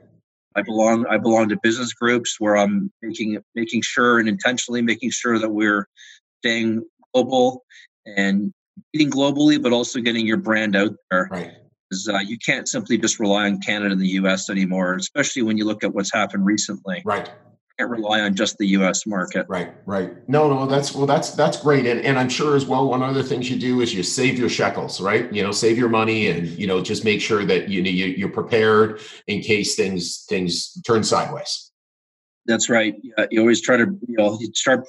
I 0.55 0.62
belong 0.62 1.07
I 1.07 1.19
belong 1.19 1.51
to 1.51 1.59
business 1.62 1.93
groups 1.93 2.37
where 2.41 2.57
I'm 2.57 2.91
making 3.03 3.39
making 3.55 3.83
sure 3.83 4.19
and 4.19 4.29
intentionally 4.29 4.81
making 4.81 5.11
sure 5.11 5.39
that 5.39 5.51
we're 5.51 5.87
staying 6.41 6.85
global 7.12 7.65
and 8.07 8.55
eating 8.93 9.11
globally, 9.11 9.62
but 9.62 9.73
also 9.73 10.01
getting 10.01 10.27
your 10.27 10.37
brand 10.37 10.77
out 10.77 10.95
there. 11.11 11.29
Right. 11.31 11.53
Because 11.89 12.09
uh, 12.09 12.19
you 12.19 12.37
can't 12.39 12.69
simply 12.69 12.99
just 12.99 13.21
rely 13.21 13.47
on 13.47 13.61
Canada 13.61 13.93
and 13.93 14.01
the 14.01 14.09
U.S. 14.09 14.51
anymore, 14.51 14.97
especially 14.97 15.43
when 15.43 15.57
you 15.57 15.65
look 15.65 15.85
at 15.85 15.95
what's 15.95 16.12
happened 16.12 16.45
recently. 16.45 17.01
Right 17.05 17.31
can't 17.79 17.91
rely 17.91 18.21
on 18.21 18.35
just 18.35 18.57
the 18.59 18.67
U.S. 18.69 19.07
market. 19.07 19.47
Right, 19.49 19.75
right. 19.85 20.12
No, 20.29 20.49
no, 20.49 20.67
that's 20.67 20.95
well, 20.95 21.07
that's 21.07 21.33
that's 21.33 21.61
great, 21.61 21.87
and 21.87 22.01
and 22.01 22.19
I'm 22.19 22.29
sure 22.29 22.57
as 22.57 22.67
well. 22.67 22.89
One 22.89 23.03
of 23.03 23.15
the 23.15 23.23
things 23.23 23.51
you 23.51 23.59
do 23.59 23.81
is 23.81 23.95
you 23.95 24.03
save 24.03 24.39
your 24.39 24.49
shekels, 24.49 25.01
right? 25.01 25.33
You 25.33 25.43
know, 25.43 25.53
save 25.53 25.77
your 25.77 25.89
money, 25.89 26.29
and 26.29 26.49
you 26.49 26.67
know, 26.67 26.81
just 26.81 27.05
make 27.05 27.21
sure 27.21 27.45
that 27.45 27.69
you 27.69 27.83
know 27.83 27.91
you, 27.91 28.07
you're 28.07 28.31
prepared 28.31 29.01
in 29.27 29.41
case 29.41 29.75
things 29.75 30.25
things 30.29 30.81
turn 30.83 31.05
sideways. 31.05 31.71
That's 32.47 32.71
right. 32.71 32.95
Yeah, 33.03 33.27
you 33.31 33.41
always 33.41 33.61
try 33.61 33.77
to 33.77 33.85
you 33.85 34.17
know 34.17 34.39
you 34.41 34.51
start 34.55 34.87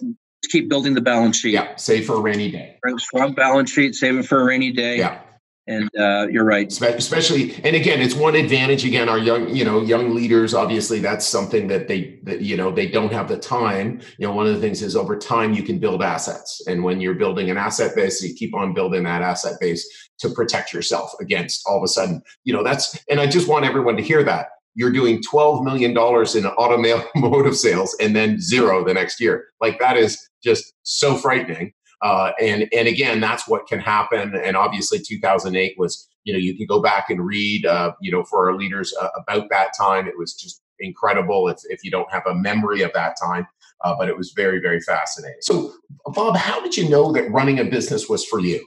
keep 0.50 0.69
building 0.69 0.93
the 0.93 1.02
balance 1.02 1.38
sheet. 1.38 1.54
Yeah, 1.54 1.76
save 1.76 2.06
for 2.06 2.15
a 2.15 2.21
rainy 2.21 2.52
day. 2.52 2.78
Strong 2.97 3.34
balance 3.34 3.71
sheet, 3.71 3.95
saving 3.95 4.23
for 4.23 4.41
a 4.41 4.45
rainy 4.45 4.71
day. 4.71 4.97
Yeah 4.97 5.19
and 5.67 5.89
uh, 6.00 6.28
you're 6.30 6.45
right 6.45 6.71
especially 6.71 7.54
and 7.63 7.76
again 7.76 8.00
it's 8.02 8.15
one 8.15 8.36
advantage 8.36 8.86
again 8.86 9.10
our 9.10 9.17
young 9.17 9.54
you 9.54 9.65
know 9.65 9.82
young 9.82 10.15
leaders 10.15 10.54
obviously 10.54 11.00
that's 11.00 11.26
something 11.26 11.67
that 11.67 11.88
they 11.88 12.19
that, 12.23 12.41
you 12.41 12.56
know 12.56 12.71
they 12.71 12.88
don't 12.88 13.12
have 13.12 13.28
the 13.28 13.38
time 13.38 14.00
you 14.17 14.26
know 14.26 14.34
one 14.34 14.47
of 14.47 14.56
the 14.56 14.62
things 14.62 14.82
is 14.82 14.95
over 14.95 15.17
time 15.17 15.54
you 15.54 15.63
can 15.63 15.78
build 15.78 16.02
assets 16.02 16.62
and 16.67 16.84
when 16.84 17.02
you're 17.02 17.13
building 17.13 17.50
an 17.50 17.58
asset 17.58 17.95
base 17.95 18.21
you 18.23 18.34
keep 18.34 18.56
on 18.56 18.73
building 18.73 19.04
that 19.04 19.21
asset 19.21 19.60
base 19.60 19.86
to 20.17 20.30
protect 20.30 20.73
yourself 20.73 21.12
against 21.19 21.63
all 21.67 21.78
of 21.78 21.84
a 21.84 21.88
sudden 21.88 22.21
you 22.45 22.54
know 22.54 22.63
that's 22.63 22.97
and 23.10 23.19
i 23.19 23.28
just 23.28 23.47
want 23.47 23.65
everyone 23.65 23.97
to 23.97 24.04
hear 24.04 24.23
that 24.23 24.47
you're 24.78 24.92
doing 24.92 25.22
$12 25.24 25.63
million 25.63 25.92
in 25.92 26.46
automotive 26.46 27.58
sales 27.58 27.96
and 28.00 28.16
then 28.16 28.40
zero 28.40 28.86
the 28.86 28.94
next 28.94 29.20
year 29.20 29.48
like 29.60 29.80
that 29.80 29.98
is 29.98 30.30
just 30.44 30.74
so 30.84 31.16
frightening 31.16 31.74
uh, 32.02 32.32
and 32.40 32.68
and 32.74 32.88
again, 32.88 33.20
that's 33.20 33.48
what 33.48 33.68
can 33.68 33.80
happen. 33.80 34.36
And 34.36 34.56
obviously, 34.56 35.00
2008 35.00 35.76
was 35.78 36.08
you 36.24 36.34
know 36.34 36.40
you 36.40 36.56
can 36.56 36.68
go 36.68 36.82
back 36.82 37.10
and 37.10 37.26
read 37.26 37.66
uh, 37.66 37.94
you 38.02 38.12
know 38.12 38.24
for 38.24 38.50
our 38.50 38.58
leaders 38.58 38.94
uh, 39.00 39.10
about 39.16 39.50
that 39.50 39.72
time. 39.78 40.08
It 40.08 40.18
was 40.18 40.34
just 40.34 40.62
incredible 40.80 41.48
if 41.48 41.58
if 41.66 41.84
you 41.84 41.90
don't 41.90 42.12
have 42.12 42.28
a 42.28 42.36
memory 42.36 42.82
of 42.82 42.94
that 42.94 43.16
time. 43.22 43.48
Uh, 43.84 43.96
but 43.98 44.10
it 44.10 44.18
was 44.18 44.32
very 44.36 44.60
very 44.60 44.80
fascinating. 44.82 45.38
So, 45.42 45.74
Bob, 46.06 46.36
how 46.38 46.62
did 46.62 46.78
you 46.78 46.88
know 46.90 47.12
that 47.13 47.32
running 47.32 47.60
a 47.60 47.66
business 47.66 48.08
was 48.08 48.24
for 48.26 48.40
you? 48.40 48.66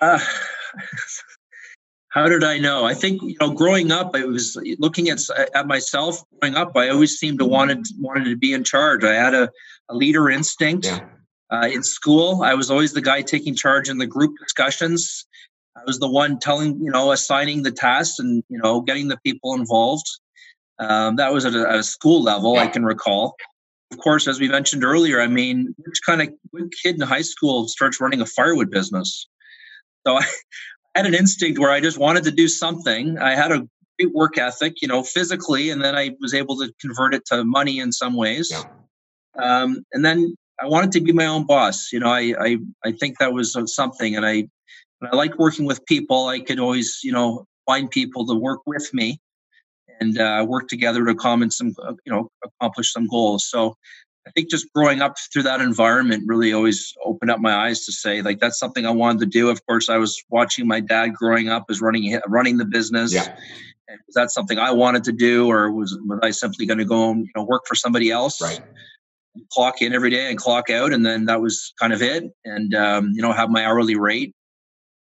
How 2.16 2.30
did 2.30 2.42
I 2.42 2.56
know? 2.56 2.86
I 2.86 2.94
think 2.94 3.20
you 3.20 3.36
know, 3.38 3.50
growing 3.50 3.92
up, 3.92 4.12
I 4.14 4.24
was 4.24 4.56
looking 4.78 5.10
at 5.10 5.20
at 5.54 5.66
myself. 5.66 6.22
Growing 6.40 6.54
up, 6.56 6.74
I 6.74 6.88
always 6.88 7.18
seemed 7.18 7.40
to 7.40 7.44
wanted 7.44 7.84
wanted 7.98 8.24
to 8.24 8.36
be 8.36 8.54
in 8.54 8.64
charge. 8.64 9.04
I 9.04 9.12
had 9.12 9.34
a, 9.34 9.50
a 9.90 9.94
leader 9.94 10.30
instinct. 10.30 10.86
Yeah. 10.86 11.00
Uh, 11.52 11.68
in 11.70 11.82
school, 11.82 12.42
I 12.42 12.54
was 12.54 12.70
always 12.70 12.94
the 12.94 13.02
guy 13.02 13.20
taking 13.20 13.54
charge 13.54 13.90
in 13.90 13.98
the 13.98 14.06
group 14.06 14.32
discussions. 14.42 15.26
I 15.76 15.82
was 15.86 15.98
the 15.98 16.08
one 16.08 16.38
telling, 16.38 16.80
you 16.80 16.90
know, 16.90 17.12
assigning 17.12 17.62
the 17.62 17.70
tasks 17.70 18.18
and, 18.18 18.42
you 18.48 18.58
know, 18.58 18.80
getting 18.80 19.08
the 19.08 19.18
people 19.18 19.54
involved. 19.54 20.06
Um, 20.78 21.16
that 21.16 21.32
was 21.32 21.44
at 21.44 21.54
a, 21.54 21.68
at 21.68 21.76
a 21.76 21.82
school 21.84 22.22
level, 22.22 22.54
yeah. 22.54 22.62
I 22.62 22.66
can 22.66 22.84
recall. 22.84 23.36
Of 23.92 23.98
course, 23.98 24.26
as 24.26 24.40
we 24.40 24.48
mentioned 24.48 24.82
earlier, 24.82 25.20
I 25.20 25.28
mean, 25.28 25.72
which 25.78 26.00
kind 26.04 26.22
of 26.22 26.28
kid 26.82 26.96
in 26.96 27.02
high 27.02 27.22
school 27.22 27.68
starts 27.68 28.00
running 28.00 28.20
a 28.22 28.26
firewood 28.26 28.70
business? 28.70 29.28
So 30.04 30.16
I 30.16 30.26
had 30.96 31.06
an 31.06 31.14
instinct 31.14 31.58
where 31.58 31.70
I 31.70 31.80
just 31.80 31.98
wanted 31.98 32.24
to 32.24 32.30
do 32.30 32.48
something. 32.48 33.18
I 33.18 33.34
had 33.34 33.52
a 33.52 33.68
great 33.98 34.14
work 34.14 34.38
ethic, 34.38 34.82
you 34.82 34.88
know, 34.88 35.02
physically, 35.02 35.70
and 35.70 35.82
then 35.82 35.94
I 35.94 36.10
was 36.20 36.34
able 36.34 36.56
to 36.58 36.72
convert 36.80 37.14
it 37.14 37.24
to 37.26 37.44
money 37.44 37.78
in 37.78 37.92
some 37.92 38.14
ways. 38.14 38.50
Yeah. 38.50 38.64
Um, 39.38 39.84
and 39.92 40.04
then 40.04 40.34
I 40.60 40.66
wanted 40.66 40.92
to 40.92 41.00
be 41.00 41.12
my 41.12 41.26
own 41.26 41.46
boss. 41.46 41.92
You 41.92 42.00
know, 42.00 42.08
I 42.08 42.34
I, 42.38 42.56
I 42.84 42.92
think 42.92 43.18
that 43.18 43.32
was 43.32 43.56
something, 43.66 44.16
and 44.16 44.24
I 44.26 44.48
I 45.02 45.14
like 45.14 45.38
working 45.38 45.66
with 45.66 45.84
people. 45.86 46.26
I 46.26 46.40
could 46.40 46.58
always 46.58 47.00
you 47.02 47.12
know 47.12 47.46
find 47.66 47.90
people 47.90 48.26
to 48.26 48.34
work 48.34 48.60
with 48.66 48.88
me, 48.94 49.20
and 50.00 50.18
uh, 50.18 50.46
work 50.48 50.68
together 50.68 51.04
to 51.04 51.14
common 51.14 51.50
some 51.50 51.74
uh, 51.82 51.94
you 52.04 52.12
know 52.12 52.30
accomplish 52.44 52.92
some 52.92 53.06
goals. 53.06 53.46
So 53.48 53.76
I 54.26 54.30
think 54.32 54.50
just 54.50 54.72
growing 54.72 55.00
up 55.00 55.14
through 55.32 55.44
that 55.44 55.60
environment 55.60 56.24
really 56.26 56.52
always 56.52 56.94
opened 57.04 57.30
up 57.30 57.38
my 57.38 57.54
eyes 57.54 57.84
to 57.84 57.92
say 57.92 58.22
like 58.22 58.40
that's 58.40 58.58
something 58.58 58.84
I 58.84 58.90
wanted 58.90 59.20
to 59.20 59.26
do. 59.26 59.50
Of 59.50 59.64
course, 59.66 59.88
I 59.88 59.98
was 59.98 60.20
watching 60.30 60.66
my 60.66 60.80
dad 60.80 61.14
growing 61.14 61.48
up 61.48 61.66
as 61.70 61.80
running 61.80 62.18
running 62.26 62.56
the 62.56 62.64
business. 62.64 63.14
Yeah. 63.14 63.36
And 63.88 64.00
was 64.06 64.14
that 64.14 64.32
something 64.32 64.58
I 64.58 64.72
wanted 64.72 65.04
to 65.04 65.12
do, 65.12 65.48
or 65.48 65.70
was 65.70 65.96
was 66.06 66.18
I 66.22 66.32
simply 66.32 66.66
going 66.66 66.78
to 66.78 66.84
go 66.84 67.10
and 67.10 67.24
you 67.24 67.32
know 67.36 67.44
work 67.44 67.62
for 67.68 67.76
somebody 67.76 68.10
else? 68.10 68.42
Right. 68.42 68.60
Clock 69.52 69.80
in 69.80 69.94
every 69.94 70.10
day 70.10 70.28
and 70.28 70.38
clock 70.38 70.70
out, 70.70 70.92
and 70.92 71.06
then 71.06 71.26
that 71.26 71.40
was 71.40 71.72
kind 71.78 71.92
of 71.92 72.02
it. 72.02 72.24
And 72.44 72.74
um, 72.74 73.12
you 73.14 73.22
know 73.22 73.32
have 73.32 73.48
my 73.48 73.64
hourly 73.64 73.96
rate. 73.96 74.34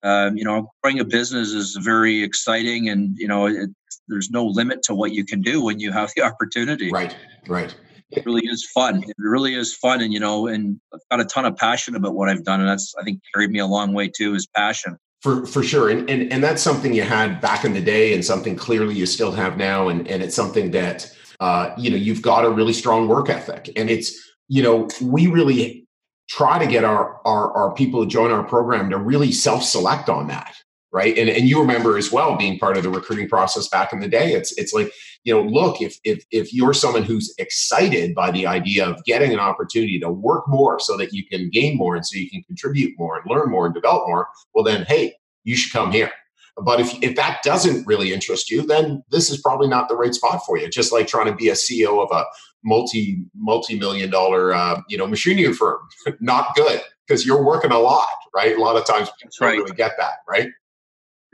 Um, 0.03 0.37
you 0.37 0.43
know, 0.43 0.69
growing 0.83 0.99
a 0.99 1.05
business 1.05 1.53
is 1.53 1.77
very 1.81 2.23
exciting, 2.23 2.89
and 2.89 3.15
you 3.17 3.27
know 3.27 3.45
it, 3.45 3.69
there's 4.09 4.29
no 4.29 4.45
limit 4.45 4.81
to 4.83 4.95
what 4.95 5.13
you 5.13 5.23
can 5.23 5.41
do 5.41 5.63
when 5.63 5.79
you 5.79 5.93
have 5.93 6.11
the 6.13 6.21
opportunity. 6.29 6.91
Right. 6.91 7.15
Right 7.47 7.73
it 8.11 8.25
really 8.25 8.45
is 8.45 8.65
fun. 8.73 9.03
It 9.03 9.15
really 9.17 9.55
is 9.55 9.75
fun, 9.75 10.01
and 10.01 10.13
you 10.13 10.19
know, 10.19 10.47
and 10.47 10.79
I've 10.93 10.99
got 11.11 11.19
a 11.19 11.25
ton 11.25 11.45
of 11.45 11.55
passion 11.57 11.95
about 11.95 12.13
what 12.13 12.29
I've 12.29 12.43
done, 12.43 12.59
and 12.61 12.69
that's 12.69 12.93
I 12.99 13.03
think 13.03 13.21
carried 13.33 13.51
me 13.51 13.59
a 13.59 13.65
long 13.65 13.93
way 13.93 14.09
too. 14.09 14.33
Is 14.33 14.47
passion 14.47 14.97
for 15.21 15.45
for 15.45 15.63
sure, 15.63 15.89
and 15.89 16.09
and 16.09 16.31
and 16.31 16.43
that's 16.43 16.61
something 16.61 16.93
you 16.93 17.03
had 17.03 17.41
back 17.41 17.65
in 17.65 17.73
the 17.73 17.81
day, 17.81 18.13
and 18.13 18.23
something 18.23 18.55
clearly 18.55 18.95
you 18.95 19.05
still 19.05 19.31
have 19.31 19.57
now, 19.57 19.89
and 19.89 20.07
and 20.07 20.23
it's 20.23 20.35
something 20.35 20.71
that 20.71 21.11
uh, 21.39 21.73
you 21.77 21.89
know 21.89 21.97
you've 21.97 22.21
got 22.21 22.45
a 22.45 22.49
really 22.49 22.73
strong 22.73 23.07
work 23.07 23.29
ethic, 23.29 23.69
and 23.75 23.89
it's 23.89 24.15
you 24.47 24.63
know 24.63 24.87
we 25.01 25.27
really 25.27 25.85
try 26.29 26.59
to 26.59 26.67
get 26.67 26.83
our 26.83 27.19
our, 27.25 27.51
our 27.53 27.73
people 27.73 28.03
to 28.03 28.09
join 28.09 28.31
our 28.31 28.43
program 28.43 28.89
to 28.89 28.97
really 28.97 29.31
self 29.31 29.63
select 29.63 30.07
on 30.07 30.27
that 30.27 30.55
right? 30.97 31.15
And 31.15 31.29
and 31.29 31.47
you 31.47 31.59
remember 31.59 31.95
as 31.95 32.11
well 32.11 32.35
being 32.35 32.57
part 32.57 32.75
of 32.75 32.81
the 32.81 32.89
recruiting 32.89 33.29
process 33.29 33.67
back 33.69 33.93
in 33.93 33.99
the 33.99 34.07
day. 34.07 34.33
It's 34.33 34.51
it's 34.57 34.73
like 34.73 34.91
you 35.23 35.31
know 35.31 35.43
look 35.43 35.79
if 35.79 35.95
if 36.03 36.25
if 36.31 36.51
you're 36.51 36.73
someone 36.73 37.03
who's 37.03 37.31
excited 37.37 38.15
by 38.15 38.31
the 38.31 38.47
idea 38.47 38.89
of 38.89 39.03
getting 39.05 39.31
an 39.31 39.39
opportunity 39.39 39.99
to 39.99 40.09
work 40.09 40.45
more 40.47 40.79
so 40.79 40.97
that 40.97 41.13
you 41.13 41.23
can 41.23 41.51
gain 41.51 41.77
more 41.77 41.95
and 41.95 42.03
so 42.03 42.17
you 42.17 42.27
can 42.31 42.41
contribute 42.41 42.95
more 42.97 43.15
and 43.15 43.29
learn 43.29 43.51
more 43.51 43.67
and 43.67 43.75
develop 43.75 44.07
more 44.07 44.27
well 44.55 44.63
then 44.63 44.85
hey 44.87 45.13
you 45.43 45.55
should 45.55 45.71
come 45.71 45.91
here. 45.91 46.11
But 46.59 46.79
if, 46.79 46.91
if 47.03 47.15
that 47.15 47.43
doesn't 47.43 47.85
really 47.85 48.11
interest 48.11 48.49
you 48.49 48.65
then 48.65 49.03
this 49.11 49.29
is 49.29 49.39
probably 49.39 49.67
not 49.67 49.89
the 49.89 49.95
right 49.95 50.15
spot 50.15 50.41
for 50.47 50.57
you. 50.57 50.67
Just 50.67 50.91
like 50.91 51.05
trying 51.07 51.27
to 51.27 51.35
be 51.35 51.49
a 51.49 51.53
ceo 51.53 52.03
of 52.03 52.09
a 52.11 52.25
multi 52.63 53.23
multi 53.35 53.77
million 53.77 54.09
dollar 54.09 54.51
uh, 54.51 54.81
you 54.89 54.97
know 54.97 55.05
machinery 55.05 55.53
firm 55.53 55.77
not 56.19 56.55
good 56.55 56.81
because 57.05 57.23
you're 57.23 57.43
working 57.43 57.71
a 57.71 57.77
lot 57.77 58.07
right? 58.37 58.55
A 58.55 58.61
lot 58.61 58.77
of 58.77 58.85
times 58.85 59.09
people 59.19 59.35
don't 59.39 59.47
right. 59.47 59.57
really 59.57 59.75
get 59.75 59.93
that 59.97 60.17
right 60.29 60.49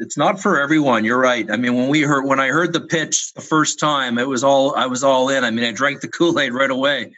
it's 0.04 0.18
not 0.18 0.40
for 0.40 0.60
everyone. 0.60 1.06
You're 1.06 1.20
right. 1.20 1.50
I 1.50 1.56
mean, 1.56 1.76
when 1.76 1.88
we 1.88 2.02
heard 2.02 2.26
when 2.26 2.40
I 2.40 2.50
heard 2.50 2.74
the 2.74 2.82
pitch 2.82 3.34
the 3.34 3.42
first 3.42 3.80
time, 3.80 4.18
it 4.18 4.28
was 4.28 4.44
all 4.44 4.76
I 4.76 4.86
was 4.86 5.04
all 5.04 5.30
in. 5.30 5.44
I 5.44 5.50
mean, 5.50 5.64
I 5.64 5.72
drank 5.72 6.02
the 6.02 6.08
Kool 6.18 6.38
Aid 6.40 6.54
right 6.54 6.70
away 6.70 7.14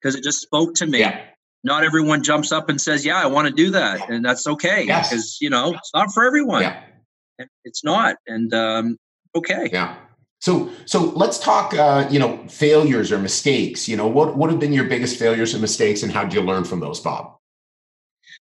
because 0.00 0.14
it 0.14 0.22
just 0.22 0.40
spoke 0.40 0.74
to 0.76 0.86
me. 0.86 1.00
Yeah. 1.00 1.20
Not 1.64 1.82
everyone 1.82 2.22
jumps 2.22 2.52
up 2.52 2.68
and 2.68 2.80
says, 2.80 3.04
"Yeah, 3.04 3.20
I 3.20 3.26
want 3.26 3.48
to 3.48 3.52
do 3.52 3.70
that," 3.70 4.08
and 4.08 4.24
that's 4.24 4.46
okay 4.46 4.82
because 4.86 5.12
yes. 5.12 5.40
you 5.40 5.50
know 5.50 5.74
it's 5.74 5.90
not 5.92 6.12
for 6.12 6.24
everyone. 6.24 6.62
Yeah. 6.62 6.80
It's 7.64 7.82
not, 7.84 8.16
and 8.26 8.54
um, 8.54 8.96
okay. 9.34 9.68
Yeah. 9.72 9.96
So, 10.40 10.70
so 10.84 11.00
let's 11.10 11.38
talk. 11.40 11.74
Uh, 11.74 12.06
you 12.08 12.20
know, 12.20 12.38
failures 12.46 13.10
or 13.10 13.18
mistakes. 13.18 13.88
You 13.88 13.96
know, 13.96 14.06
what 14.06 14.36
what 14.36 14.50
have 14.50 14.60
been 14.60 14.72
your 14.72 14.84
biggest 14.84 15.18
failures 15.18 15.52
and 15.52 15.60
mistakes, 15.60 16.04
and 16.04 16.12
how 16.12 16.22
did 16.22 16.32
you 16.32 16.42
learn 16.42 16.62
from 16.62 16.78
those, 16.78 17.00
Bob? 17.00 17.34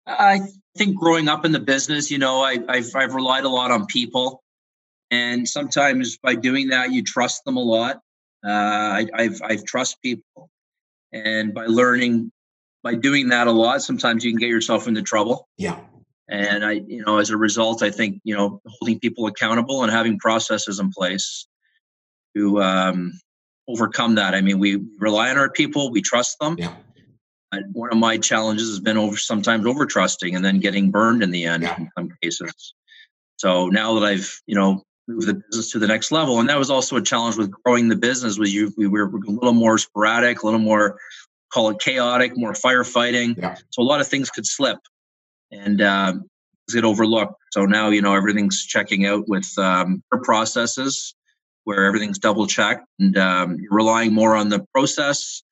I 0.08 0.40
think 0.78 0.96
growing 0.96 1.28
up 1.28 1.44
in 1.44 1.52
the 1.52 1.60
business, 1.60 2.10
you 2.10 2.18
know, 2.18 2.40
I, 2.40 2.54
have 2.54 2.94
I've 2.94 3.14
relied 3.14 3.44
a 3.44 3.48
lot 3.48 3.70
on 3.70 3.86
people, 3.86 4.42
and 5.10 5.46
sometimes 5.46 6.16
by 6.18 6.34
doing 6.34 6.68
that, 6.68 6.92
you 6.92 7.02
trust 7.02 7.44
them 7.44 7.56
a 7.56 7.62
lot. 7.62 7.96
Uh, 8.44 8.50
I, 8.50 9.06
I've 9.14 9.40
I've 9.44 9.64
trust 9.64 10.00
people, 10.00 10.48
and 11.12 11.52
by 11.52 11.66
learning, 11.66 12.32
by 12.82 12.94
doing 12.94 13.28
that 13.28 13.46
a 13.46 13.52
lot, 13.52 13.82
sometimes 13.82 14.24
you 14.24 14.30
can 14.30 14.38
get 14.38 14.48
yourself 14.48 14.88
into 14.88 15.02
trouble. 15.02 15.48
Yeah. 15.58 15.78
And 16.30 16.64
I, 16.64 16.72
you 16.72 17.04
know, 17.04 17.18
as 17.18 17.30
a 17.30 17.36
result, 17.36 17.82
I 17.82 17.90
think 17.90 18.20
you 18.22 18.36
know, 18.36 18.60
holding 18.66 19.00
people 19.00 19.26
accountable 19.26 19.82
and 19.82 19.92
having 19.92 20.18
processes 20.18 20.78
in 20.78 20.90
place 20.90 21.46
to 22.36 22.62
um, 22.62 23.18
overcome 23.66 24.14
that. 24.16 24.34
I 24.34 24.42
mean, 24.42 24.58
we 24.58 24.82
rely 24.98 25.30
on 25.30 25.38
our 25.38 25.50
people, 25.50 25.90
we 25.90 26.02
trust 26.02 26.38
them. 26.38 26.56
Yeah 26.58 26.74
one 27.72 27.90
of 27.90 27.98
my 27.98 28.18
challenges 28.18 28.68
has 28.68 28.80
been 28.80 28.98
over 28.98 29.16
sometimes 29.16 29.66
over 29.66 29.86
trusting 29.86 30.34
and 30.34 30.44
then 30.44 30.60
getting 30.60 30.90
burned 30.90 31.22
in 31.22 31.30
the 31.30 31.44
end 31.44 31.62
yeah. 31.62 31.76
in 31.76 31.90
some 31.96 32.10
cases. 32.22 32.74
So 33.36 33.68
now 33.68 33.94
that 33.98 34.04
I've 34.04 34.40
you 34.46 34.54
know 34.54 34.82
moved 35.06 35.26
the 35.26 35.34
business 35.34 35.72
to 35.72 35.78
the 35.78 35.86
next 35.86 36.12
level, 36.12 36.40
and 36.40 36.48
that 36.48 36.58
was 36.58 36.70
also 36.70 36.96
a 36.96 37.02
challenge 37.02 37.36
with 37.36 37.50
growing 37.64 37.88
the 37.88 37.96
business. 37.96 38.38
Was 38.38 38.52
you 38.52 38.72
we 38.76 38.86
were 38.86 39.04
a 39.04 39.30
little 39.30 39.52
more 39.52 39.78
sporadic, 39.78 40.42
a 40.42 40.46
little 40.46 40.60
more 40.60 40.98
call 41.52 41.70
it 41.70 41.78
chaotic, 41.80 42.36
more 42.36 42.52
firefighting. 42.52 43.36
Yeah. 43.38 43.56
So 43.70 43.82
a 43.82 43.84
lot 43.84 44.00
of 44.00 44.08
things 44.08 44.28
could 44.28 44.46
slip 44.46 44.78
and 45.50 45.80
uh, 45.80 46.14
get 46.70 46.84
overlooked. 46.84 47.34
So 47.52 47.64
now 47.64 47.88
you 47.88 48.02
know 48.02 48.14
everything's 48.14 48.64
checking 48.64 49.06
out 49.06 49.28
with 49.28 49.50
um, 49.58 50.02
processes 50.22 51.14
where 51.64 51.84
everything's 51.84 52.18
double 52.18 52.46
checked 52.46 52.86
and 52.98 53.16
um, 53.18 53.58
you're 53.60 53.74
relying 53.74 54.14
more 54.14 54.34
on 54.34 54.48
the 54.48 54.64
process 54.72 55.42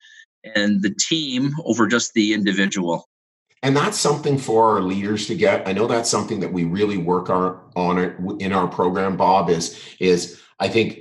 and 0.55 0.81
the 0.81 0.93
team 0.93 1.53
over 1.65 1.87
just 1.87 2.13
the 2.13 2.33
individual. 2.33 3.07
And 3.63 3.75
that's 3.75 3.99
something 3.99 4.37
for 4.37 4.71
our 4.71 4.81
leaders 4.81 5.27
to 5.27 5.35
get. 5.35 5.67
I 5.67 5.73
know 5.73 5.87
that's 5.87 6.09
something 6.09 6.39
that 6.41 6.53
we 6.53 6.63
really 6.63 6.97
work 6.97 7.29
our, 7.29 7.59
on 7.75 7.97
it 7.97 8.15
in 8.39 8.53
our 8.53 8.67
program, 8.67 9.17
Bob, 9.17 9.49
is, 9.49 9.81
is 9.99 10.39
I 10.59 10.67
think 10.67 10.99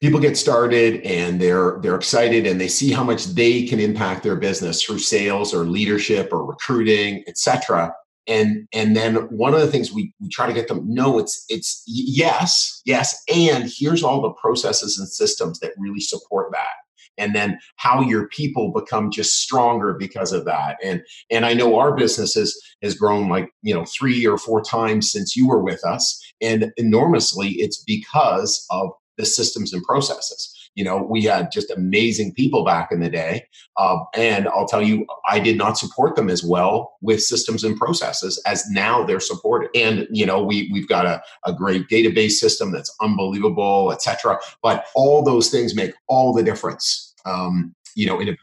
people 0.00 0.18
get 0.18 0.36
started 0.36 1.02
and 1.02 1.40
they're 1.40 1.78
they're 1.82 1.96
excited 1.96 2.46
and 2.46 2.60
they 2.60 2.68
see 2.68 2.90
how 2.90 3.04
much 3.04 3.26
they 3.26 3.66
can 3.66 3.78
impact 3.78 4.22
their 4.22 4.36
business 4.36 4.82
through 4.82 4.98
sales 4.98 5.54
or 5.54 5.64
leadership 5.64 6.30
or 6.32 6.44
recruiting 6.44 7.22
etc 7.28 7.92
and 8.26 8.66
and 8.72 8.96
then 8.96 9.16
one 9.28 9.54
of 9.54 9.60
the 9.60 9.66
things 9.66 9.92
we, 9.92 10.12
we 10.20 10.28
try 10.28 10.46
to 10.46 10.52
get 10.52 10.68
them 10.68 10.82
no 10.86 11.18
it's 11.18 11.44
it's 11.48 11.82
yes 11.86 12.80
yes 12.84 13.22
and 13.32 13.70
here's 13.76 14.02
all 14.02 14.22
the 14.22 14.32
processes 14.32 14.98
and 14.98 15.08
systems 15.08 15.58
that 15.60 15.72
really 15.76 16.00
support 16.00 16.50
that 16.52 16.79
and 17.18 17.34
then 17.34 17.58
how 17.76 18.00
your 18.00 18.28
people 18.28 18.72
become 18.72 19.10
just 19.10 19.40
stronger 19.40 19.94
because 19.94 20.32
of 20.32 20.44
that. 20.44 20.76
And 20.82 21.02
and 21.30 21.46
i 21.46 21.54
know 21.54 21.78
our 21.78 21.94
business 21.94 22.34
has 22.34 22.58
has 22.82 22.94
grown 22.94 23.28
like 23.28 23.50
you 23.62 23.74
know 23.74 23.84
three 23.84 24.26
or 24.26 24.38
four 24.38 24.62
times 24.62 25.10
since 25.10 25.36
you 25.36 25.48
were 25.48 25.62
with 25.62 25.84
us 25.84 26.20
and 26.40 26.72
enormously 26.76 27.50
it's 27.52 27.82
because 27.84 28.66
of 28.70 28.90
the 29.16 29.26
systems 29.26 29.72
and 29.72 29.82
processes 29.84 30.54
you 30.74 30.84
know 30.84 31.02
we 31.02 31.22
had 31.24 31.50
just 31.52 31.70
amazing 31.70 32.32
people 32.34 32.64
back 32.64 32.90
in 32.92 33.00
the 33.00 33.10
day 33.10 33.44
uh, 33.76 33.98
and 34.14 34.48
i'll 34.48 34.66
tell 34.66 34.82
you 34.82 35.06
i 35.28 35.38
did 35.38 35.56
not 35.56 35.76
support 35.76 36.16
them 36.16 36.28
as 36.30 36.42
well 36.42 36.92
with 37.00 37.22
systems 37.22 37.64
and 37.64 37.76
processes 37.76 38.42
as 38.46 38.68
now 38.70 39.04
they're 39.04 39.20
supported 39.20 39.68
and 39.74 40.06
you 40.10 40.24
know 40.24 40.42
we, 40.42 40.70
we've 40.72 40.88
got 40.88 41.06
a, 41.06 41.22
a 41.44 41.52
great 41.52 41.88
database 41.88 42.32
system 42.32 42.72
that's 42.72 42.94
unbelievable 43.00 43.92
etc 43.92 44.38
but 44.62 44.86
all 44.94 45.22
those 45.22 45.50
things 45.50 45.74
make 45.74 45.92
all 46.08 46.32
the 46.32 46.42
difference 46.42 47.10
um, 47.24 47.74
you 47.94 48.06
know, 48.06 48.20
in 48.20 48.30
a, 48.30 48.36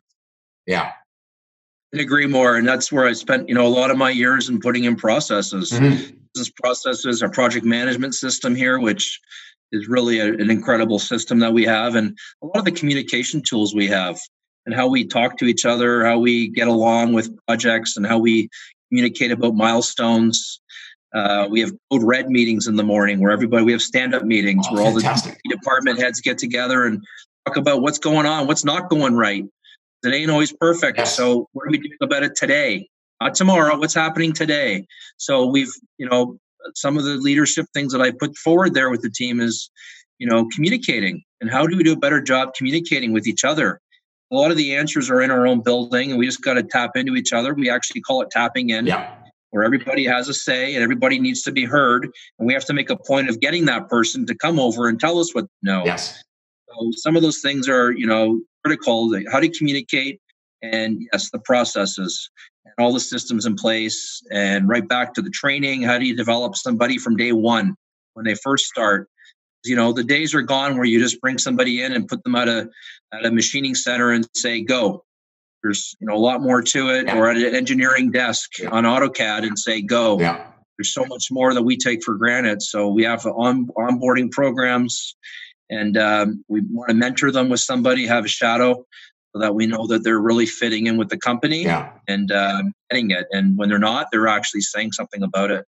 yeah. 0.66 0.92
I 1.96 2.00
agree 2.00 2.28
more. 2.28 2.58
And 2.58 2.68
that's 2.68 2.92
where 2.92 3.08
I 3.08 3.14
spent, 3.14 3.48
you 3.48 3.56
know, 3.56 3.66
a 3.66 3.70
lot 3.70 3.92
of 3.92 3.98
my 3.98 4.10
years 4.10 4.50
in 4.50 4.60
putting 4.60 4.84
in 4.84 4.96
processes. 4.96 5.72
Mm-hmm. 5.72 6.16
Business 6.34 6.52
processes, 6.62 7.24
our 7.24 7.30
project 7.30 7.66
management 7.66 8.14
system 8.14 8.56
here, 8.56 8.80
which 8.80 9.20
is 9.72 9.88
really 9.88 10.20
a, 10.20 10.28
an 10.28 10.50
incredible 10.50 11.00
system 11.00 11.40
that 11.40 11.54
we 11.54 11.66
have, 11.66 11.96
and 11.96 12.18
a 12.42 12.46
lot 12.46 12.58
of 12.58 12.66
the 12.66 12.72
communication 12.72 13.42
tools 13.42 13.74
we 13.74 13.88
have, 13.88 14.20
and 14.66 14.76
how 14.76 14.88
we 14.88 15.06
talk 15.06 15.38
to 15.38 15.46
each 15.46 15.66
other, 15.66 16.06
how 16.06 16.20
we 16.20 16.50
get 16.50 16.68
along 16.68 17.14
with 17.14 17.36
projects, 17.48 17.98
and 17.98 18.06
how 18.06 18.18
we 18.18 18.50
communicate 18.90 19.32
about 19.32 19.56
milestones. 19.56 20.62
Uh, 21.14 21.48
we 21.50 21.62
have 21.62 21.72
code 21.90 22.04
red 22.04 22.30
meetings 22.30 22.68
in 22.68 22.76
the 22.76 22.84
morning 22.84 23.20
where 23.20 23.32
everybody 23.32 23.64
we 23.64 23.72
have 23.72 23.82
stand 23.82 24.14
up 24.14 24.24
meetings 24.24 24.68
oh, 24.70 24.76
where 24.76 24.84
all 24.84 24.94
fantastic. 24.94 25.40
the 25.44 25.56
department 25.56 26.00
heads 26.00 26.20
get 26.20 26.38
together 26.38 26.86
and 26.86 27.02
talk 27.46 27.56
about 27.56 27.82
what's 27.82 27.98
going 27.98 28.26
on, 28.26 28.46
what's 28.46 28.66
not 28.66 28.90
going 28.90 29.16
right. 29.16 29.46
It 30.04 30.14
ain't 30.14 30.30
always 30.30 30.54
perfect. 30.54 30.98
Yes. 30.98 31.16
So 31.16 31.48
what 31.54 31.66
are 31.66 31.72
we 31.72 31.78
doing 31.80 31.98
about 32.02 32.24
it 32.24 32.36
today? 32.36 32.90
Not 33.20 33.36
tomorrow. 33.36 33.78
What's 33.78 33.96
happening 33.96 34.34
today? 34.34 34.86
So 35.18 35.48
we've, 35.48 35.72
you 35.98 36.08
know, 36.08 36.38
some 36.76 36.98
of 36.98 37.04
the 37.04 37.16
leadership 37.16 37.66
things 37.74 37.92
that 37.94 38.02
I 38.02 38.12
put 38.12 38.38
forward 38.38 38.74
there 38.74 38.90
with 38.90 39.02
the 39.02 39.10
team 39.10 39.40
is, 39.40 39.70
you 40.20 40.28
know, 40.28 40.48
communicating 40.54 41.24
and 41.42 41.50
how 41.50 41.68
do 41.68 41.78
we 41.78 41.84
do 41.84 41.94
a 41.94 41.98
better 41.98 42.22
job 42.22 42.54
communicating 42.56 43.14
with 43.14 43.28
each 43.28 43.44
other? 43.44 43.80
A 44.32 44.36
lot 44.36 44.52
of 44.52 44.58
the 44.58 44.76
answers 44.76 45.10
are 45.10 45.22
in 45.22 45.32
our 45.32 45.48
own 45.48 45.62
building, 45.62 46.10
and 46.12 46.20
we 46.20 46.26
just 46.26 46.44
got 46.44 46.56
to 46.56 46.64
tap 46.64 46.92
into 46.96 47.16
each 47.16 47.32
other. 47.32 47.54
We 47.54 47.70
actually 47.70 48.02
call 48.02 48.22
it 48.22 48.30
tapping 48.30 48.72
in. 48.72 48.88
Yeah 48.88 49.14
where 49.52 49.64
everybody 49.64 50.06
has 50.06 50.28
a 50.30 50.34
say 50.34 50.76
and 50.76 50.84
everybody 50.84 51.20
needs 51.20 51.42
to 51.44 51.52
be 51.52 51.66
heard. 51.66 52.04
And 52.38 52.48
we 52.48 52.54
have 52.54 52.66
to 52.66 52.74
make 52.74 52.90
a 52.90 52.98
point 52.98 53.30
of 53.30 53.40
getting 53.40 53.66
that 53.66 53.88
person 53.90 54.26
to 54.26 54.36
come 54.36 54.60
over 54.60 54.88
and 54.88 55.00
tell 55.00 55.20
us 55.20 55.34
what 55.34 55.46
know. 55.64 55.84
Yes. 55.86 56.22
So 56.70 56.92
some 56.94 57.16
of 57.16 57.22
those 57.22 57.40
things 57.40 57.68
are, 57.70 57.92
you 57.92 58.06
know, 58.06 58.42
critical. 58.64 59.12
How 59.32 59.40
to 59.40 59.50
communicate? 59.50 60.20
And 60.62 61.02
yes, 61.12 61.30
the 61.32 61.40
processes 61.40 62.30
and 62.78 62.86
all 62.86 62.94
the 62.94 63.00
systems 63.00 63.46
in 63.46 63.56
place. 63.56 64.22
And 64.32 64.68
right 64.68 64.88
back 64.88 65.14
to 65.16 65.22
the 65.22 65.30
training. 65.30 65.84
How 65.84 65.98
do 65.98 66.06
you 66.06 66.16
develop 66.16 66.56
somebody 66.56 66.98
from 66.98 67.16
day 67.18 67.32
one 67.32 67.76
when 68.14 68.26
they 68.26 68.36
first 68.36 68.66
start? 68.66 69.10
You 69.66 69.76
know, 69.76 69.92
the 69.92 70.04
days 70.04 70.34
are 70.34 70.42
gone 70.42 70.76
where 70.76 70.86
you 70.86 71.00
just 71.00 71.20
bring 71.22 71.38
somebody 71.38 71.82
in 71.82 71.92
and 71.94 72.08
put 72.08 72.24
them 72.24 72.36
at 72.36 72.48
a 72.48 72.70
at 73.14 73.26
a 73.26 73.32
machining 73.32 73.76
center 73.76 74.12
and 74.12 74.28
say 74.36 74.62
go. 74.62 75.04
There's 75.64 75.96
you 76.00 76.08
know 76.08 76.16
a 76.16 76.20
lot 76.20 76.42
more 76.42 76.62
to 76.62 76.90
it, 76.90 77.08
Yeah. 77.08 77.18
or 77.18 77.30
at 77.30 77.38
an 77.38 77.56
engineering 77.56 78.12
desk 78.12 78.60
Yeah. 78.60 78.70
on 78.70 78.84
AutoCAD 78.84 79.44
and 79.44 79.58
say 79.58 79.82
go. 79.82 80.20
Yeah. 80.20 80.46
There's 80.78 80.94
so 80.94 81.06
much 81.06 81.26
more 81.32 81.54
that 81.56 81.64
we 81.64 81.76
take 81.76 82.04
for 82.04 82.14
granted. 82.16 82.62
So 82.62 82.88
we 82.90 83.04
have 83.04 83.26
on 83.26 83.68
onboarding 83.78 84.32
programs, 84.32 85.16
and 85.72 85.98
um, 85.98 86.46
we 86.48 86.62
want 86.70 86.90
to 86.90 86.96
mentor 86.96 87.32
them 87.32 87.50
with 87.50 87.60
somebody, 87.60 88.06
have 88.06 88.26
a 88.26 88.30
shadow, 88.30 88.86
so 89.34 89.40
that 89.40 89.56
we 89.56 89.68
know 89.68 89.88
that 89.88 90.04
they're 90.04 90.20
really 90.20 90.46
fitting 90.46 90.88
in 90.88 90.98
with 90.98 91.10
the 91.10 91.18
company 91.18 91.64
Yeah. 91.64 91.92
and 92.08 92.32
um, 92.32 92.74
getting 92.90 93.12
it. 93.12 93.28
And 93.32 93.58
when 93.58 93.70
they're 93.70 93.80
not, 93.80 94.08
they're 94.12 94.28
actually 94.28 94.62
saying 94.62 94.94
something 94.94 95.24
about 95.24 95.52
it. 95.52 95.66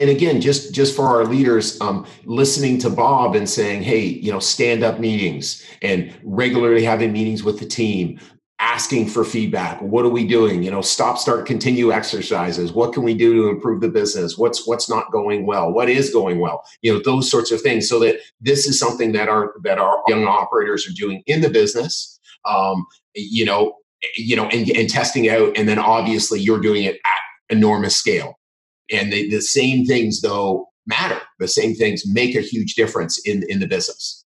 And 0.00 0.10
again, 0.10 0.40
just 0.40 0.74
just 0.74 0.96
for 0.96 1.06
our 1.06 1.24
leaders, 1.24 1.80
um, 1.80 2.06
listening 2.24 2.78
to 2.78 2.90
Bob 2.90 3.36
and 3.36 3.48
saying, 3.48 3.82
"Hey, 3.82 4.00
you 4.04 4.32
know, 4.32 4.40
stand 4.40 4.82
up 4.82 4.98
meetings 4.98 5.64
and 5.80 6.12
regularly 6.24 6.82
having 6.82 7.12
meetings 7.12 7.44
with 7.44 7.60
the 7.60 7.66
team, 7.66 8.18
asking 8.58 9.06
for 9.08 9.22
feedback. 9.24 9.80
What 9.80 10.04
are 10.04 10.08
we 10.08 10.26
doing? 10.26 10.62
You 10.64 10.70
know, 10.72 10.80
stop, 10.80 11.18
start, 11.18 11.46
continue 11.46 11.92
exercises. 11.92 12.72
What 12.72 12.92
can 12.92 13.04
we 13.04 13.14
do 13.14 13.34
to 13.42 13.48
improve 13.48 13.80
the 13.80 13.88
business? 13.90 14.36
What's 14.36 14.66
what's 14.66 14.88
not 14.88 15.12
going 15.12 15.46
well? 15.46 15.70
What 15.70 15.88
is 15.88 16.10
going 16.10 16.40
well? 16.40 16.64
You 16.80 16.94
know, 16.94 17.00
those 17.04 17.30
sorts 17.30 17.52
of 17.52 17.60
things. 17.60 17.88
So 17.88 18.00
that 18.00 18.16
this 18.40 18.66
is 18.66 18.80
something 18.80 19.12
that 19.12 19.28
our 19.28 19.52
that 19.62 19.78
our 19.78 20.02
young 20.08 20.24
operators 20.26 20.84
are 20.88 20.94
doing 20.94 21.22
in 21.26 21.42
the 21.42 21.50
business. 21.50 22.18
Um, 22.48 22.86
you 23.14 23.44
know, 23.44 23.74
you 24.16 24.36
know, 24.36 24.48
and, 24.48 24.68
and 24.70 24.88
testing 24.88 25.28
out, 25.28 25.56
and 25.56 25.68
then 25.68 25.78
obviously 25.78 26.40
you're 26.40 26.60
doing 26.60 26.84
it 26.84 26.96
at 26.96 27.56
enormous 27.56 27.94
scale 27.94 28.38
and 28.92 29.12
they, 29.12 29.28
the 29.28 29.40
same 29.40 29.84
things 29.84 30.20
though 30.20 30.68
matter 30.86 31.20
the 31.38 31.48
same 31.48 31.74
things 31.74 32.02
make 32.06 32.34
a 32.34 32.40
huge 32.40 32.74
difference 32.74 33.20
in 33.26 33.44
in 33.48 33.60
the 33.60 33.66
business 33.66 34.24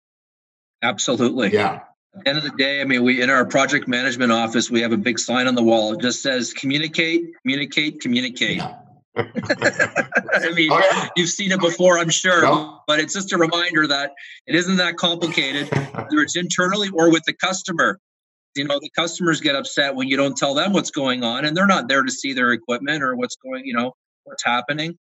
Absolutely. 0.84 1.54
yeah 1.54 1.82
At 2.16 2.24
the 2.24 2.30
end 2.30 2.38
of 2.40 2.44
the 2.44 2.52
day, 2.58 2.82
I 2.82 2.86
mean, 2.86 3.04
we 3.04 3.22
in 3.22 3.30
our 3.30 3.46
project 3.46 3.88
management 3.88 4.32
office, 4.32 4.70
we 4.72 4.82
have 4.82 4.92
a 4.92 4.98
big 4.98 5.20
sign 5.20 5.48
on 5.48 5.56
the 5.56 5.64
wall. 5.64 5.94
It 5.94 6.02
just 6.02 6.22
says 6.22 6.54
communicate, 6.54 7.22
communicate, 7.44 8.02
communicate. 8.02 8.58
Yeah. 8.58 8.76
I 9.18 10.52
mean, 10.54 10.72
you've 11.16 11.30
seen 11.30 11.52
it 11.52 11.60
before, 11.60 11.98
I'm 12.00 12.10
sure, 12.10 12.44
No. 12.44 12.80
but 12.88 13.00
it's 13.00 13.14
just 13.14 13.34
a 13.34 13.38
reminder 13.38 13.88
that 13.88 14.12
it 14.48 14.56
isn't 14.56 14.78
that 14.78 14.96
complicated, 14.96 15.68
whether 15.70 16.20
it's 16.20 16.38
internally 16.38 16.90
or 16.94 17.12
with 17.12 17.24
the 17.26 17.34
customer. 17.34 18.00
You 18.56 18.66
know, 18.66 18.80
the 18.80 18.90
customers 18.98 19.42
get 19.42 19.56
upset 19.56 19.96
when 19.96 20.08
you 20.08 20.18
don't 20.18 20.36
tell 20.36 20.54
them 20.54 20.74
what's 20.74 20.92
going 20.92 21.24
on, 21.24 21.46
and 21.46 21.56
they're 21.56 21.68
not 21.68 21.88
there 21.88 22.04
to 22.04 22.12
see 22.12 22.34
their 22.34 22.52
equipment 22.52 23.04
or 23.04 23.16
what's 23.16 23.36
going, 23.38 23.66
you 23.66 23.74
know, 23.74 23.94
what's 24.24 24.44
happening. 24.44 24.98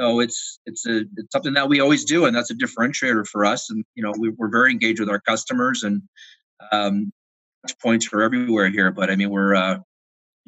So 0.00 0.20
it's 0.20 0.58
it's 0.66 0.86
a 0.86 1.00
it's 1.16 1.32
something 1.32 1.54
that 1.54 1.68
we 1.68 1.80
always 1.80 2.04
do, 2.04 2.24
and 2.26 2.34
that's 2.34 2.50
a 2.50 2.54
differentiator 2.54 3.26
for 3.26 3.44
us. 3.44 3.70
And 3.70 3.84
you 3.94 4.02
know, 4.02 4.12
we, 4.18 4.30
we're 4.30 4.50
very 4.50 4.70
engaged 4.70 5.00
with 5.00 5.10
our 5.10 5.20
customers, 5.20 5.82
and 5.82 6.02
um, 6.72 7.12
points 7.82 8.06
for 8.06 8.22
everywhere 8.22 8.68
here. 8.70 8.90
But 8.90 9.10
I 9.10 9.16
mean, 9.16 9.30
we're 9.30 9.54
uh, 9.54 9.78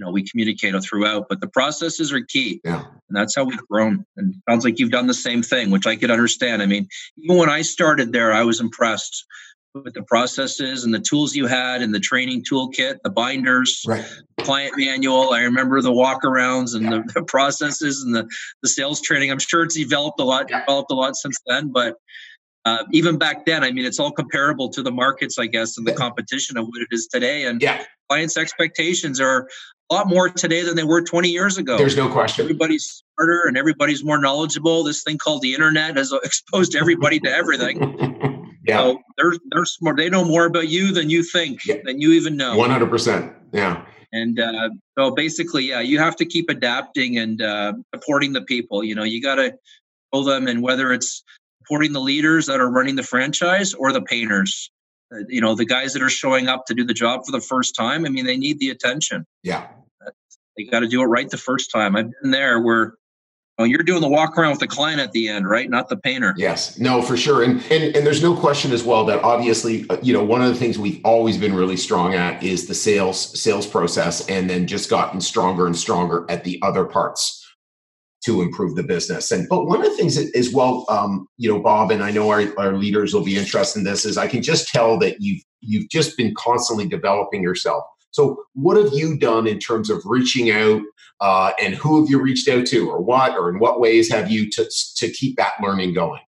you 0.03 0.07
know 0.09 0.12
we 0.12 0.24
communicate 0.28 0.74
throughout, 0.82 1.26
but 1.28 1.40
the 1.40 1.46
processes 1.48 2.12
are 2.12 2.20
key 2.22 2.61
yeah 2.64 2.84
and 3.12 3.20
that's 3.20 3.36
how 3.36 3.44
we've 3.44 3.68
grown. 3.68 4.07
And 4.16 4.34
it 4.34 4.40
sounds 4.48 4.64
like 4.64 4.78
you've 4.78 4.90
done 4.90 5.07
the 5.07 5.12
same 5.12 5.42
thing, 5.42 5.70
which 5.70 5.86
I 5.86 5.96
could 5.96 6.11
understand. 6.11 6.62
I 6.62 6.66
mean, 6.66 6.88
even 7.18 7.36
when 7.36 7.50
I 7.50 7.61
started 7.61 8.11
there, 8.11 8.32
I 8.32 8.42
was 8.42 8.59
impressed 8.59 9.26
with 9.74 9.92
the 9.92 10.03
processes 10.03 10.84
and 10.84 10.94
the 10.94 10.98
tools 10.98 11.36
you 11.36 11.46
had 11.46 11.82
and 11.82 11.94
the 11.94 12.00
training 12.00 12.42
toolkit, 12.50 12.96
the 13.05 13.11
binders, 13.11 13.84
right 13.86 14.05
client 14.42 14.74
manual. 14.76 15.30
I 15.32 15.42
remember 15.42 15.80
the 15.82 15.92
walkarounds 15.92 16.74
and 16.74 16.90
the, 16.90 17.03
the 17.14 17.22
processes 17.22 18.03
and 18.03 18.14
the, 18.14 18.26
the 18.62 18.68
sales 18.68 19.00
training. 19.00 19.30
I'm 19.30 19.38
sure 19.38 19.62
it's 19.62 19.76
developed 19.76 20.18
a 20.18 20.24
lot, 20.24 20.46
Yeah. 20.48 20.61
developed 20.61 20.90
a 20.90 20.94
lot 20.94 21.14
since 21.16 21.36
then, 21.46 21.70
but 21.70 21.96
uh, 22.65 22.85
even 22.93 23.19
back 23.19 23.45
then, 23.47 23.65
I 23.65 23.73
mean, 23.73 23.85
it's 23.85 23.99
all 23.99 24.13
comparable 24.13 24.69
to 24.71 24.83
the 24.83 24.93
markets, 24.93 25.39
I 25.39 25.47
guess, 25.47 25.77
and 25.79 25.87
the 25.87 25.93
competition 25.93 26.57
of 26.57 26.67
what 26.67 26.81
it 26.83 26.89
is 26.91 27.07
today. 27.07 27.45
And 27.45 27.61
yeah 27.63 27.85
clients' 28.13 28.37
expectations 28.37 29.21
are 29.23 29.49
a 29.91 29.95
lot 29.95 30.07
more 30.07 30.29
today 30.29 30.63
than 30.63 30.77
they 30.77 30.85
were 30.85 31.01
20 31.03 31.31
years 31.31 31.57
ago 31.57 31.79
there's 31.79 31.97
no 31.97 32.11
question 32.11 32.45
everybody's 32.45 33.03
smarter 33.17 33.45
and 33.47 33.57
everybody's 33.57 34.05
more 34.05 34.21
knowledgeable. 34.21 34.85
This 34.85 35.03
thing 35.03 35.17
called 35.17 35.41
the 35.41 35.55
internet 35.55 35.97
has 35.97 36.13
exposed 36.25 36.77
everybody 36.77 37.19
to 37.21 37.31
everything. 37.31 37.77
yeah 38.67 38.77
So 38.79 38.99
they're 39.17 39.33
they're 39.51 39.65
smart. 39.65 39.97
They 39.97 40.11
know 40.11 40.25
more 40.25 40.45
about 40.45 40.69
you 40.69 40.93
than 40.93 41.09
you 41.09 41.23
think, 41.23 41.65
Yeah. 41.65 41.77
than 41.85 42.01
you 42.03 42.13
even 42.13 42.37
know. 42.37 42.57
100% 42.57 43.35
yeah 43.53 43.85
And 44.13 44.39
uh, 44.39 44.69
so 44.99 45.11
basically, 45.13 45.65
yeah, 45.71 45.81
you 45.81 45.99
have 45.99 46.17
to 46.17 46.27
keep 46.27 46.51
adapting 46.51 47.17
and 47.17 47.41
uh, 47.41 47.73
supporting 47.95 48.35
the 48.35 48.43
people. 48.43 48.85
You 48.85 48.95
know, 48.95 49.05
you 49.05 49.23
got 49.23 49.37
to 49.37 49.55
show 50.13 50.23
them, 50.25 50.49
and 50.49 50.63
whether 50.63 50.93
it's 50.93 51.25
supporting 51.63 51.93
the 51.93 52.01
leaders 52.01 52.47
that 52.47 52.61
are 52.61 52.71
running 52.71 52.97
the 52.97 53.03
franchise 53.03 53.73
or 53.75 53.93
the 53.93 54.03
painters. 54.03 54.71
Uh, 55.15 55.19
you 55.29 55.41
know, 55.41 55.55
the 55.55 55.65
guys 55.65 55.93
that 55.93 56.03
are 56.03 56.11
showing 56.11 56.49
up 56.49 56.67
to 56.67 56.75
do 56.75 56.85
the 56.85 56.95
job 56.95 57.25
for 57.25 57.33
the 57.33 57.41
first 57.41 57.75
time. 57.75 58.05
I 58.05 58.09
mean, 58.09 58.27
they 58.27 58.37
need 58.37 58.59
the 58.59 58.71
attention. 58.71 59.27
yeah 59.43 59.69
They 60.57 60.65
got 60.65 60.81
to 60.81 60.89
do 60.89 61.03
it 61.03 61.07
right 61.07 61.29
the 61.31 61.37
first 61.37 61.71
time. 61.71 61.95
I've 61.97 62.11
been 62.23 62.31
there 62.31 62.61
where 62.61 62.95
oh, 63.59 63.65
you're 63.65 63.83
doing 63.83 64.01
the 64.01 64.09
walk 64.09 64.37
around 64.37 64.51
with 64.51 64.61
the 64.61 64.67
client 64.67 65.01
at 65.01 65.13
the 65.13 65.29
end, 65.29 65.49
right? 65.49 65.69
Not 65.69 65.89
the 65.89 65.97
painter. 65.97 66.35
Yes, 66.37 66.79
no, 66.79 67.03
for 67.03 67.17
sure, 67.17 67.43
and 67.43 67.63
and 67.71 67.95
and 67.95 68.07
there's 68.07 68.23
no 68.23 68.35
question 68.35 68.73
as 68.73 68.83
well 68.83 69.05
that 69.05 69.23
obviously, 69.23 69.87
uh, 69.91 69.99
you 70.03 70.13
know, 70.13 70.25
one 70.25 70.43
of 70.43 70.49
the 70.49 70.55
things 70.55 70.79
we've 70.79 71.01
always 71.05 71.37
been 71.37 71.55
really 71.55 71.77
strong 71.77 72.15
at 72.15 72.43
is 72.43 72.67
the 72.67 72.75
sales 72.75 73.39
sales 73.41 73.67
process, 73.67 74.27
and 74.29 74.49
then 74.49 74.67
just 74.67 74.91
gotten 74.91 75.21
stronger 75.21 75.67
and 75.67 75.77
stronger 75.77 76.25
at 76.29 76.43
the 76.45 76.59
other 76.63 76.85
parts 76.85 77.41
to 78.25 78.41
improve 78.43 78.77
the 78.77 78.83
business. 78.83 79.31
And 79.31 79.49
but 79.49 79.66
one 79.66 79.85
of 79.85 79.91
the 79.91 79.97
things 79.97 80.16
as 80.16 80.53
well, 80.53 80.85
um, 80.89 81.27
you 81.39 81.53
know, 81.53 81.61
Bob, 81.61 81.91
and 81.91 82.03
I 82.03 82.11
know 82.11 82.31
our, 82.31 82.45
our 82.59 82.75
leaders 82.75 83.14
will 83.14 83.25
be 83.25 83.37
interested 83.37 83.81
in 83.81 83.85
this, 83.85 84.05
is 84.05 84.16
I 84.16 84.29
can 84.29 84.43
just 84.43 84.68
tell 84.68 84.99
that 84.99 85.20
you've 85.20 85.43
you've 85.61 85.89
just 85.89 86.16
been 86.16 86.35
constantly 86.37 86.87
developing 86.87 87.43
yourself. 87.43 87.85
So, 88.11 88.45
what 88.55 88.77
have 88.77 88.93
you 88.93 89.18
done 89.18 89.47
in 89.47 89.59
terms 89.59 89.91
of 89.91 90.03
reaching 90.05 90.51
out, 90.51 90.83
uh, 91.20 91.53
and 91.61 91.75
who 91.75 92.01
have 92.01 92.11
you 92.11 92.20
reached 92.20 92.49
out 92.49 92.66
to, 92.66 92.91
or 92.91 93.01
what, 93.01 93.37
or 93.37 93.49
in 93.49 93.59
what 93.59 93.81
ways 93.81 94.11
have 94.12 94.31
you 94.31 94.51
to 94.51 94.70
to 94.97 95.11
keep 95.11 95.37
that 95.37 95.55
learning 95.62 95.95
going? 95.95 96.20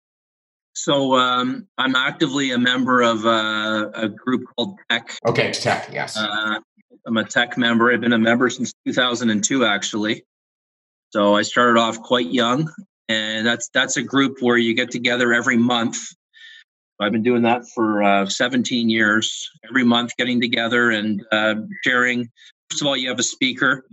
So 0.75 1.13
um, 1.13 1.67
I'm 1.77 1.95
actively 1.95 2.51
a 2.51 2.57
member 2.57 3.01
of 3.03 3.25
uh, 3.25 3.91
a 3.93 4.09
group 4.09 4.41
called 4.55 4.79
TEC. 4.89 5.17
Okay, 5.27 5.51
TEC, 5.51 5.89
yes. 5.93 6.17
Uh, 6.17 6.59
I'm 7.05 7.17
a 7.17 7.23
TEC 7.23 7.57
member. 7.57 7.93
I've 7.93 8.01
been 8.01 8.13
a 8.13 8.17
member 8.17 8.49
since 8.49 8.73
2002, 8.87 9.65
actually. 9.65 10.23
So 11.13 11.35
I 11.35 11.43
started 11.43 11.79
off 11.79 12.01
quite 12.01 12.33
young, 12.33 12.73
and 13.07 13.45
that's 13.45 13.69
that's 13.69 13.97
a 13.97 14.01
group 14.01 14.37
where 14.39 14.57
you 14.57 14.73
get 14.73 14.89
together 14.89 15.31
every 15.31 15.57
month. 15.57 15.97
I've 16.99 17.11
been 17.11 17.21
doing 17.21 17.43
that 17.43 17.63
for 17.75 18.01
uh, 18.01 18.25
17 18.25 18.89
years. 18.89 19.47
Every 19.69 19.83
month, 19.83 20.15
getting 20.17 20.41
together 20.41 20.89
and 20.89 21.21
uh, 21.31 21.55
sharing. 21.83 22.31
First 22.69 22.81
of 22.81 22.87
all, 22.87 22.97
you 22.97 23.09
have 23.09 23.19
a 23.19 23.23
speaker 23.23 23.85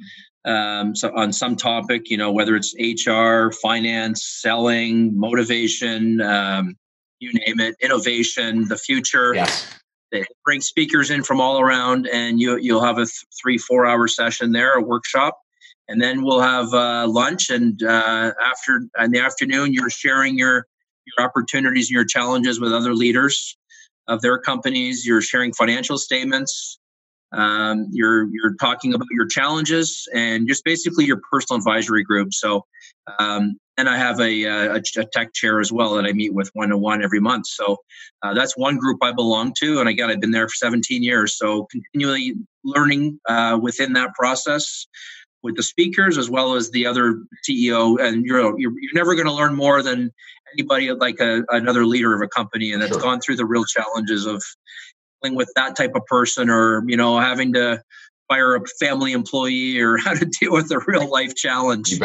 um, 0.47 0.97
so 0.97 1.15
on 1.15 1.33
some 1.33 1.57
topic, 1.57 2.09
you 2.09 2.17
know, 2.17 2.33
whether 2.33 2.57
it's 2.57 2.75
HR, 2.79 3.51
finance, 3.53 4.25
selling, 4.25 5.19
motivation, 5.19 6.23
um, 6.23 6.77
you 7.19 7.33
name 7.35 7.61
it, 7.61 7.77
innovation, 7.83 8.67
the 8.67 8.79
future 8.79 9.35
yes. 9.35 9.69
they 10.11 10.25
bring 10.47 10.63
speakers 10.63 11.11
in 11.11 11.23
from 11.23 11.39
all 11.39 11.61
around 11.61 12.09
and 12.11 12.41
you 12.41 12.57
you'll 12.57 12.83
have 12.83 12.97
a 12.97 13.05
th- 13.05 13.25
three 13.39 13.59
four 13.59 13.85
hour 13.85 14.09
session 14.09 14.53
there 14.53 14.73
a 14.73 14.81
workshop 14.81 15.39
and 15.91 16.01
then 16.01 16.23
we'll 16.23 16.41
have 16.41 16.73
uh, 16.73 17.07
lunch 17.09 17.51
and 17.51 17.83
uh, 17.83 18.33
after 18.41 18.83
in 18.99 19.11
the 19.11 19.19
afternoon 19.19 19.75
you're 19.75 19.91
sharing 19.91 20.39
your 20.39 20.67
your 21.05 21.27
opportunities 21.27 21.89
and 21.89 21.95
your 21.95 22.05
challenges 22.05 22.61
with 22.61 22.73
other 22.73 22.95
leaders 22.95 23.57
of 24.07 24.23
their 24.23 24.39
companies. 24.39 25.05
You're 25.05 25.21
sharing 25.21 25.53
financial 25.53 25.99
statements. 25.99 26.79
Um, 27.33 27.89
you're 27.91 28.29
you're 28.33 28.55
talking 28.61 28.95
about 28.95 29.09
your 29.11 29.27
challenges 29.27 30.09
and 30.15 30.49
just 30.49 30.65
basically 30.65 31.05
your 31.05 31.21
personal 31.31 31.59
advisory 31.59 32.05
group. 32.05 32.33
So 32.33 32.65
um, 33.19 33.57
and 33.77 33.89
I 33.89 33.97
have 33.97 34.21
a, 34.21 34.45
a, 34.45 34.75
a 34.75 34.81
TEC 34.81 35.33
chair 35.33 35.59
as 35.59 35.73
well 35.73 35.95
that 35.95 36.05
I 36.05 36.13
meet 36.13 36.35
with 36.35 36.51
one 36.53 36.69
to 36.69 36.77
one 36.77 37.03
every 37.03 37.21
month. 37.21 37.47
So 37.47 37.79
uh, 38.23 38.35
that's 38.35 38.57
one 38.57 38.77
group 38.77 38.99
I 39.03 39.13
belong 39.13 39.55
to, 39.61 39.81
and 39.81 39.89
again, 39.89 40.11
I've 40.11 40.21
been 40.21 40.33
there 40.33 40.49
for 40.49 40.55
17 40.55 41.03
years. 41.03 41.37
So 41.37 41.67
continually 41.73 42.35
learning 42.63 43.19
uh, 43.27 43.59
within 43.61 43.95
that 43.95 44.13
process 44.15 44.87
with 45.43 45.57
the 45.57 45.63
speakers 45.63 46.19
as 46.19 46.31
well 46.31 46.55
as 46.55 46.71
the 46.71 46.87
other 46.87 47.23
CEO. 47.49 48.01
And 48.01 48.25
you're 48.25 48.59
you're, 48.59 48.73
you're 48.73 48.95
never 48.95 49.15
going 49.15 49.27
to 49.27 49.33
learn 49.33 49.55
more 49.55 49.83
than 49.83 50.13
anybody 50.55 50.93
like 50.93 51.21
a, 51.21 51.45
another 51.51 51.87
leader 51.87 52.15
of 52.15 52.23
a 52.23 52.29
company, 52.29 52.73
and 52.73 52.83
that's 52.83 52.93
Sure. 52.93 53.01
gone 53.01 53.21
through 53.21 53.37
the 53.37 53.47
real 53.47 53.65
challenges 53.65 54.27
of 54.27 54.43
dealing 55.23 55.37
with 55.37 55.51
that 55.57 55.77
type 55.77 55.93
of 55.95 56.05
person, 56.07 56.51
or 56.51 56.85
you 56.89 56.97
know, 56.97 57.19
having 57.21 57.53
to 57.55 57.83
fire 58.29 58.55
a 58.57 58.61
family 58.81 59.13
employee, 59.13 59.81
or 59.81 59.97
how 60.05 60.15
to 60.15 60.27
deal 60.27 60.53
with 60.53 60.71
a 60.73 60.81
real 60.87 61.11
life 61.11 61.35
challenge. 61.35 61.99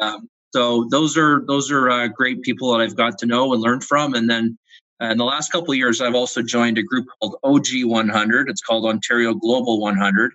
Um, 0.00 0.28
so 0.52 0.86
those 0.90 1.16
are 1.18 1.44
those 1.46 1.70
are 1.70 1.90
uh, 1.90 2.08
great 2.08 2.42
people 2.42 2.72
that 2.72 2.80
I've 2.82 2.96
got 2.96 3.18
to 3.18 3.26
know 3.26 3.52
and 3.52 3.62
learn 3.62 3.80
from. 3.80 4.14
And 4.14 4.30
then 4.30 4.56
uh, 5.02 5.06
in 5.06 5.18
the 5.18 5.24
last 5.24 5.50
couple 5.50 5.72
of 5.72 5.76
years, 5.78 6.00
I've 6.00 6.14
also 6.14 6.42
joined 6.42 6.78
a 6.78 6.82
group 6.82 7.06
called 7.20 7.36
OG 7.42 7.66
100. 7.84 8.48
It's 8.48 8.62
called 8.62 8.86
Ontario 8.86 9.34
Global 9.34 9.80
100, 9.80 10.32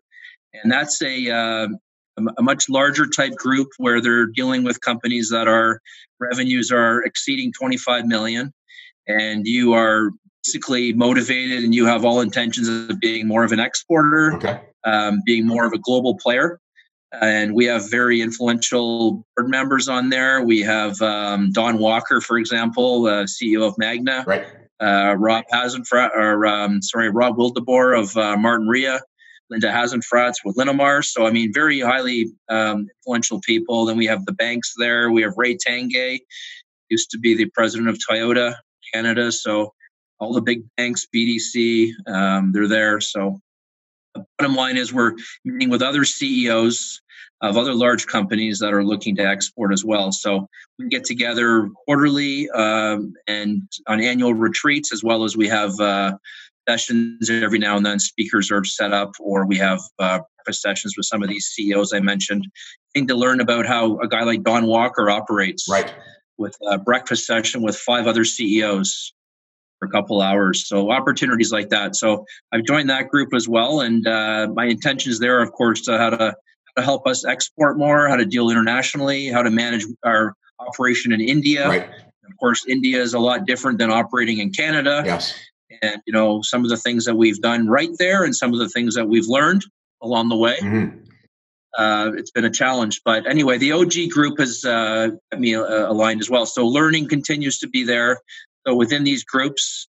and 0.54 0.72
that's 0.72 1.02
a 1.02 1.32
uh, 1.32 1.68
a 2.38 2.42
much 2.42 2.70
larger 2.70 3.06
type 3.08 3.36
group 3.36 3.68
where 3.78 4.02
they're 4.02 4.26
dealing 4.28 4.64
with 4.64 4.82
companies 4.82 5.30
that 5.30 5.48
are 5.48 5.82
revenues 6.20 6.72
are 6.72 7.02
exceeding 7.04 7.52
25 7.54 8.06
million. 8.06 8.52
and 9.08 9.48
you 9.48 9.74
are 9.74 10.12
basically 10.44 10.94
motivated 10.94 11.64
and 11.64 11.74
you 11.74 11.86
have 11.86 12.06
all 12.06 12.22
intentions 12.22 12.68
of 12.68 13.00
being 13.00 13.28
more 13.28 13.44
of 13.44 13.52
an 13.52 13.60
exporter, 13.60 14.34
Okay. 14.36 14.60
um, 14.86 15.22
being 15.26 15.48
more 15.48 15.66
of 15.66 15.74
a 15.74 15.80
global 15.80 16.16
player. 16.18 16.60
And 17.12 17.56
we 17.56 17.66
have 17.66 17.90
very 17.90 18.22
influential 18.22 19.26
board 19.36 19.50
members 19.50 19.90
on 19.90 20.10
there. 20.10 20.44
We 20.44 20.62
have 20.62 21.02
um, 21.02 21.52
Don 21.52 21.80
Walker, 21.80 22.22
for 22.22 22.38
example, 22.38 23.08
uh, 23.08 23.24
CEO 23.24 23.68
of 23.68 23.74
Magna, 23.80 24.24
Right. 24.28 24.46
uh, 24.80 25.16
Rob 25.18 25.44
Hasenfratz, 25.52 26.12
or 26.16 26.46
um, 26.46 26.82
sorry, 26.84 27.10
Rob 27.10 27.36
Wildeboer 27.36 28.00
of 28.00 28.16
uh, 28.16 28.36
Martinrea, 28.38 29.00
Linda 29.50 29.72
Hasenfratz 29.72 30.36
with 30.46 30.56
Linamar. 30.56 31.04
So, 31.04 31.26
I 31.26 31.32
mean, 31.32 31.52
very 31.54 31.80
highly 31.80 32.32
um, 32.50 32.88
influential 33.00 33.40
people. 33.42 33.86
Then 33.86 33.98
we 33.98 34.06
have 34.06 34.26
the 34.26 34.34
banks 34.34 34.74
there. 34.78 35.12
We 35.12 35.22
have 35.24 35.34
Ray 35.38 35.58
Tanguay, 35.58 36.20
used 36.90 37.10
to 37.12 37.20
be 37.20 37.36
the 37.36 37.50
president 37.54 37.90
of 37.90 37.98
Toyota 37.98 38.56
Canada. 38.94 39.32
So, 39.32 39.74
all 40.20 40.34
the 40.34 40.42
big 40.42 40.64
banks, 40.76 41.08
BDC, 41.16 41.92
um, 42.08 42.52
they're 42.52 42.68
there. 42.68 43.00
So, 43.00 43.40
the 44.16 44.26
bottom 44.38 44.56
line 44.56 44.78
is 44.78 44.94
we're 44.94 45.14
meeting 45.46 45.70
with 45.70 45.82
other 45.82 46.04
CEOs 46.04 47.02
of 47.42 47.58
other 47.58 47.74
large 47.74 48.06
companies 48.06 48.60
that 48.60 48.74
are 48.74 48.84
looking 48.84 49.16
to 49.16 49.26
export 49.26 49.72
as 49.72 49.86
well. 49.86 50.12
So 50.12 50.48
we 50.78 50.88
get 50.90 51.06
together 51.06 51.70
quarterly 51.86 52.50
um, 52.50 53.14
and 53.28 53.64
on 53.88 54.02
annual 54.02 54.34
retreats, 54.34 54.92
as 54.92 55.04
well 55.04 55.24
as 55.24 55.38
we 55.38 55.48
have 55.48 55.80
uh, 55.80 56.18
sessions 56.70 57.30
every 57.30 57.60
now 57.60 57.78
and 57.78 57.86
then. 57.86 58.00
Speakers 58.00 58.52
are 58.52 58.64
set 58.64 58.94
up, 58.94 59.12
or 59.20 59.46
we 59.46 59.58
have 59.58 59.80
uh, 59.98 60.20
breakfast 60.38 60.62
sessions 60.62 60.94
with 60.96 61.06
some 61.06 61.24
of 61.24 61.30
these 61.30 61.46
CEOs 61.46 61.94
I 61.94 62.00
mentioned. 62.00 62.46
Thing 62.94 63.08
to 63.08 63.16
learn 63.16 63.42
about 63.42 63.66
how 63.66 64.00
a 64.00 64.08
guy 64.08 64.24
like 64.24 64.44
Don 64.44 64.66
Walker 64.66 65.10
operates. 65.10 65.68
Right. 65.70 65.94
With 66.38 66.56
a 66.68 66.78
breakfast 66.78 67.26
session 67.26 67.62
with 67.62 67.76
five 67.76 68.08
other 68.08 68.24
CEOs 68.24 69.14
for 69.80 69.88
a 69.88 69.92
couple 69.92 70.22
hours. 70.22 70.68
So 70.68 70.92
opportunities 70.92 71.52
like 71.52 71.70
that. 71.70 71.96
So 71.96 72.26
I've 72.54 72.64
joined 72.64 72.90
that 72.90 73.10
group 73.10 73.34
as 73.34 73.48
well, 73.48 73.82
and 73.82 74.08
uh, 74.08 74.48
my 74.54 74.66
intentions 74.66 75.20
there, 75.20 75.42
of 75.42 75.52
course, 75.52 75.82
to 75.82 75.98
how 75.98 76.12
to 76.12 76.18
how 76.18 76.82
to 76.82 76.84
help 76.84 77.08
us 77.08 77.26
export 77.26 77.78
more, 77.78 78.08
how 78.08 78.16
to 78.16 78.26
deal 78.26 78.50
internationally, 78.50 79.28
how 79.28 79.42
to 79.42 79.50
manage 79.50 79.86
our 80.06 80.36
operation 80.60 81.12
in 81.12 81.20
India. 81.20 81.68
Right. 81.68 81.90
Of 82.30 82.38
course, 82.40 82.66
India 82.68 83.02
is 83.02 83.16
a 83.16 83.20
lot 83.20 83.46
different 83.48 83.80
than 83.80 83.90
operating 83.90 84.38
in 84.38 84.52
Canada, 84.52 85.02
Yes. 85.04 85.34
And 85.82 86.02
you 86.06 86.14
know 86.14 86.42
some 86.42 86.64
of 86.64 86.70
the 86.70 86.78
things 86.78 87.06
that 87.06 87.16
we've 87.16 87.40
done 87.42 87.68
right 87.68 87.90
there, 87.98 88.24
and 88.24 88.36
some 88.36 88.54
of 88.54 88.60
the 88.60 88.70
things 88.70 88.96
that 88.96 89.08
we've 89.08 89.28
learned 89.28 89.64
along 90.02 90.30
the 90.30 90.36
way. 90.38 90.58
Mhm. 90.62 91.06
Uh, 91.78 92.12
it's 92.18 92.32
been 92.32 92.46
a 92.46 92.50
challenge, 92.50 93.02
but 93.06 93.28
anyway, 93.28 93.58
the 93.58 93.72
OG 93.72 94.10
group 94.10 94.40
has 94.40 94.66
uh, 94.66 95.10
me 95.38 95.56
uh, 95.56 95.92
aligned 95.92 96.20
as 96.20 96.30
well. 96.30 96.46
So 96.46 96.66
learning 96.68 97.08
continues 97.08 97.60
to 97.60 97.68
be 97.68 97.84
there. 97.84 98.22
So 98.66 98.76
within 98.76 99.04
these 99.04 99.24
groups, 99.24 99.88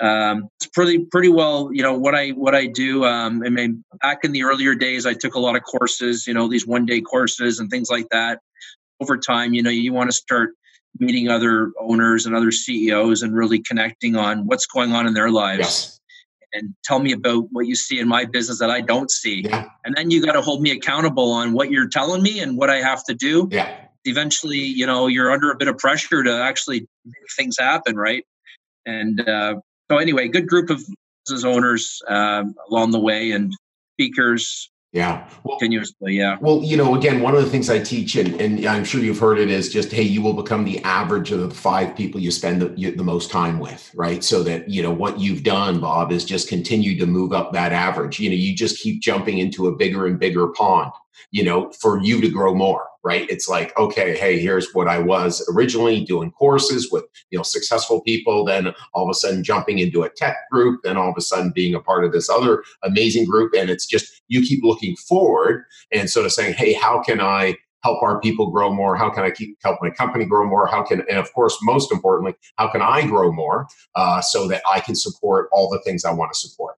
um, 0.00 0.48
it's 0.60 0.68
pretty 0.68 1.06
pretty 1.06 1.28
well. 1.28 1.70
You 1.72 1.82
know 1.82 1.98
what 1.98 2.14
I 2.14 2.30
what 2.30 2.54
I 2.54 2.66
do. 2.66 3.04
Um, 3.04 3.42
I 3.44 3.48
mean, 3.48 3.84
back 4.00 4.20
in 4.22 4.32
the 4.32 4.44
earlier 4.44 4.74
days, 4.74 5.06
I 5.06 5.14
took 5.14 5.34
a 5.34 5.40
lot 5.40 5.56
of 5.56 5.64
courses. 5.64 6.26
You 6.26 6.34
know, 6.34 6.48
these 6.48 6.66
one 6.66 6.86
day 6.86 7.00
courses 7.00 7.58
and 7.58 7.68
things 7.68 7.90
like 7.90 8.08
that. 8.10 8.40
Over 9.00 9.16
time, 9.16 9.54
you 9.54 9.62
know, 9.62 9.70
you 9.70 9.92
want 9.92 10.10
to 10.10 10.16
start 10.16 10.54
meeting 10.98 11.28
other 11.28 11.72
owners 11.80 12.26
and 12.26 12.34
other 12.34 12.50
CEOs 12.50 13.22
and 13.22 13.34
really 13.34 13.60
connecting 13.60 14.16
on 14.16 14.46
what's 14.46 14.66
going 14.66 14.92
on 14.92 15.06
in 15.06 15.14
their 15.14 15.30
lives 15.30 15.60
Yes. 15.60 16.00
and 16.52 16.74
tell 16.84 16.98
me 16.98 17.12
about 17.12 17.46
what 17.52 17.66
you 17.66 17.76
see 17.76 17.98
in 18.00 18.08
my 18.08 18.24
business 18.24 18.58
that 18.58 18.70
I 18.70 18.80
don't 18.80 19.10
see. 19.10 19.42
Yeah. 19.42 19.66
And 19.84 19.94
then 19.96 20.10
you 20.10 20.24
got 20.24 20.32
to 20.32 20.40
hold 20.40 20.60
me 20.62 20.70
accountable 20.70 21.30
on 21.32 21.52
what 21.52 21.70
you're 21.70 21.88
telling 21.88 22.22
me 22.22 22.40
and 22.40 22.56
what 22.56 22.70
I 22.70 22.76
have 22.76 23.04
to 23.04 23.14
do. 23.14 23.48
Yeah. 23.50 23.70
Eventually, 24.04 24.58
you 24.58 24.86
know, 24.86 25.06
you're 25.06 25.30
under 25.30 25.50
a 25.50 25.56
bit 25.56 25.68
of 25.68 25.76
pressure 25.78 26.22
to 26.22 26.32
actually 26.42 26.86
make 27.04 27.14
things 27.36 27.56
happen, 27.58 27.96
right? 27.96 28.24
And 28.86 29.20
uh, 29.28 29.56
so, 29.90 29.98
anyway, 29.98 30.28
good 30.28 30.46
group 30.48 30.70
of 30.70 30.82
business 31.26 31.44
owners 31.44 32.00
um, 32.08 32.54
along 32.70 32.92
the 32.92 33.00
way 33.00 33.32
and 33.32 33.54
speakers 33.94 34.70
Yeah. 34.92 35.28
Well. 35.44 35.58
Yeah. 36.16 36.38
Well, 36.40 36.62
you 36.62 36.76
know, 36.76 36.94
again, 36.94 37.20
one 37.20 37.34
of 37.34 37.44
the 37.44 37.50
things 37.50 37.68
I 37.68 37.78
teach, 37.78 38.16
and, 38.16 38.40
and 38.40 38.64
I'm 38.64 38.84
sure 38.84 39.02
you've 39.02 39.18
heard 39.18 39.38
it, 39.38 39.50
is 39.50 39.70
just, 39.70 39.92
hey, 39.92 40.02
you 40.02 40.22
will 40.22 40.32
become 40.32 40.64
the 40.64 40.82
average 40.82 41.30
of 41.30 41.40
the 41.40 41.50
five 41.50 41.94
people 41.94 42.20
you 42.20 42.30
spend 42.30 42.62
the, 42.62 42.72
you, 42.74 42.96
the 42.96 43.04
most 43.04 43.30
time 43.30 43.58
with, 43.58 43.90
right? 43.94 44.24
So 44.24 44.42
that, 44.44 44.70
you 44.70 44.82
know, 44.82 44.90
what 44.90 45.20
you've 45.20 45.42
done, 45.42 45.78
Bob, 45.80 46.10
is 46.10 46.24
just 46.24 46.48
continue 46.48 46.98
to 46.98 47.06
move 47.06 47.34
up 47.34 47.52
that 47.52 47.72
average. 47.72 48.18
You 48.18 48.30
know, 48.30 48.36
you 48.36 48.56
just 48.56 48.78
keep 48.78 49.02
jumping 49.02 49.38
into 49.38 49.66
a 49.66 49.76
bigger 49.76 50.06
and 50.06 50.18
bigger 50.18 50.48
pond, 50.48 50.90
you 51.30 51.44
know, 51.44 51.70
for 51.80 52.02
you 52.02 52.20
to 52.20 52.28
grow 52.28 52.54
more, 52.54 52.86
right? 53.04 53.28
It's 53.30 53.48
like, 53.48 53.76
okay, 53.78 54.16
hey, 54.16 54.38
here's 54.38 54.72
what 54.72 54.88
I 54.88 54.98
was 54.98 55.46
originally 55.54 56.04
doing 56.04 56.30
courses 56.32 56.90
with, 56.90 57.04
you 57.30 57.38
know, 57.38 57.42
successful 57.42 58.00
people, 58.02 58.44
then 58.44 58.74
all 58.94 59.04
of 59.04 59.10
a 59.10 59.14
sudden 59.14 59.44
jumping 59.44 59.78
into 59.78 60.02
a 60.02 60.10
TEC 60.10 60.36
group, 60.50 60.80
then 60.82 60.96
all 60.96 61.10
of 61.10 61.16
a 61.16 61.20
sudden 61.20 61.52
being 61.54 61.74
a 61.74 61.80
part 61.80 62.04
of 62.04 62.12
this 62.12 62.28
other 62.28 62.62
amazing 62.82 63.24
group. 63.24 63.52
And 63.56 63.70
it's 63.70 63.86
just, 63.86 64.22
you 64.28 64.42
keep 64.42 64.62
looking 64.62 64.96
forward 64.96 65.64
and 65.92 66.10
sort 66.10 66.26
of 66.26 66.32
saying, 66.32 66.54
hey, 66.54 66.72
how 66.72 67.02
can 67.02 67.20
I 67.20 67.56
help 67.84 68.02
our 68.02 68.20
people 68.20 68.50
grow 68.50 68.72
more? 68.72 68.96
How 68.96 69.08
can 69.08 69.22
I 69.22 69.30
keep 69.30 69.56
help 69.62 69.78
my 69.80 69.90
company 69.90 70.24
grow 70.24 70.46
more? 70.46 70.66
How 70.66 70.82
can, 70.82 71.02
and 71.08 71.18
of 71.18 71.32
course, 71.32 71.56
most 71.62 71.92
importantly, 71.92 72.34
how 72.56 72.68
can 72.68 72.82
I 72.82 73.06
grow 73.06 73.32
more 73.32 73.66
uh, 73.94 74.20
so 74.20 74.48
that 74.48 74.62
I 74.70 74.80
can 74.80 74.94
support 74.94 75.48
all 75.52 75.70
the 75.70 75.80
things 75.82 76.04
I 76.04 76.12
want 76.12 76.32
to 76.32 76.38
support? 76.38 76.76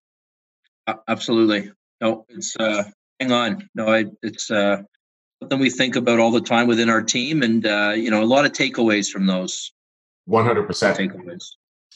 Absolutely. 1.08 1.70
No, 2.00 2.26
it's 2.28 2.56
uh, 2.56 2.84
hang 3.20 3.32
on. 3.32 3.68
No, 3.74 3.88
I, 3.88 4.06
it's 4.22 4.50
uh, 4.50 4.82
something 5.42 5.60
we 5.60 5.70
think 5.70 5.96
about 5.96 6.18
all 6.18 6.30
the 6.30 6.40
time 6.40 6.66
within 6.66 6.88
our 6.88 7.02
team, 7.02 7.42
and 7.42 7.64
uh, 7.66 7.92
you 7.94 8.10
know, 8.10 8.22
a 8.22 8.24
lot 8.24 8.44
of 8.44 8.52
takeaways 8.52 9.08
from 9.08 9.26
those 9.26 9.72
One 10.24 10.44
hundred 10.44 10.66
percent. 10.66 10.98
takeaways. 10.98 11.44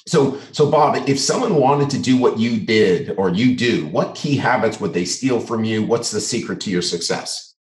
So, 0.06 0.38
so 0.52 0.70
Bob, 0.70 1.08
if 1.08 1.18
someone 1.18 1.54
wanted 1.54 1.88
to 1.90 1.98
do 1.98 2.18
what 2.18 2.38
you 2.38 2.60
did 2.60 3.14
or 3.16 3.30
you 3.30 3.56
do, 3.56 3.86
what 3.86 4.14
key 4.14 4.36
habits 4.36 4.78
would 4.78 4.92
they 4.92 5.06
steal 5.06 5.40
from 5.40 5.64
you? 5.64 5.82
What's 5.82 6.10
the 6.10 6.20
secret 6.20 6.60
to 6.62 6.70
your 6.70 6.82
success? 6.82 7.54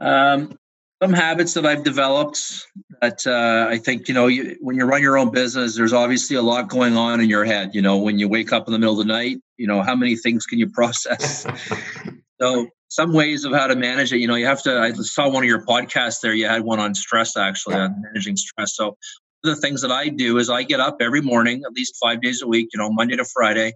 Um, 0.00 0.58
some 1.00 1.12
habits 1.12 1.54
that 1.54 1.64
I've 1.64 1.84
developed 1.84 2.66
that 3.00 3.24
uh, 3.26 3.68
I 3.70 3.78
think 3.78 4.08
you 4.08 4.14
know 4.14 4.26
you, 4.26 4.56
when 4.60 4.76
you 4.76 4.84
run 4.84 5.02
your 5.02 5.18
own 5.18 5.30
business, 5.30 5.76
there's 5.76 5.92
obviously 5.92 6.36
a 6.36 6.42
lot 6.42 6.68
going 6.68 6.96
on 6.96 7.20
in 7.20 7.28
your 7.28 7.44
head. 7.44 7.74
You 7.74 7.82
know, 7.82 7.96
when 7.98 8.18
you 8.18 8.28
wake 8.28 8.52
up 8.52 8.66
in 8.66 8.72
the 8.72 8.78
middle 8.78 9.00
of 9.00 9.06
the 9.06 9.12
night, 9.12 9.38
you 9.56 9.66
know 9.66 9.82
how 9.82 9.94
many 9.94 10.16
things 10.16 10.46
can 10.46 10.58
you 10.58 10.68
process. 10.68 11.46
so 12.42 12.68
some 12.88 13.12
ways 13.12 13.44
of 13.44 13.52
how 13.52 13.66
to 13.66 13.76
manage 13.76 14.12
it. 14.12 14.18
You 14.18 14.26
know, 14.26 14.34
you 14.34 14.46
have 14.46 14.62
to. 14.64 14.78
I 14.78 14.92
saw 14.92 15.28
one 15.28 15.44
of 15.44 15.48
your 15.48 15.64
podcasts 15.64 16.20
there. 16.20 16.34
You 16.34 16.48
had 16.48 16.62
one 16.62 16.80
on 16.80 16.94
stress 16.94 17.36
actually 17.36 17.76
on 17.76 18.02
managing 18.02 18.36
stress. 18.36 18.76
So 18.76 18.86
one 18.86 19.52
of 19.52 19.56
the 19.56 19.60
things 19.60 19.80
that 19.82 19.90
I 19.90 20.08
do 20.08 20.38
is 20.38 20.50
I 20.50 20.62
get 20.62 20.80
up 20.80 20.98
every 21.00 21.22
morning, 21.22 21.62
at 21.64 21.72
least 21.72 21.96
five 22.02 22.20
days 22.20 22.42
a 22.42 22.46
week. 22.46 22.68
You 22.72 22.78
know, 22.78 22.90
Monday 22.90 23.16
to 23.16 23.24
Friday. 23.24 23.72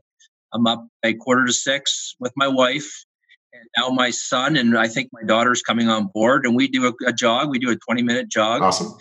I'm 0.52 0.66
up 0.66 0.86
at 1.02 1.18
quarter 1.18 1.44
to 1.44 1.52
six 1.52 2.14
with 2.20 2.32
my 2.36 2.48
wife 2.48 3.04
and 3.52 3.68
now 3.76 3.88
my 3.88 4.10
son 4.10 4.56
and 4.56 4.76
I 4.76 4.88
think 4.88 5.10
my 5.12 5.22
daughter's 5.22 5.62
coming 5.62 5.88
on 5.88 6.08
board, 6.12 6.46
and 6.46 6.54
we 6.54 6.68
do 6.68 6.86
a, 6.86 7.08
a 7.08 7.12
jog. 7.12 7.50
We 7.50 7.58
do 7.58 7.70
a 7.70 7.76
20 7.76 8.02
minute 8.02 8.28
jog, 8.28 8.62
awesome. 8.62 8.94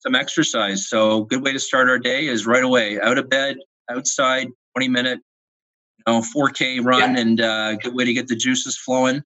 some 0.00 0.14
exercise. 0.14 0.88
So, 0.88 1.24
good 1.24 1.42
way 1.42 1.52
to 1.52 1.58
start 1.58 1.88
our 1.88 1.98
day 1.98 2.26
is 2.26 2.46
right 2.46 2.64
away 2.64 3.00
out 3.00 3.18
of 3.18 3.28
bed, 3.28 3.56
outside, 3.90 4.48
20 4.76 4.88
minute, 4.88 5.20
know, 6.06 6.22
4K 6.36 6.84
run, 6.84 7.16
and 7.16 7.40
uh, 7.40 7.76
good 7.76 7.94
way 7.94 8.04
to 8.04 8.12
get 8.12 8.28
the 8.28 8.36
juices 8.36 8.76
flowing. 8.76 9.22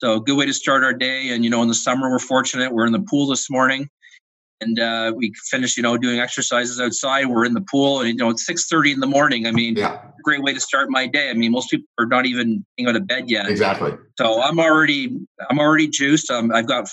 So, 0.00 0.20
good 0.20 0.36
way 0.36 0.46
to 0.46 0.52
start 0.52 0.84
our 0.84 0.92
day. 0.94 1.30
And 1.30 1.44
you 1.44 1.50
know, 1.50 1.62
in 1.62 1.68
the 1.68 1.74
summer, 1.74 2.10
we're 2.10 2.18
fortunate. 2.18 2.72
We're 2.72 2.86
in 2.86 2.92
the 2.92 3.04
pool 3.10 3.26
this 3.26 3.50
morning. 3.50 3.88
And 4.60 4.80
uh, 4.80 5.12
we 5.14 5.32
finished, 5.50 5.76
you 5.76 5.84
know, 5.84 5.96
doing 5.96 6.18
exercises 6.18 6.80
outside. 6.80 7.26
We're 7.26 7.44
in 7.44 7.54
the 7.54 7.64
pool, 7.70 8.00
and 8.00 8.08
you 8.08 8.16
know, 8.16 8.30
it's 8.30 8.44
six 8.44 8.66
thirty 8.66 8.90
in 8.90 8.98
the 8.98 9.06
morning. 9.06 9.46
I 9.46 9.52
mean, 9.52 9.76
Yeah, 9.76 10.00
great 10.24 10.42
way 10.42 10.52
to 10.52 10.60
start 10.60 10.88
my 10.90 11.06
day. 11.06 11.30
I 11.30 11.34
mean, 11.34 11.52
most 11.52 11.70
people 11.70 11.86
are 11.98 12.06
not 12.06 12.26
even 12.26 12.64
out 12.86 12.96
of 12.96 13.06
bed 13.06 13.30
yet. 13.30 13.48
exactly. 13.48 13.92
So 14.18 14.42
I'm 14.42 14.58
already 14.58 15.16
I'm 15.48 15.60
already 15.60 15.86
juiced. 15.86 16.28
Um, 16.30 16.50
I've 16.52 16.66
got 16.66 16.88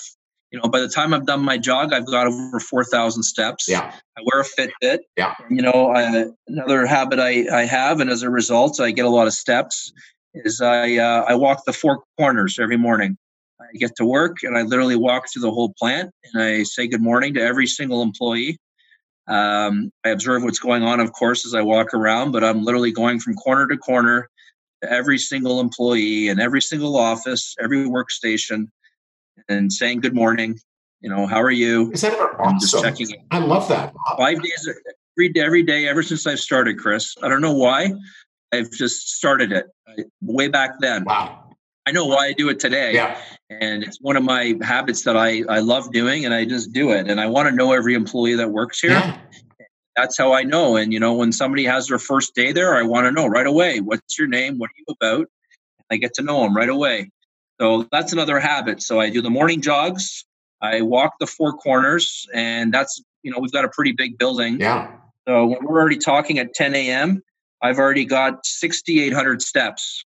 you 0.56 0.62
know 0.62 0.70
by 0.70 0.80
the 0.80 0.88
time 0.88 1.12
I've 1.12 1.26
done 1.26 1.42
my 1.42 1.58
jog, 1.58 1.92
I've 1.92 2.06
got 2.06 2.26
over 2.26 2.58
four 2.60 2.82
thousand 2.82 3.24
steps. 3.24 3.68
Yeah, 3.68 3.92
I 4.16 4.22
wear 4.24 4.40
a 4.40 4.44
Fitbit. 4.44 5.00
Yeah. 5.16 5.34
You 5.50 5.60
know, 5.60 5.92
uh, 5.94 6.28
another 6.48 6.86
habit 6.86 7.20
I 7.20 7.46
I 7.52 7.64
have, 7.64 8.00
and 8.00 8.08
as 8.08 8.22
a 8.22 8.30
result, 8.30 8.80
I 8.80 8.90
get 8.90 9.04
a 9.04 9.10
lot 9.10 9.26
of 9.26 9.34
steps. 9.34 9.92
Is 10.32 10.62
I 10.62 10.96
uh, 10.96 11.26
I 11.28 11.34
walk 11.34 11.66
the 11.66 11.74
four 11.74 12.04
corners 12.18 12.58
every 12.58 12.78
morning. 12.78 13.18
I 13.60 13.76
get 13.76 13.96
to 13.96 14.06
work 14.06 14.38
and 14.42 14.56
I 14.56 14.62
literally 14.62 14.96
walk 14.96 15.24
through 15.30 15.42
the 15.42 15.50
whole 15.50 15.74
plant 15.78 16.10
and 16.24 16.42
I 16.42 16.62
say 16.62 16.86
good 16.86 17.00
morning 17.00 17.34
to 17.34 17.40
every 17.40 17.66
single 17.66 18.02
employee. 18.02 18.58
Um, 19.28 19.90
I 20.04 20.10
observe 20.10 20.42
what's 20.42 20.58
going 20.58 20.82
on, 20.82 21.00
of 21.00 21.12
course, 21.12 21.46
as 21.46 21.54
I 21.54 21.62
walk 21.62 21.94
around, 21.94 22.32
but 22.32 22.44
I'm 22.44 22.62
literally 22.64 22.92
going 22.92 23.18
from 23.18 23.34
corner 23.34 23.66
to 23.66 23.78
corner 23.78 24.28
to 24.82 24.92
every 24.92 25.16
single 25.18 25.58
employee 25.58 26.28
and 26.28 26.38
every 26.38 26.60
single 26.60 26.96
office, 26.96 27.56
every 27.58 27.88
workstation, 27.88 28.68
and 29.48 29.72
saying 29.72 30.00
good 30.00 30.14
morning. 30.14 30.58
You 31.00 31.10
know, 31.10 31.26
how 31.26 31.40
are 31.40 31.50
you? 31.50 31.92
is 31.92 32.00
that 32.00 32.14
ever 32.14 32.34
And 32.42 32.60
just 32.60 32.82
checking 32.82 33.10
in. 33.10 33.20
I 33.30 33.38
love 33.38 33.68
that. 33.68 33.92
Five 34.16 34.42
days 34.42 34.68
every 35.16 35.28
day, 35.28 35.40
every 35.40 35.62
day, 35.62 35.88
ever 35.88 36.02
since 36.02 36.26
I've 36.26 36.40
started, 36.40 36.78
Chris. 36.78 37.14
I 37.22 37.28
don't 37.28 37.42
know 37.42 37.52
why. 37.52 37.92
I've 38.52 38.70
just 38.70 39.10
started 39.10 39.52
it 39.52 39.66
I, 39.86 40.04
way 40.22 40.48
back 40.48 40.80
then. 40.80 41.04
Wow. 41.04 41.50
I 41.86 41.92
know 41.92 42.06
why 42.06 42.26
I 42.26 42.32
do 42.32 42.48
it 42.48 42.58
today. 42.58 42.94
Yeah, 42.94 43.16
And 43.48 43.84
it's 43.84 43.98
one 44.00 44.16
of 44.16 44.24
my 44.24 44.56
habits 44.62 45.02
that 45.04 45.16
I, 45.16 45.42
I 45.48 45.60
love 45.60 45.92
doing 45.92 46.24
and 46.24 46.34
I 46.34 46.44
just 46.44 46.72
do 46.72 46.90
it. 46.90 47.08
And 47.08 47.20
I 47.20 47.26
want 47.26 47.48
to 47.48 47.54
know 47.54 47.72
every 47.72 47.94
employee 47.94 48.34
that 48.34 48.50
works 48.50 48.80
here. 48.80 48.90
yeah, 48.90 49.18
that's 49.94 50.18
how 50.18 50.32
I 50.32 50.42
know. 50.42 50.76
And 50.76 50.92
you 50.92 50.98
know, 50.98 51.12
when 51.12 51.30
somebody 51.30 51.64
has 51.64 51.86
their 51.86 51.98
first 52.00 52.34
day 52.34 52.50
there, 52.52 52.74
I 52.74 52.82
want 52.82 53.06
to 53.06 53.12
know 53.12 53.26
right 53.26 53.46
away 53.46 53.80
what's 53.80 54.18
your 54.18 54.26
name, 54.26 54.58
what 54.58 54.70
are 54.70 54.78
you 54.78 54.96
about. 55.00 55.28
I 55.90 55.96
get 55.96 56.14
to 56.14 56.22
know 56.22 56.42
them 56.42 56.56
right 56.56 56.68
away. 56.68 57.10
So 57.60 57.86
that's 57.90 58.12
another 58.12 58.38
habit. 58.38 58.82
So 58.82 59.00
I 59.00 59.10
do 59.10 59.22
the 59.22 59.30
morning 59.30 59.60
jogs. 59.60 60.24
I 60.60 60.82
walk 60.82 61.14
the 61.20 61.26
four 61.26 61.52
corners, 61.54 62.26
and 62.34 62.72
that's 62.72 63.02
you 63.22 63.30
know 63.30 63.38
we've 63.38 63.52
got 63.52 63.64
a 63.64 63.68
pretty 63.68 63.92
big 63.92 64.18
building. 64.18 64.60
Yeah. 64.60 64.90
So 65.26 65.46
when 65.46 65.58
we're 65.64 65.80
already 65.80 65.98
talking 65.98 66.38
at 66.38 66.54
10 66.54 66.74
a.m., 66.74 67.22
I've 67.62 67.78
already 67.78 68.04
got 68.04 68.46
6,800 68.46 69.42
steps. 69.42 70.04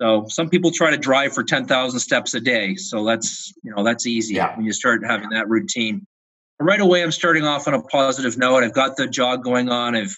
So 0.00 0.24
some 0.28 0.48
people 0.48 0.70
try 0.70 0.90
to 0.90 0.96
drive 0.96 1.34
for 1.34 1.44
10,000 1.44 2.00
steps 2.00 2.32
a 2.34 2.40
day. 2.40 2.74
So 2.76 3.04
that's 3.04 3.52
you 3.62 3.74
know 3.74 3.84
that's 3.84 4.06
easy 4.06 4.34
Yeah. 4.34 4.56
when 4.56 4.64
you 4.64 4.72
start 4.72 5.02
having 5.06 5.30
that 5.30 5.48
routine. 5.48 6.06
Right 6.60 6.80
away, 6.80 7.02
I'm 7.02 7.10
starting 7.12 7.44
off 7.44 7.66
on 7.66 7.74
a 7.74 7.82
positive 7.82 8.38
note. 8.38 8.62
I've 8.62 8.72
got 8.72 8.96
the 8.96 9.08
jog 9.08 9.42
going 9.42 9.68
on. 9.68 9.96
I've 9.96 10.16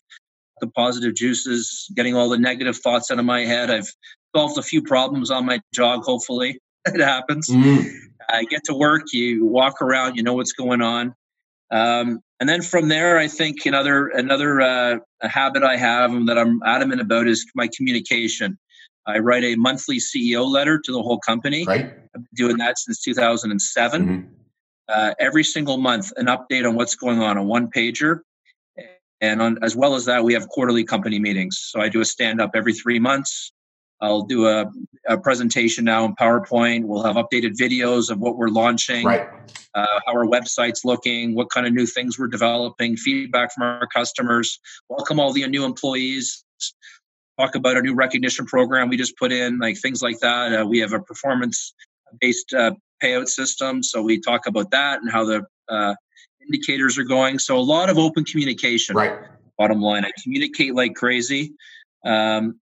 the 0.61 0.69
positive 0.69 1.15
juices, 1.15 1.91
getting 1.97 2.15
all 2.15 2.29
the 2.29 2.39
negative 2.39 2.77
thoughts 2.77 3.11
out 3.11 3.19
of 3.19 3.25
my 3.25 3.41
head. 3.45 3.71
I've 3.71 3.91
solved 4.35 4.59
a 4.59 4.63
few 4.63 4.83
problems 4.83 5.31
on 5.31 5.47
my 5.47 5.61
jog. 5.73 6.03
Hopefully, 6.05 6.59
it 6.87 7.01
happens. 7.01 7.49
Mm. 7.49 7.87
I 8.29 8.45
get 8.45 8.65
to 8.65 8.75
work, 8.75 9.13
you 9.13 9.45
walk 9.47 9.83
around, 9.83 10.17
you 10.17 10.23
know 10.23 10.35
what's 10.35 10.53
going 10.53 10.83
on. 10.83 11.15
Um, 11.71 12.21
and 12.41 12.49
then 12.49 12.63
from 12.63 12.89
there, 12.89 13.19
I 13.19 13.29
think 13.29 13.65
another 13.67 14.09
another 14.09 14.61
uh, 14.61 14.99
a 15.23 15.29
habit 15.29 15.63
I 15.63 15.77
have 15.77 16.13
and 16.13 16.29
that 16.29 16.39
I'm 16.39 16.63
adamant 16.65 17.01
about 17.01 17.27
is 17.27 17.47
my 17.55 17.69
communication. 17.77 18.59
I 19.07 19.19
write 19.19 19.45
a 19.45 19.55
monthly 19.57 19.99
CEO 19.99 20.47
letter 20.47 20.79
to 20.79 20.93
the 20.93 21.03
whole 21.03 21.19
company. 21.19 21.65
Right. 21.67 21.87
I've 21.87 22.13
been 22.13 22.27
doing 22.35 22.57
that 22.59 22.79
since 22.79 23.03
2007. 23.03 24.07
Mhm. 24.07 24.29
Uh, 24.89 25.15
every 25.19 25.45
single 25.45 25.79
month, 25.79 26.13
an 26.17 26.27
update 26.27 26.69
on 26.69 26.75
what's 26.75 26.95
going 26.95 27.21
on, 27.21 27.37
a 27.37 27.43
one 27.43 27.71
pager. 27.71 28.21
And 29.21 29.41
on, 29.41 29.59
as 29.63 29.75
well 29.75 29.95
as 29.95 30.05
that, 30.07 30.25
we 30.25 30.35
have 30.35 30.49
quarterly 30.49 30.85
company 30.85 31.19
meetings. 31.19 31.59
So 31.71 31.81
I 31.81 31.89
do 31.89 32.01
a 32.01 32.05
stand 32.05 32.41
up 32.41 32.51
every 32.55 32.75
three 32.75 32.99
months. 32.99 33.53
I'll 34.05 34.23
do 34.23 34.47
a, 34.47 34.71
a 35.09 35.17
presentation 35.19 35.85
now 35.85 36.05
in 36.05 36.15
PowerPoint. 36.15 36.85
We'll 36.85 37.03
have 37.05 37.17
updated 37.17 37.57
videos 37.57 38.11
of 38.11 38.19
what 38.19 38.37
we're 38.37 38.49
launching, 38.49 39.07
Right. 39.07 39.27
uh, 39.75 39.87
how 40.07 40.13
our 40.13 40.27
website's 40.27 40.85
looking, 40.85 41.35
what 41.35 41.49
kind 41.51 41.67
of 41.67 41.73
new 41.73 41.87
things 41.87 42.19
we're 42.19 42.29
developing, 42.29 42.97
feedback 42.97 43.55
from 43.55 43.63
our 43.63 43.87
customers, 43.87 44.61
welcome 44.91 45.19
all 45.19 45.33
the 45.33 45.47
new 45.49 45.65
employees, 45.65 46.45
talk 47.39 47.55
about 47.55 47.77
our 47.77 47.83
new 47.83 47.95
recognition 47.95 48.45
program 48.45 48.91
we 48.91 48.97
just 48.99 49.17
put 49.17 49.33
in, 49.33 49.59
like 49.59 49.79
things 49.79 50.03
like 50.03 50.19
that. 50.21 50.61
Uh, 50.61 50.67
we 50.67 50.79
have 50.81 50.93
a 50.93 51.01
performance 51.01 51.75
based 52.21 52.53
uh, 52.53 52.73
payout 53.03 53.27
system. 53.27 53.83
So 53.83 54.03
we 54.03 54.21
talk 54.21 54.47
about 54.47 54.71
that 54.71 55.01
and 55.01 55.11
how 55.11 55.25
the 55.25 55.47
uh, 55.69 55.95
indicators 56.43 56.99
are 56.99 57.05
going. 57.05 57.39
So 57.39 57.57
a 57.57 57.61
lot 57.61 57.89
of 57.89 57.97
open 57.97 58.25
communication. 58.25 58.95
Right. 58.97 59.19
Bottom 59.57 59.81
line, 59.81 60.05
I 60.05 60.11
communicate 60.23 60.75
like 60.75 60.95
crazy. 60.95 61.55
Um, 62.05 62.61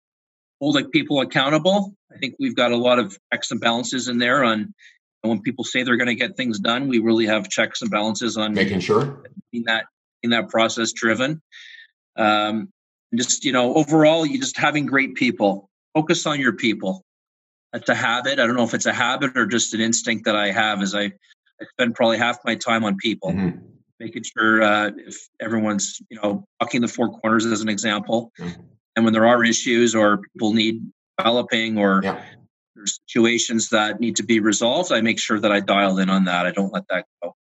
hold 0.59 0.75
like 0.75 0.91
people 0.91 1.21
accountable. 1.21 1.95
I 2.13 2.17
think 2.17 2.35
we've 2.39 2.55
got 2.55 2.71
a 2.71 2.77
lot 2.77 2.99
of 2.99 3.17
checks 3.33 3.51
and 3.51 3.59
balances 3.59 4.07
in 4.07 4.17
there 4.17 4.43
on 4.43 4.73
when 5.21 5.41
people 5.41 5.63
say 5.63 5.83
they're 5.83 5.97
going 5.97 6.07
to 6.07 6.15
get 6.15 6.37
things 6.37 6.59
done. 6.59 6.87
We 6.87 6.99
really 6.99 7.25
have 7.25 7.49
checks 7.49 7.81
and 7.81 7.89
balances 7.91 8.37
on 8.37 8.53
Making 8.53 8.79
sure. 8.79 9.23
in 9.51 9.63
that 9.63 9.85
in 10.23 10.29
that 10.31 10.49
process 10.49 10.91
driven. 10.93 11.41
Um, 12.15 12.69
just 13.13 13.43
you 13.45 13.51
know, 13.51 13.73
overall, 13.75 14.25
you 14.25 14.39
just 14.39 14.57
having 14.57 14.85
great 14.85 15.15
people. 15.15 15.69
Focus 15.93 16.25
on 16.25 16.39
your 16.39 16.53
people. 16.53 17.03
That's 17.73 17.89
a 17.89 17.95
habit. 17.95 18.39
I 18.39 18.45
don't 18.47 18.55
know 18.55 18.63
if 18.63 18.73
it's 18.73 18.85
a 18.85 18.93
habit 18.93 19.35
or 19.37 19.45
just 19.45 19.73
an 19.73 19.81
instinct 19.81 20.25
that 20.25 20.35
I 20.35 20.51
have. 20.51 20.81
Is 20.81 20.93
I, 20.95 21.05
I 21.61 21.65
spend 21.71 21.95
probably 21.95 22.17
half 22.17 22.37
my 22.45 22.55
time 22.55 22.83
on 22.85 22.95
people, 22.97 23.31
Mhm. 23.31 23.61
making 23.99 24.23
sure 24.23 24.61
uh, 24.61 24.91
if 24.97 25.27
everyone's 25.41 25.99
you 26.09 26.17
know 26.21 26.45
walking 26.61 26.81
the 26.81 26.87
four 26.87 27.09
corners 27.19 27.45
as 27.45 27.61
an 27.61 27.69
example, 27.69 28.31
Mhm. 28.39 28.63
And 28.95 29.05
when 29.05 29.13
there 29.13 29.25
are 29.25 29.43
issues 29.43 29.95
or 29.95 30.17
people 30.33 30.53
need 30.53 30.81
developing 31.17 31.77
or 31.77 32.01
Yeah. 32.03 32.23
there's 32.75 32.99
situations 33.07 33.69
that 33.69 33.99
need 33.99 34.15
to 34.17 34.23
be 34.23 34.39
resolved, 34.39 34.91
I 34.91 35.01
make 35.01 35.19
sure 35.19 35.39
that 35.39 35.51
I 35.51 35.59
dial 35.59 35.97
in 35.97 36.09
on 36.09 36.25
that. 36.25 36.45
I 36.45 36.51
don't 36.51 36.73
let 36.73 36.87
that 36.89 37.05
go. 37.21 37.35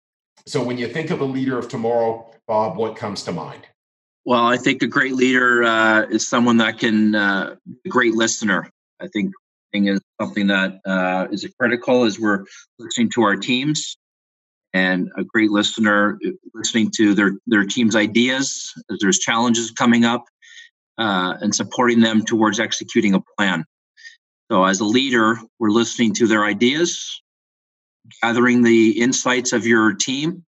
So 0.47 0.63
when 0.63 0.79
you 0.79 0.89
think 0.89 1.11
of 1.11 1.21
a 1.21 1.25
leader 1.25 1.59
of 1.59 1.69
tomorrow, 1.69 2.31
Bob, 2.47 2.77
what 2.77 2.97
comes 2.97 3.23
to 3.25 3.33
mind? 3.33 3.67
Well, 4.25 4.45
I 4.45 4.57
think 4.57 4.83
a 4.83 4.87
great 4.87 5.15
leader 5.15 5.65
uh, 5.65 6.03
is 6.03 6.29
someone 6.29 6.59
that 6.59 6.79
can, 6.79 7.15
uh, 7.15 7.57
a 7.85 7.89
great 7.89 8.15
listener. 8.15 8.71
I 9.01 9.09
think 9.09 9.33
is 9.75 10.01
something 10.21 10.49
that 10.49 10.81
uh, 10.85 11.29
is 11.31 11.49
critical 11.59 12.05
as 12.05 12.21
we're 12.21 12.45
listening 12.79 13.11
to 13.11 13.23
our 13.23 13.37
teams, 13.37 13.97
and 14.75 15.11
a 15.17 15.25
great 15.25 15.51
listener 15.51 16.19
listening 16.55 16.91
to 16.97 17.15
their 17.15 17.33
their 17.47 17.65
team's 17.65 17.97
ideas 17.97 18.73
as 18.91 18.99
there's 19.01 19.19
challenges 19.19 19.71
coming 19.71 20.05
up, 20.05 20.25
uh, 21.03 21.37
and 21.41 21.53
supporting 21.53 22.01
them 22.01 22.25
towards 22.25 22.61
executing 22.61 23.15
a 23.15 23.21
plan. 23.37 23.65
So, 24.51 24.65
as 24.65 24.79
a 24.79 24.85
leader, 24.85 25.37
we're 25.59 25.71
listening 25.71 26.15
to 26.15 26.29
their 26.29 26.45
ideas, 26.45 27.21
gathering 28.23 28.63
the 28.63 29.01
insights 29.01 29.53
of 29.53 29.67
your 29.67 29.95
team, 29.95 30.45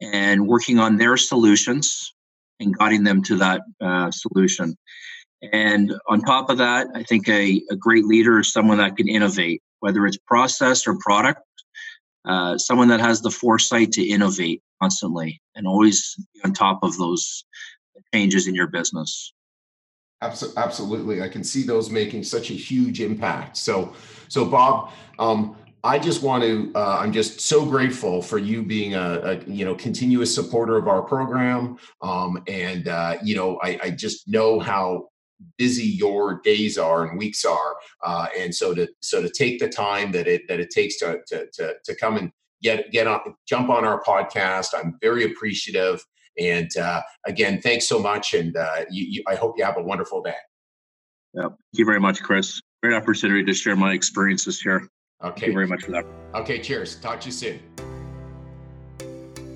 and 0.00 0.48
working 0.48 0.80
on 0.80 0.96
their 0.96 1.16
solutions 1.16 2.12
and 2.58 2.76
guiding 2.76 3.04
them 3.04 3.22
to 3.24 3.36
that 3.36 3.62
uh, 3.80 4.10
solution. 4.10 4.76
And 5.52 5.94
on 6.08 6.20
top 6.22 6.50
of 6.50 6.58
that, 6.58 6.88
I 6.94 7.04
think 7.04 7.28
a, 7.28 7.62
a 7.70 7.76
great 7.76 8.06
leader 8.06 8.40
is 8.40 8.52
someone 8.52 8.78
that 8.78 8.96
can 8.96 9.08
innovate, 9.08 9.62
whether 9.80 10.04
it's 10.06 10.18
process 10.26 10.86
or 10.86 10.98
product, 10.98 11.42
uh, 12.24 12.58
someone 12.58 12.88
that 12.88 13.00
has 13.00 13.20
the 13.20 13.30
foresight 13.30 13.92
to 13.92 14.02
innovate 14.02 14.62
constantly 14.82 15.40
and 15.54 15.66
always 15.66 16.16
be 16.34 16.40
on 16.44 16.54
top 16.54 16.80
of 16.82 16.98
those 16.98 17.44
changes 18.12 18.48
in 18.48 18.54
your 18.54 18.66
business. 18.66 19.32
Abso- 20.22 20.56
Absolutely, 20.56 21.22
I 21.22 21.28
can 21.28 21.44
see 21.44 21.62
those 21.62 21.90
making 21.90 22.24
such 22.24 22.50
a 22.50 22.54
huge 22.54 23.00
impact. 23.00 23.56
So, 23.56 23.92
so 24.28 24.46
Bob, 24.46 24.90
um, 25.18 25.56
I 25.84 25.98
just 25.98 26.22
want 26.22 26.42
to. 26.42 26.72
Uh, 26.74 26.98
I'm 26.98 27.12
just 27.12 27.40
so 27.40 27.64
grateful 27.64 28.20
for 28.20 28.38
you 28.38 28.62
being 28.62 28.94
a, 28.94 29.20
a 29.22 29.44
you 29.44 29.64
know 29.64 29.74
continuous 29.74 30.34
supporter 30.34 30.76
of 30.76 30.88
our 30.88 31.02
program, 31.02 31.78
um, 32.02 32.42
and 32.48 32.88
uh, 32.88 33.18
you 33.22 33.36
know 33.36 33.58
I, 33.62 33.78
I 33.82 33.90
just 33.90 34.26
know 34.26 34.58
how 34.58 35.10
busy 35.58 35.84
your 35.84 36.40
days 36.42 36.76
are 36.76 37.06
and 37.06 37.18
weeks 37.18 37.44
are, 37.44 37.76
uh, 38.02 38.26
and 38.36 38.54
so 38.54 38.74
to 38.74 38.88
so 39.00 39.22
to 39.22 39.28
take 39.28 39.60
the 39.60 39.68
time 39.68 40.10
that 40.12 40.26
it 40.26 40.42
that 40.48 40.58
it 40.58 40.70
takes 40.70 40.98
to 40.98 41.20
to 41.28 41.46
to, 41.52 41.74
to 41.84 41.94
come 41.94 42.16
and 42.16 42.32
get 42.62 42.90
get 42.90 43.06
on 43.06 43.20
jump 43.46 43.68
on 43.68 43.84
our 43.84 44.02
podcast. 44.02 44.68
I'm 44.74 44.98
very 45.00 45.24
appreciative. 45.24 46.04
And 46.38 46.70
uh, 46.76 47.02
again, 47.26 47.60
thanks 47.60 47.88
so 47.88 47.98
much. 47.98 48.34
And 48.34 48.56
uh, 48.56 48.84
you, 48.90 49.04
you, 49.08 49.22
I 49.26 49.34
hope 49.34 49.54
you 49.56 49.64
have 49.64 49.76
a 49.76 49.82
wonderful 49.82 50.22
day. 50.22 50.34
Yeah. 51.34 51.42
Thank 51.48 51.56
you 51.74 51.84
very 51.84 52.00
much, 52.00 52.22
Chris. 52.22 52.60
Great 52.82 52.94
opportunity 52.94 53.44
to 53.44 53.54
share 53.54 53.76
my 53.76 53.92
experiences 53.92 54.60
here. 54.60 54.88
Thank 55.22 55.32
Okay. 55.32 55.46
you 55.46 55.52
very 55.54 55.66
much 55.66 55.84
for 55.84 55.92
that. 55.92 56.04
Okay, 56.34 56.58
cheers. 56.60 56.96
Talk 56.96 57.20
to 57.22 57.26
you 57.26 57.32
soon. 57.32 57.60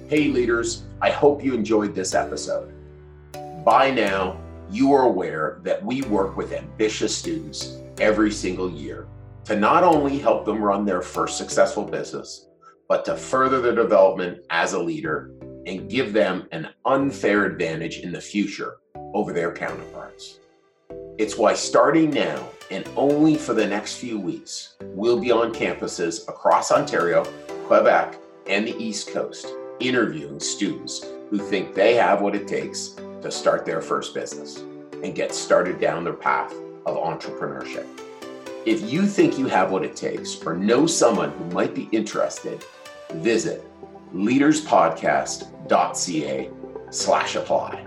Hey, 0.09 0.29
leaders, 0.29 0.85
I 1.01 1.11
hope 1.11 1.45
you 1.45 1.55
enjoyed 1.55 1.95
this 1.95 2.15
episode. 2.15 2.73
By 3.65 3.91
now, 3.91 4.41
you 4.71 4.93
are 4.93 5.03
aware 5.03 5.61
that 5.63 5.85
we 5.85 6.03
work 6.03 6.37
with 6.37 6.53
ambitious 6.53 7.17
students 7.17 7.77
every 7.99 8.31
single 8.31 8.71
year 8.71 9.07
to 9.45 9.57
not 9.57 9.85
only 9.85 10.19
help 10.19 10.45
them 10.47 10.63
run 10.63 10.85
their 10.85 11.03
first 11.03 11.37
successful 11.37 11.85
business, 11.85 12.47
but 12.89 13.05
to 13.05 13.17
further 13.17 13.61
their 13.61 13.75
development 13.75 14.39
as 14.51 14.73
a 14.73 14.79
leader 14.79 15.31
and 15.67 15.91
give 15.91 16.13
them 16.13 16.47
an 16.53 16.69
unfair 16.85 17.45
advantage 17.45 17.99
in 17.99 18.13
the 18.13 18.21
future 18.21 18.79
over 19.15 19.33
their 19.33 19.53
counterparts. 19.53 20.39
It's 21.19 21.37
why 21.37 21.55
starting 21.55 22.11
now 22.11 22.49
and 22.71 22.89
only 22.97 23.37
for 23.37 23.53
the 23.53 23.67
next 23.67 23.97
few 23.97 24.19
weeks, 24.19 24.77
we'll 24.81 25.21
be 25.21 25.31
on 25.31 25.53
campuses 25.53 26.29
across 26.29 26.71
Ontario, 26.71 27.25
Quebec, 27.67 28.17
and 28.47 28.67
the 28.67 28.77
East 28.77 29.13
Coast 29.13 29.47
interviewing 29.81 30.41
students 30.41 31.05
who 31.31 31.39
think 31.39 31.75
they 31.75 31.95
have 31.95 32.21
what 32.21 32.35
it 32.35 32.47
takes 32.47 32.97
to 33.23 33.31
start 33.31 33.65
their 33.65 33.81
first 33.81 34.15
business 34.15 34.59
and 35.03 35.15
get 35.15 35.35
started 35.35 35.81
down 35.81 36.05
their 36.05 36.13
path 36.13 36.53
of 36.87 36.97
entrepreneurship. 36.97 37.87
If 38.67 38.91
you 38.91 39.07
think 39.07 39.39
you 39.39 39.47
have 39.47 39.71
what 39.71 39.85
it 39.85 39.97
takes 39.97 40.43
or 40.45 40.55
know 40.55 40.87
someone 40.87 41.31
who 41.31 41.45
might 41.47 41.75
be 41.75 41.89
interested, 41.93 42.65
visit 43.15 43.65
leaderspodcast.ca 44.15 46.51
slash 46.91 47.37
apply 47.37 47.87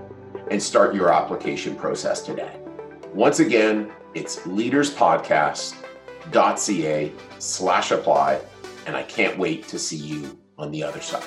and 0.51 0.61
start 0.61 0.93
your 0.95 1.11
application 1.11 1.75
process 1.75 2.21
today. 2.21 2.59
Once 3.13 3.39
again, 3.39 3.91
it's 4.13 4.37
leaderspodcast.ca 4.39 7.11
slash 7.39 7.91
apply, 7.91 8.39
and 8.85 8.95
I 8.95 9.01
can't 9.03 9.37
wait 9.37 9.67
to 9.67 9.77
see 9.79 9.97
you 9.97 10.39
on 10.57 10.71
the 10.71 10.83
other 10.83 11.01
side. 11.01 11.23